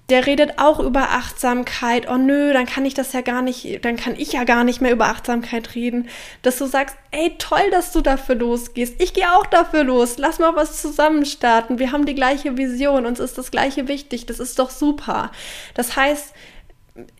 der 0.08 0.26
redet 0.26 0.58
auch 0.58 0.80
über 0.80 1.10
Achtsamkeit. 1.10 2.08
Oh 2.08 2.16
nö, 2.16 2.52
dann 2.54 2.64
kann 2.64 2.86
ich 2.86 2.94
das 2.94 3.12
ja 3.12 3.20
gar 3.20 3.42
nicht, 3.42 3.84
dann 3.84 3.96
kann 3.96 4.14
ich 4.16 4.32
ja 4.32 4.44
gar 4.44 4.64
nicht 4.64 4.80
mehr 4.80 4.92
über 4.92 5.06
Achtsamkeit 5.06 5.74
reden. 5.74 6.08
Dass 6.40 6.56
du 6.56 6.64
sagst, 6.64 6.96
ey, 7.10 7.34
toll, 7.38 7.70
dass 7.70 7.92
du 7.92 8.00
dafür 8.00 8.36
losgehst. 8.36 8.94
Ich 9.02 9.12
gehe 9.12 9.30
auch 9.34 9.44
dafür 9.44 9.84
los. 9.84 10.16
Lass 10.16 10.38
mal 10.38 10.56
was 10.56 10.80
zusammen 10.80 11.26
starten. 11.26 11.78
Wir 11.78 11.92
haben 11.92 12.06
die 12.06 12.14
gleiche 12.14 12.56
Vision. 12.56 13.04
Uns 13.04 13.20
ist 13.20 13.36
das 13.36 13.50
Gleiche 13.50 13.86
wichtig. 13.86 14.24
Das 14.24 14.40
ist 14.40 14.58
doch 14.58 14.70
super. 14.70 15.30
Das 15.74 15.94
heißt, 15.94 16.32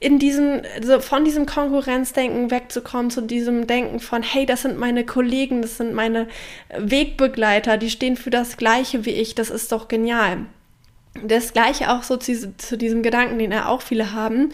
in 0.01 0.19
diesem, 0.19 0.63
also 0.77 1.01
von 1.01 1.25
diesem 1.25 1.45
Konkurrenzdenken 1.45 2.51
wegzukommen 2.51 3.11
zu 3.11 3.21
diesem 3.21 3.67
Denken 3.67 4.01
von, 4.01 4.23
hey, 4.23 4.47
das 4.47 4.63
sind 4.63 4.79
meine 4.79 5.05
Kollegen, 5.05 5.61
das 5.61 5.77
sind 5.77 5.93
meine 5.93 6.27
Wegbegleiter, 6.77 7.77
die 7.77 7.91
stehen 7.91 8.17
für 8.17 8.31
das 8.31 8.57
Gleiche 8.57 9.05
wie 9.05 9.11
ich, 9.11 9.35
das 9.35 9.51
ist 9.51 9.71
doch 9.71 9.87
genial 9.89 10.47
das 11.27 11.53
gleiche 11.53 11.91
auch 11.91 12.03
so 12.03 12.17
zu, 12.17 12.57
zu 12.57 12.77
diesem 12.77 13.03
Gedanken, 13.03 13.39
den 13.39 13.53
ja 13.53 13.67
auch 13.67 13.83
viele 13.83 14.13
haben. 14.13 14.51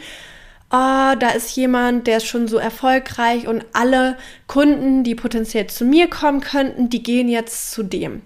Oh, 0.71 1.15
da 1.19 1.31
ist 1.37 1.55
jemand, 1.55 2.07
der 2.07 2.17
ist 2.17 2.27
schon 2.27 2.49
so 2.49 2.57
erfolgreich 2.57 3.47
und 3.47 3.65
alle 3.73 4.17
Kunden, 4.47 5.05
die 5.05 5.15
potenziell 5.15 5.69
zu 5.69 5.85
mir 5.85 6.09
kommen 6.09 6.41
könnten, 6.41 6.89
die 6.89 7.03
gehen 7.03 7.29
jetzt 7.29 7.71
zu 7.71 7.83
dem. 7.83 8.23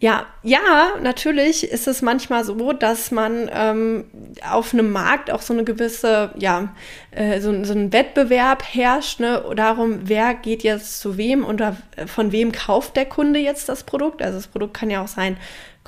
Ja, 0.00 0.26
ja, 0.44 0.92
natürlich 1.02 1.64
ist 1.68 1.88
es 1.88 2.02
manchmal 2.02 2.44
so, 2.44 2.72
dass 2.72 3.10
man 3.10 3.50
ähm, 3.52 4.04
auf 4.48 4.72
einem 4.72 4.92
Markt 4.92 5.28
auch 5.28 5.42
so 5.42 5.52
eine 5.52 5.64
gewisse, 5.64 6.30
ja, 6.36 6.72
äh, 7.10 7.40
so, 7.40 7.64
so 7.64 7.72
ein 7.72 7.92
Wettbewerb 7.92 8.62
herrscht, 8.62 9.18
ne, 9.18 9.42
darum, 9.56 10.02
wer 10.04 10.34
geht 10.34 10.62
jetzt 10.62 11.00
zu 11.00 11.16
wem 11.16 11.44
oder 11.44 11.76
von 12.06 12.30
wem 12.30 12.52
kauft 12.52 12.94
der 12.94 13.06
Kunde 13.06 13.40
jetzt 13.40 13.68
das 13.68 13.82
Produkt. 13.82 14.22
Also 14.22 14.38
das 14.38 14.46
Produkt 14.46 14.74
kann 14.74 14.88
ja 14.88 15.02
auch 15.02 15.08
sein 15.08 15.36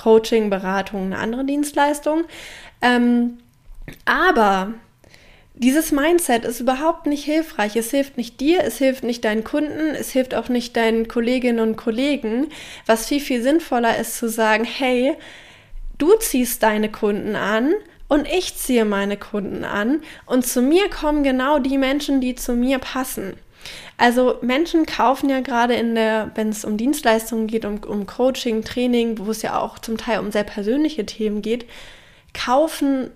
Coaching, 0.02 0.50
Beratung, 0.50 1.06
eine 1.06 1.18
andere 1.18 1.44
Dienstleistung. 1.44 2.24
Ähm, 2.82 3.38
aber 4.04 4.74
dieses 5.54 5.92
Mindset 5.92 6.44
ist 6.44 6.60
überhaupt 6.60 7.06
nicht 7.06 7.24
hilfreich. 7.24 7.76
Es 7.76 7.90
hilft 7.90 8.16
nicht 8.16 8.40
dir, 8.40 8.64
es 8.64 8.78
hilft 8.78 9.04
nicht 9.04 9.24
deinen 9.24 9.44
Kunden, 9.44 9.94
es 9.94 10.10
hilft 10.10 10.34
auch 10.34 10.48
nicht 10.48 10.76
deinen 10.76 11.06
Kolleginnen 11.06 11.60
und 11.60 11.76
Kollegen. 11.76 12.48
Was 12.86 13.06
viel, 13.06 13.20
viel 13.20 13.42
sinnvoller 13.42 13.98
ist 13.98 14.16
zu 14.16 14.28
sagen, 14.28 14.64
hey, 14.64 15.14
du 15.98 16.14
ziehst 16.14 16.62
deine 16.62 16.90
Kunden 16.90 17.36
an 17.36 17.74
und 18.08 18.26
ich 18.26 18.56
ziehe 18.56 18.86
meine 18.86 19.18
Kunden 19.18 19.64
an 19.64 20.00
und 20.24 20.46
zu 20.46 20.62
mir 20.62 20.88
kommen 20.88 21.22
genau 21.22 21.58
die 21.58 21.78
Menschen, 21.78 22.22
die 22.22 22.34
zu 22.34 22.54
mir 22.54 22.78
passen. 22.78 23.34
Also 23.96 24.38
Menschen 24.40 24.86
kaufen 24.86 25.28
ja 25.28 25.40
gerade 25.40 25.74
in 25.74 25.94
der, 25.94 26.30
wenn 26.34 26.48
es 26.48 26.64
um 26.64 26.76
Dienstleistungen 26.76 27.46
geht, 27.46 27.64
um, 27.64 27.78
um 27.86 28.06
Coaching, 28.06 28.62
Training, 28.62 29.18
wo 29.18 29.30
es 29.30 29.42
ja 29.42 29.58
auch 29.58 29.78
zum 29.78 29.98
Teil 29.98 30.20
um 30.20 30.32
sehr 30.32 30.44
persönliche 30.44 31.04
Themen 31.04 31.42
geht, 31.42 31.66
kaufen 32.32 33.10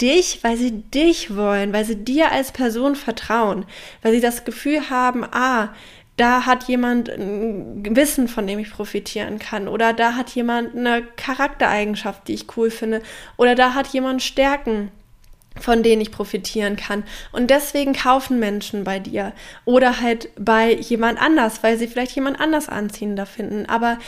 dich, 0.00 0.40
weil 0.42 0.56
sie 0.56 0.82
dich 0.82 1.34
wollen, 1.34 1.72
weil 1.72 1.84
sie 1.84 1.96
dir 1.96 2.30
als 2.30 2.52
Person 2.52 2.94
vertrauen, 2.94 3.64
weil 4.02 4.12
sie 4.12 4.20
das 4.20 4.44
Gefühl 4.44 4.90
haben, 4.90 5.24
ah, 5.24 5.70
da 6.16 6.44
hat 6.44 6.64
jemand 6.64 7.08
ein 7.08 7.96
Wissen, 7.96 8.28
von 8.28 8.46
dem 8.46 8.58
ich 8.58 8.70
profitieren 8.70 9.38
kann. 9.38 9.66
Oder 9.66 9.92
da 9.92 10.14
hat 10.14 10.30
jemand 10.30 10.76
eine 10.76 11.02
Charaktereigenschaft, 11.16 12.28
die 12.28 12.34
ich 12.34 12.56
cool 12.56 12.70
finde. 12.70 13.02
Oder 13.38 13.54
da 13.54 13.74
hat 13.74 13.88
jemand 13.88 14.22
Stärken, 14.22 14.90
von 15.60 15.82
denen 15.82 16.02
ich 16.02 16.10
profitieren 16.10 16.76
kann. 16.76 17.04
Und 17.32 17.50
deswegen 17.50 17.92
kaufen 17.92 18.38
Menschen 18.38 18.84
bei 18.84 18.98
dir. 18.98 19.32
Oder 19.64 20.00
halt 20.00 20.30
bei 20.38 20.72
jemand 20.72 21.20
anders, 21.20 21.62
weil 21.62 21.78
sie 21.78 21.88
vielleicht 21.88 22.14
jemand 22.14 22.40
anders 22.40 22.68
anziehender 22.68 23.26
finden. 23.26 23.66
Aber 23.66 23.98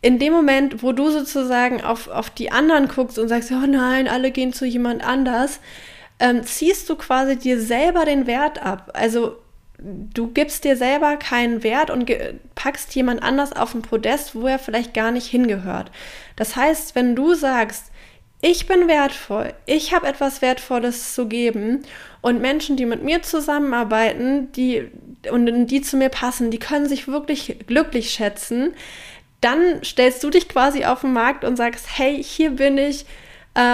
in 0.00 0.18
dem 0.18 0.32
Moment, 0.32 0.82
wo 0.82 0.92
du 0.92 1.10
sozusagen 1.10 1.82
auf, 1.82 2.08
auf 2.08 2.30
die 2.30 2.52
anderen 2.52 2.88
guckst 2.88 3.18
und 3.18 3.28
sagst, 3.28 3.50
oh 3.50 3.66
nein, 3.66 4.08
alle 4.08 4.30
gehen 4.30 4.52
zu 4.52 4.64
jemand 4.64 5.04
anders, 5.04 5.60
ähm, 6.20 6.42
ziehst 6.44 6.88
du 6.88 6.96
quasi 6.96 7.36
dir 7.36 7.60
selber 7.60 8.04
den 8.04 8.26
Wert 8.26 8.64
ab. 8.64 8.90
Also 8.94 9.36
du 9.80 10.28
gibst 10.28 10.64
dir 10.64 10.76
selber 10.76 11.16
keinen 11.16 11.62
Wert 11.62 11.90
und 11.90 12.10
packst 12.54 12.94
jemand 12.94 13.22
anders 13.22 13.52
auf 13.52 13.74
ein 13.74 13.82
Podest, 13.82 14.34
wo 14.34 14.46
er 14.46 14.58
vielleicht 14.58 14.94
gar 14.94 15.10
nicht 15.10 15.26
hingehört. 15.26 15.90
Das 16.36 16.56
heißt, 16.56 16.94
wenn 16.94 17.14
du 17.14 17.34
sagst, 17.34 17.87
ich 18.40 18.66
bin 18.66 18.86
wertvoll, 18.86 19.52
ich 19.66 19.92
habe 19.92 20.06
etwas 20.06 20.42
Wertvolles 20.42 21.14
zu 21.14 21.26
geben. 21.26 21.82
Und 22.20 22.40
Menschen, 22.40 22.76
die 22.76 22.86
mit 22.86 23.02
mir 23.02 23.22
zusammenarbeiten, 23.22 24.52
die 24.52 24.88
und 25.30 25.66
die 25.66 25.82
zu 25.82 25.96
mir 25.96 26.08
passen, 26.08 26.50
die 26.50 26.58
können 26.58 26.88
sich 26.88 27.08
wirklich 27.08 27.56
glücklich 27.66 28.10
schätzen. 28.10 28.74
Dann 29.40 29.82
stellst 29.84 30.22
du 30.22 30.30
dich 30.30 30.48
quasi 30.48 30.84
auf 30.84 31.00
den 31.00 31.12
Markt 31.12 31.44
und 31.44 31.56
sagst, 31.56 31.86
hey, 31.96 32.22
hier 32.22 32.50
bin 32.50 32.78
ich, 32.78 33.06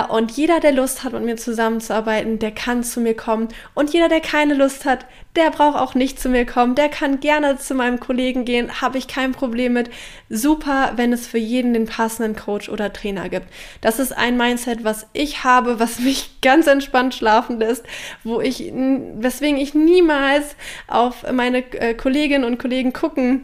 und 0.09 0.31
jeder, 0.31 0.61
der 0.61 0.73
Lust 0.73 1.05
hat, 1.05 1.13
mit 1.13 1.25
mir 1.25 1.37
zusammenzuarbeiten, 1.37 2.39
der 2.39 2.53
kann 2.53 2.83
zu 2.83 3.01
mir 3.01 3.15
kommen. 3.15 3.49
Und 3.75 3.93
jeder, 3.93 4.09
der 4.09 4.21
keine 4.21 4.55
Lust 4.55 4.87
hat, 4.87 5.05
der 5.37 5.51
braucht 5.51 5.77
auch 5.79 5.95
nicht 5.95 6.19
zu 6.19 6.31
mir 6.31 6.47
kommen. 6.47 6.75
Der 6.75 6.89
kann 6.89 7.21
gerne 7.21 7.59
zu 7.59 7.75
meinem 7.75 8.01
Kollegen 8.01 8.47
gehen, 8.47 8.81
habe 8.81 8.97
ich 8.97 9.09
kein 9.09 9.33
Problem 9.33 9.75
mit. 9.75 9.91
Super, 10.31 10.93
wenn 10.97 11.13
es 11.13 11.27
für 11.27 11.37
jeden 11.37 11.75
den 11.75 11.85
passenden 11.85 12.35
Coach 12.35 12.71
oder 12.71 12.95
Trainer 12.95 13.29
gibt. 13.29 13.49
Das 13.83 13.99
ist 13.99 14.17
ein 14.17 14.39
Mindset, 14.39 14.85
was 14.85 15.07
ich 15.13 15.45
habe, 15.45 15.79
was 15.79 15.99
mich 15.99 16.41
ganz 16.41 16.67
entspannt 16.67 17.15
schlafen 17.15 17.59
lässt, 17.59 17.85
wo 18.23 18.41
ich, 18.41 18.73
weswegen 18.73 19.59
ich 19.59 19.75
niemals 19.75 20.57
auf 20.87 21.31
meine 21.31 21.59
äh, 21.75 21.93
Kolleginnen 21.93 22.45
und 22.45 22.59
Kollegen 22.59 22.95
gucken 22.95 23.43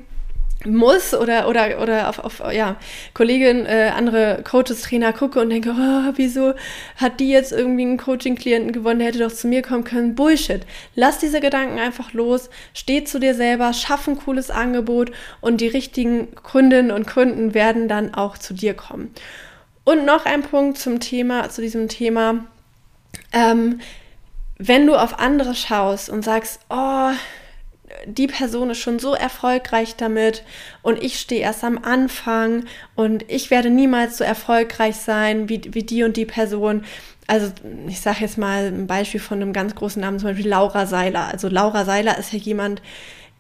muss 0.67 1.15
oder 1.15 1.49
oder 1.49 1.81
oder 1.81 2.09
auf, 2.09 2.19
auf 2.19 2.43
ja 2.53 2.77
Kolleginnen, 3.15 3.65
äh, 3.65 3.93
andere 3.97 4.43
Coaches, 4.45 4.83
Trainer 4.83 5.13
gucke 5.13 5.41
und 5.41 5.51
denke, 5.51 5.71
oh, 5.71 6.13
wieso 6.17 6.55
hat 6.97 7.21
die 7.21 7.31
jetzt 7.31 7.53
irgendwie 7.53 7.83
einen 7.83 7.97
Coaching-Klienten 7.97 8.73
gewonnen, 8.73 8.99
der 8.99 9.09
hätte 9.09 9.21
doch 9.21 9.33
zu 9.33 9.49
mir 9.49 9.63
kommen 9.63 9.85
können. 9.85 10.15
Bullshit. 10.15 10.63
Lass 10.95 11.19
diese 11.19 11.41
Gedanken 11.41 11.79
einfach 11.79 12.13
los, 12.13 12.51
steh 12.75 13.05
zu 13.05 13.19
dir 13.19 13.35
selber, 13.35 13.73
schaff 13.73 14.07
ein 14.07 14.19
cooles 14.19 14.51
Angebot 14.51 15.13
und 15.41 15.61
die 15.61 15.69
richtigen 15.69 16.35
Kundinnen 16.35 16.91
und 16.91 17.07
Kunden 17.07 17.55
werden 17.55 17.89
dann 17.89 18.15
auch 18.15 18.37
zu 18.37 18.53
dir 18.53 18.75
kommen. 18.75 19.15
Und 19.85 20.05
noch 20.05 20.27
ein 20.27 20.43
Punkt 20.43 20.79
zum 20.79 21.01
Thema, 21.01 21.49
zu 21.49 21.63
diesem 21.63 21.89
Thema. 21.89 22.45
Ähm, 23.33 23.81
wenn 24.59 24.87
du 24.87 24.95
auf 24.95 25.19
andere 25.19 25.55
schaust 25.55 26.11
und 26.11 26.23
sagst, 26.23 26.61
oh, 26.69 27.13
die 28.07 28.27
Person 28.27 28.71
ist 28.71 28.79
schon 28.79 28.99
so 28.99 29.15
erfolgreich 29.15 29.97
damit 29.97 30.45
und 30.83 31.03
ich 31.03 31.19
stehe 31.19 31.43
erst 31.43 31.65
am 31.65 31.79
Anfang 31.79 32.65
und 32.95 33.25
ich 33.29 33.51
werde 33.51 33.71
niemals 33.71 34.19
so 34.19 34.25
erfolgreich 34.25 34.97
sein 34.97 35.49
wie, 35.49 35.63
wie 35.73 35.83
die 35.83 36.03
und 36.03 36.17
die 36.17 36.27
Person. 36.27 36.85
Also 37.27 37.53
ich 37.89 38.01
sage 38.01 38.19
jetzt 38.21 38.39
mal 38.39 38.67
ein 38.67 38.87
Beispiel 38.87 39.21
von 39.21 39.41
einem 39.41 39.53
ganz 39.53 39.75
großen 39.75 40.01
Namen, 40.01 40.19
zum 40.19 40.31
Beispiel 40.31 40.49
Laura 40.49 40.87
Seiler. 40.87 41.29
Also 41.29 41.49
Laura 41.49 41.85
Seiler 41.85 42.19
ist 42.19 42.33
ja 42.33 42.39
jemand, 42.39 42.83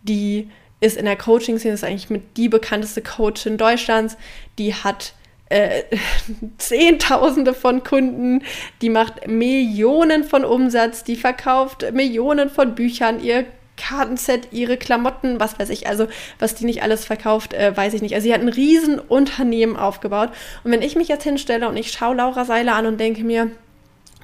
die 0.02 0.48
ist 0.80 0.96
in 0.96 1.04
der 1.04 1.16
Coaching-Szene, 1.16 1.74
ist 1.74 1.84
eigentlich 1.84 2.10
mit 2.10 2.36
die 2.36 2.48
bekannteste 2.48 3.02
Coachin 3.02 3.58
Deutschlands. 3.58 4.16
Die 4.58 4.74
hat 4.74 5.14
äh, 5.50 5.82
Zehntausende 6.58 7.54
von 7.54 7.84
Kunden, 7.84 8.42
die 8.80 8.88
macht 8.88 9.26
Millionen 9.26 10.24
von 10.24 10.44
Umsatz, 10.44 11.04
die 11.04 11.16
verkauft 11.16 11.92
Millionen 11.92 12.48
von 12.48 12.74
Büchern, 12.74 13.22
ihr 13.22 13.44
Kartenset, 13.80 14.48
ihre 14.52 14.76
Klamotten, 14.76 15.40
was 15.40 15.58
weiß 15.58 15.70
ich, 15.70 15.86
also 15.86 16.06
was 16.38 16.54
die 16.54 16.64
nicht 16.64 16.82
alles 16.82 17.04
verkauft, 17.04 17.54
äh, 17.54 17.76
weiß 17.76 17.94
ich 17.94 18.02
nicht. 18.02 18.14
Also 18.14 18.24
sie 18.24 18.34
hat 18.34 18.40
ein 18.40 18.48
riesen 18.48 18.98
Unternehmen 18.98 19.76
aufgebaut. 19.76 20.30
Und 20.62 20.72
wenn 20.72 20.82
ich 20.82 20.96
mich 20.96 21.08
jetzt 21.08 21.24
hinstelle 21.24 21.68
und 21.68 21.76
ich 21.76 21.90
schaue 21.90 22.16
Laura 22.16 22.44
Seiler 22.44 22.74
an 22.74 22.86
und 22.86 23.00
denke 23.00 23.24
mir, 23.24 23.50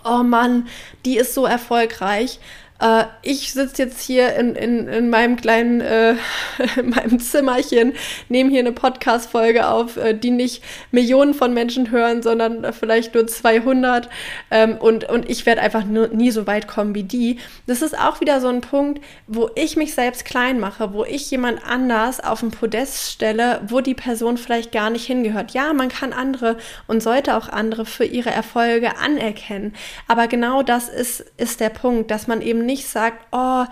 oh 0.05 0.23
Mann, 0.23 0.69
die 1.05 1.17
ist 1.17 1.35
so 1.35 1.47
erfolgreich, 1.47 2.39
äh, 2.81 3.05
ich 3.23 3.53
sitze 3.53 3.85
jetzt 3.85 4.01
hier 4.01 4.35
in, 4.37 4.55
in, 4.55 4.89
in 4.89 5.11
meinem 5.11 5.37
kleinen, 5.37 5.81
äh, 5.81 6.15
in 6.77 6.91
meinem 6.91 7.19
Zimmerchen, 7.19 7.95
nehme 8.29 8.51
hier 8.51 8.61
eine 8.61 8.73
Podcast-Folge 8.73 9.69
auf, 9.69 9.97
äh, 9.97 10.15
die 10.15 10.31
nicht 10.31 10.63
Millionen 10.91 11.35
von 11.35 11.55
Menschen 11.55 11.91
hören, 11.91 12.23
sondern 12.23 12.73
vielleicht 12.73 13.15
nur 13.15 13.27
200. 13.27 14.09
Ähm, 14.51 14.77
und, 14.77 15.09
und 15.09 15.29
ich 15.31 15.47
werde 15.47 15.63
einfach 15.63 15.85
nur, 15.85 16.09
nie 16.09 16.31
so 16.31 16.47
weit 16.47 16.69
kommen 16.69 16.95
wie 16.95 17.05
die. 17.05 17.39
Das 17.67 17.83
ist 17.83 17.99
auch 17.99 18.21
wieder 18.21 18.41
so 18.41 18.49
ein 18.49 18.61
Punkt, 18.61 19.03
wo 19.27 19.49
ich 19.55 19.77
mich 19.77 19.95
selbst 19.95 20.25
klein 20.25 20.61
mache, 20.61 20.93
wo 20.93 21.05
ich 21.05 21.31
jemand 21.31 21.61
anders 21.67 22.21
auf 22.21 22.43
ein 22.43 22.51
Podest 22.51 23.11
stelle, 23.13 23.63
wo 23.69 23.81
die 23.81 23.95
Person 23.95 24.37
vielleicht 24.37 24.73
gar 24.73 24.91
nicht 24.91 25.07
hingehört. 25.07 25.53
Ja, 25.53 25.73
man 25.73 25.89
kann 25.89 26.13
andere 26.13 26.57
und 26.87 27.03
sollte 27.03 27.37
auch 27.37 27.49
andere 27.49 27.87
für 27.87 28.05
ihre 28.05 28.31
Erfolge 28.31 28.97
anerkennen. 28.99 29.75
Aber 30.09 30.27
genau 30.27 30.63
das 30.63 30.89
ist, 30.89 31.25
ist 31.37 31.61
der 31.61 31.71
Punkt, 31.71 32.11
dass 32.11 32.27
man 32.27 32.43
eben 32.43 32.66
nicht 32.67 32.89
sagt, 32.89 33.27
oh, 33.33 33.65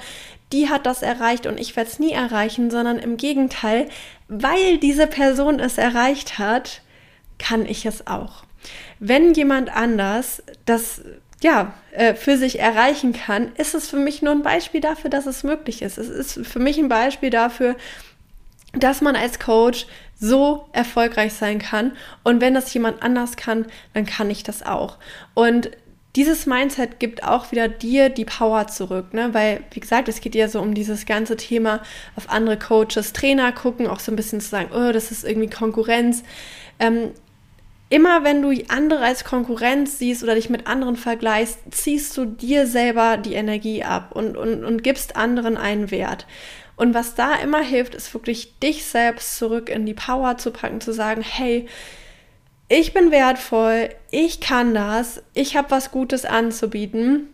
die 0.52 0.68
hat 0.68 0.86
das 0.86 1.02
erreicht 1.02 1.46
und 1.46 1.58
ich 1.58 1.76
werde 1.76 1.90
es 1.90 1.98
nie 1.98 2.12
erreichen, 2.12 2.70
sondern 2.70 2.98
im 2.98 3.16
Gegenteil, 3.16 3.88
weil 4.28 4.78
diese 4.78 5.06
Person 5.06 5.60
es 5.60 5.78
erreicht 5.78 6.38
hat, 6.38 6.80
kann 7.38 7.66
ich 7.66 7.86
es 7.86 8.06
auch. 8.06 8.44
Wenn 9.00 9.34
jemand 9.34 9.74
anders 9.74 10.42
das 10.64 11.02
ja, 11.42 11.74
äh, 11.92 12.14
für 12.14 12.38
sich 12.38 12.58
erreichen 12.58 13.12
kann, 13.12 13.52
ist 13.56 13.74
es 13.74 13.90
für 13.90 13.98
mich 13.98 14.22
nur 14.22 14.32
ein 14.32 14.42
Beispiel 14.42 14.80
dafür, 14.80 15.10
dass 15.10 15.26
es 15.26 15.42
möglich 15.42 15.82
ist. 15.82 15.98
Es 15.98 16.08
ist 16.08 16.46
für 16.46 16.58
mich 16.58 16.78
ein 16.78 16.88
Beispiel 16.88 17.28
dafür, 17.28 17.76
dass 18.72 19.02
man 19.02 19.14
als 19.14 19.38
Coach 19.38 19.86
so 20.18 20.68
erfolgreich 20.72 21.34
sein 21.34 21.58
kann. 21.58 21.92
Und 22.22 22.40
wenn 22.40 22.54
das 22.54 22.72
jemand 22.72 23.02
anders 23.02 23.36
kann, 23.36 23.66
dann 23.92 24.06
kann 24.06 24.30
ich 24.30 24.42
das 24.42 24.62
auch. 24.62 24.96
Und 25.34 25.70
dieses 26.16 26.46
Mindset 26.46 27.00
gibt 27.00 27.24
auch 27.24 27.50
wieder 27.50 27.68
dir 27.68 28.08
die 28.08 28.24
Power 28.24 28.68
zurück, 28.68 29.12
ne? 29.12 29.34
Weil, 29.34 29.64
wie 29.72 29.80
gesagt, 29.80 30.08
es 30.08 30.20
geht 30.20 30.34
ja 30.34 30.48
so 30.48 30.60
um 30.60 30.74
dieses 30.74 31.06
ganze 31.06 31.36
Thema 31.36 31.82
auf 32.14 32.30
andere 32.30 32.58
Coaches, 32.58 33.12
Trainer 33.12 33.50
gucken, 33.52 33.88
auch 33.88 33.98
so 33.98 34.12
ein 34.12 34.16
bisschen 34.16 34.40
zu 34.40 34.48
sagen, 34.48 34.70
oh, 34.72 34.92
das 34.92 35.10
ist 35.10 35.24
irgendwie 35.24 35.50
Konkurrenz. 35.50 36.22
Ähm, 36.78 37.10
immer 37.88 38.22
wenn 38.22 38.42
du 38.42 38.52
andere 38.68 39.04
als 39.04 39.24
Konkurrenz 39.24 39.98
siehst 39.98 40.22
oder 40.22 40.36
dich 40.36 40.50
mit 40.50 40.68
anderen 40.68 40.96
vergleichst, 40.96 41.58
ziehst 41.70 42.16
du 42.16 42.24
dir 42.24 42.66
selber 42.66 43.16
die 43.16 43.34
Energie 43.34 43.82
ab 43.82 44.12
und, 44.12 44.36
und, 44.36 44.64
und 44.64 44.84
gibst 44.84 45.16
anderen 45.16 45.56
einen 45.56 45.90
Wert. 45.90 46.26
Und 46.76 46.94
was 46.94 47.14
da 47.14 47.34
immer 47.36 47.60
hilft, 47.60 47.94
ist 47.94 48.12
wirklich 48.14 48.58
dich 48.58 48.84
selbst 48.84 49.36
zurück 49.36 49.68
in 49.68 49.86
die 49.86 49.94
Power 49.94 50.38
zu 50.38 50.50
packen, 50.50 50.80
zu 50.80 50.92
sagen, 50.92 51.22
hey, 51.22 51.68
ich 52.68 52.94
bin 52.94 53.10
wertvoll, 53.10 53.90
ich 54.10 54.40
kann 54.40 54.74
das, 54.74 55.22
ich 55.34 55.56
habe 55.56 55.70
was 55.70 55.90
Gutes 55.90 56.24
anzubieten 56.24 57.28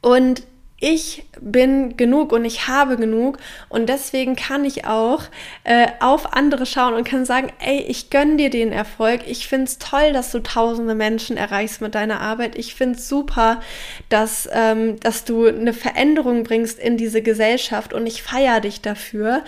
und 0.00 0.42
ich 0.80 1.24
bin 1.40 1.96
genug 1.96 2.32
und 2.32 2.44
ich 2.44 2.68
habe 2.68 2.96
genug 2.96 3.38
und 3.68 3.88
deswegen 3.88 4.36
kann 4.36 4.64
ich 4.64 4.84
auch 4.84 5.24
äh, 5.64 5.88
auf 5.98 6.34
andere 6.34 6.66
schauen 6.66 6.94
und 6.94 7.02
kann 7.06 7.24
sagen, 7.24 7.52
ey, 7.58 7.80
ich 7.80 8.10
gönne 8.10 8.36
dir 8.36 8.48
den 8.48 8.70
Erfolg. 8.70 9.22
Ich 9.26 9.48
finde 9.48 9.64
es 9.64 9.78
toll, 9.78 10.12
dass 10.12 10.30
du 10.30 10.38
tausende 10.38 10.94
Menschen 10.94 11.36
erreichst 11.36 11.80
mit 11.80 11.96
deiner 11.96 12.20
Arbeit. 12.20 12.56
Ich 12.56 12.76
finde 12.76 12.96
es 12.96 13.08
super, 13.08 13.60
dass, 14.08 14.48
ähm, 14.52 15.00
dass 15.00 15.24
du 15.24 15.46
eine 15.46 15.72
Veränderung 15.72 16.44
bringst 16.44 16.78
in 16.78 16.96
diese 16.96 17.22
Gesellschaft 17.22 17.92
und 17.92 18.06
ich 18.06 18.22
feiere 18.22 18.60
dich 18.60 18.80
dafür. 18.80 19.42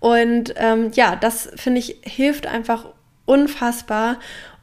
Und 0.00 0.52
ähm, 0.58 0.90
ja, 0.92 1.16
das 1.16 1.48
finde 1.56 1.78
ich 1.78 1.96
hilft 2.02 2.46
einfach 2.46 2.88
unfassbar 3.24 4.18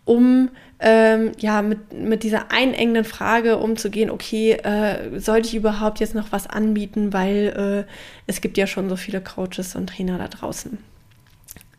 um 0.06 0.50
ähm, 0.80 1.32
ja 1.38 1.62
mit, 1.62 1.94
mit 1.94 2.24
dieser 2.24 2.52
einengenden 2.52 3.06
Frage 3.06 3.58
umzugehen, 3.58 4.10
okay, 4.10 4.54
äh, 4.54 5.20
sollte 5.20 5.48
ich 5.48 5.56
überhaupt 5.56 6.00
jetzt 6.00 6.16
noch 6.16 6.32
was 6.32 6.48
anbieten, 6.48 7.14
weil 7.14 7.86
äh, 7.88 7.92
es 8.26 8.42
gibt 8.42 8.58
ja 8.58 8.66
schon 8.66 8.90
so 8.90 8.96
viele 8.96 9.22
Coaches 9.22 9.76
und 9.76 9.88
Trainer 9.88 10.18
da 10.18 10.28
draußen. 10.28 10.80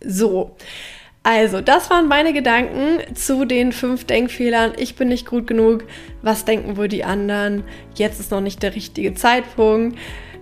So. 0.04 0.56
Also, 1.24 1.60
das 1.60 1.88
waren 1.88 2.08
meine 2.08 2.32
Gedanken 2.32 3.14
zu 3.14 3.44
den 3.44 3.70
fünf 3.70 4.04
Denkfehlern. 4.04 4.72
Ich 4.76 4.96
bin 4.96 5.08
nicht 5.08 5.26
gut 5.26 5.46
genug. 5.46 5.84
Was 6.20 6.44
denken 6.44 6.76
wohl 6.76 6.88
die 6.88 7.04
anderen? 7.04 7.62
Jetzt 7.94 8.18
ist 8.18 8.32
noch 8.32 8.40
nicht 8.40 8.60
der 8.62 8.74
richtige 8.74 9.14
Zeitpunkt. 9.14 9.96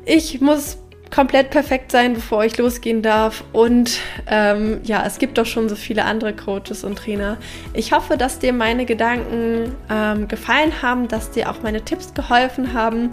Ich 0.07 0.41
muss 0.41 0.79
komplett 1.11 1.51
perfekt 1.51 1.91
sein, 1.91 2.15
bevor 2.15 2.45
ich 2.45 2.57
losgehen 2.57 3.03
darf. 3.03 3.45
Und 3.53 3.99
ähm, 4.29 4.81
ja, 4.85 5.05
es 5.07 5.19
gibt 5.19 5.39
doch 5.39 5.47
schon 5.47 5.69
so 5.69 5.75
viele 5.75 6.05
andere 6.05 6.35
Coaches 6.35 6.85
und 6.85 6.97
Trainer. 6.97 7.37
Ich 7.75 7.93
hoffe, 7.93 8.17
dass 8.17 8.39
dir 8.39 8.53
meine 8.53 8.85
Gedanken 8.85 9.75
ähm, 9.91 10.29
gefallen 10.29 10.83
haben, 10.83 11.09
dass 11.09 11.31
dir 11.31 11.51
auch 11.51 11.63
meine 11.63 11.83
Tipps 11.83 12.15
geholfen 12.15 12.73
haben. 12.73 13.11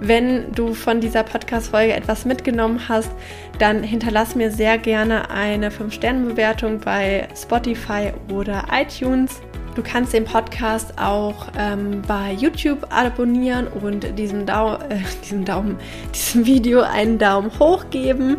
Wenn 0.00 0.52
du 0.52 0.74
von 0.74 1.00
dieser 1.00 1.24
Podcast-Folge 1.24 1.92
etwas 1.92 2.24
mitgenommen 2.24 2.88
hast, 2.88 3.10
dann 3.58 3.82
hinterlass 3.82 4.36
mir 4.36 4.52
sehr 4.52 4.78
gerne 4.78 5.30
eine 5.30 5.70
5-Sterne-Bewertung 5.70 6.78
bei 6.78 7.26
Spotify 7.34 8.12
oder 8.30 8.64
iTunes. 8.70 9.40
Du 9.78 9.84
kannst 9.84 10.12
den 10.12 10.24
Podcast 10.24 10.92
auch 10.98 11.46
ähm, 11.56 12.02
bei 12.08 12.32
YouTube 12.32 12.84
abonnieren 12.90 13.68
und 13.68 14.18
diesem, 14.18 14.44
Dau 14.44 14.74
äh, 14.74 14.98
diesem 15.24 15.44
Daumen, 15.44 15.78
diesem 16.12 16.46
Video 16.46 16.80
einen 16.80 17.16
Daumen 17.16 17.56
hoch 17.60 17.88
geben. 17.88 18.38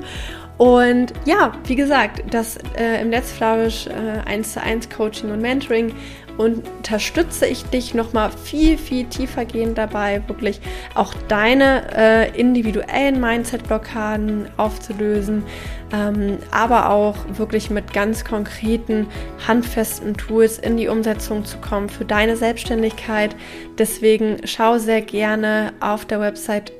Und 0.57 1.13
ja, 1.23 1.53
wie 1.63 1.77
gesagt, 1.77 2.23
das 2.29 2.57
äh, 2.77 3.01
im 3.01 3.09
Let's 3.09 3.31
Flourish 3.31 3.87
äh, 3.87 4.29
1 4.29 4.51
zu 4.51 4.61
1 4.61 4.89
Coaching 4.89 5.31
und 5.31 5.41
Mentoring 5.41 5.93
unterstütze 6.37 7.45
ich 7.45 7.63
dich 7.65 7.93
nochmal 7.93 8.31
viel, 8.31 8.77
viel 8.77 9.05
tiefer 9.05 9.45
gehend 9.45 9.77
dabei, 9.77 10.21
wirklich 10.27 10.59
auch 10.93 11.13
deine 11.29 11.83
äh, 11.95 12.37
individuellen 12.37 13.21
Mindset-Blockaden 13.21 14.49
aufzulösen, 14.57 15.43
aber 15.91 16.89
auch 16.89 17.15
wirklich 17.33 17.69
mit 17.69 17.93
ganz 17.93 18.23
konkreten, 18.23 19.07
handfesten 19.47 20.15
Tools 20.15 20.59
in 20.59 20.77
die 20.77 20.87
Umsetzung 20.87 21.45
zu 21.45 21.57
kommen 21.57 21.89
für 21.89 22.05
deine 22.05 22.35
Selbstständigkeit. 22.35 23.35
Deswegen 23.77 24.37
schau 24.45 24.77
sehr 24.77 25.01
gerne 25.01 25.73
auf 25.79 26.05
der 26.05 26.21
Website 26.21 26.71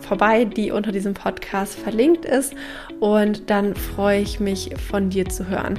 vorbei, 0.00 0.44
die 0.44 0.72
unter 0.72 0.90
diesem 0.90 1.14
Podcast 1.14 1.78
verlinkt 1.78 2.24
ist. 2.24 2.54
Und 2.98 3.48
dann 3.48 3.74
freue 3.76 4.20
ich 4.20 4.40
mich 4.40 4.70
von 4.90 5.08
dir 5.08 5.28
zu 5.28 5.48
hören. 5.48 5.78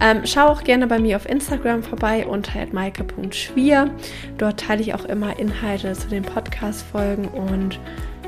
Ähm, 0.00 0.20
schau 0.24 0.46
auch 0.46 0.62
gerne 0.62 0.86
bei 0.86 0.98
mir 0.98 1.16
auf 1.16 1.28
Instagram 1.28 1.82
vorbei 1.82 2.26
unter 2.26 2.52
maike.schwier. 2.70 3.90
Dort 4.38 4.60
teile 4.60 4.82
ich 4.82 4.94
auch 4.94 5.04
immer 5.06 5.38
Inhalte 5.38 5.92
zu 5.92 6.08
den 6.08 6.22
Podcast-Folgen. 6.22 7.26
Und 7.28 7.80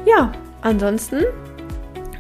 ja, 0.05 0.33
ansonsten 0.63 1.23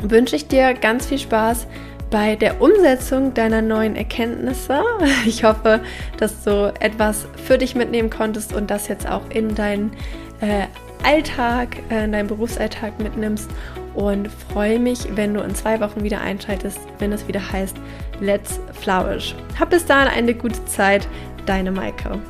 wünsche 0.02 0.36
ich 0.36 0.48
dir 0.48 0.74
ganz 0.74 1.06
viel 1.06 1.18
Spaß 1.18 1.66
bei 2.10 2.36
der 2.36 2.60
Umsetzung 2.60 3.34
deiner 3.34 3.62
neuen 3.62 3.96
Erkenntnisse. 3.96 4.82
Ich 5.26 5.44
hoffe, 5.44 5.80
dass 6.18 6.44
du 6.44 6.72
etwas 6.80 7.26
für 7.44 7.58
dich 7.58 7.74
mitnehmen 7.74 8.10
konntest 8.10 8.52
und 8.52 8.70
das 8.70 8.88
jetzt 8.88 9.08
auch 9.08 9.28
in 9.30 9.54
deinen 9.54 9.92
äh, 10.40 10.66
Alltag, 11.02 11.76
äh, 11.90 12.04
in 12.04 12.12
deinen 12.12 12.28
Berufsalltag 12.28 13.00
mitnimmst 13.00 13.50
und 13.94 14.28
freue 14.52 14.78
mich, 14.78 15.06
wenn 15.16 15.34
du 15.34 15.40
in 15.40 15.54
zwei 15.54 15.80
Wochen 15.80 16.02
wieder 16.02 16.20
einschaltest, 16.20 16.78
wenn 16.98 17.12
es 17.12 17.26
wieder 17.28 17.52
heißt 17.52 17.76
Let's 18.20 18.60
Flourish. 18.80 19.34
Hab 19.58 19.70
bis 19.70 19.84
dahin 19.84 20.08
eine 20.08 20.34
gute 20.34 20.64
Zeit, 20.66 21.08
deine 21.46 21.70
Maike. 21.70 22.20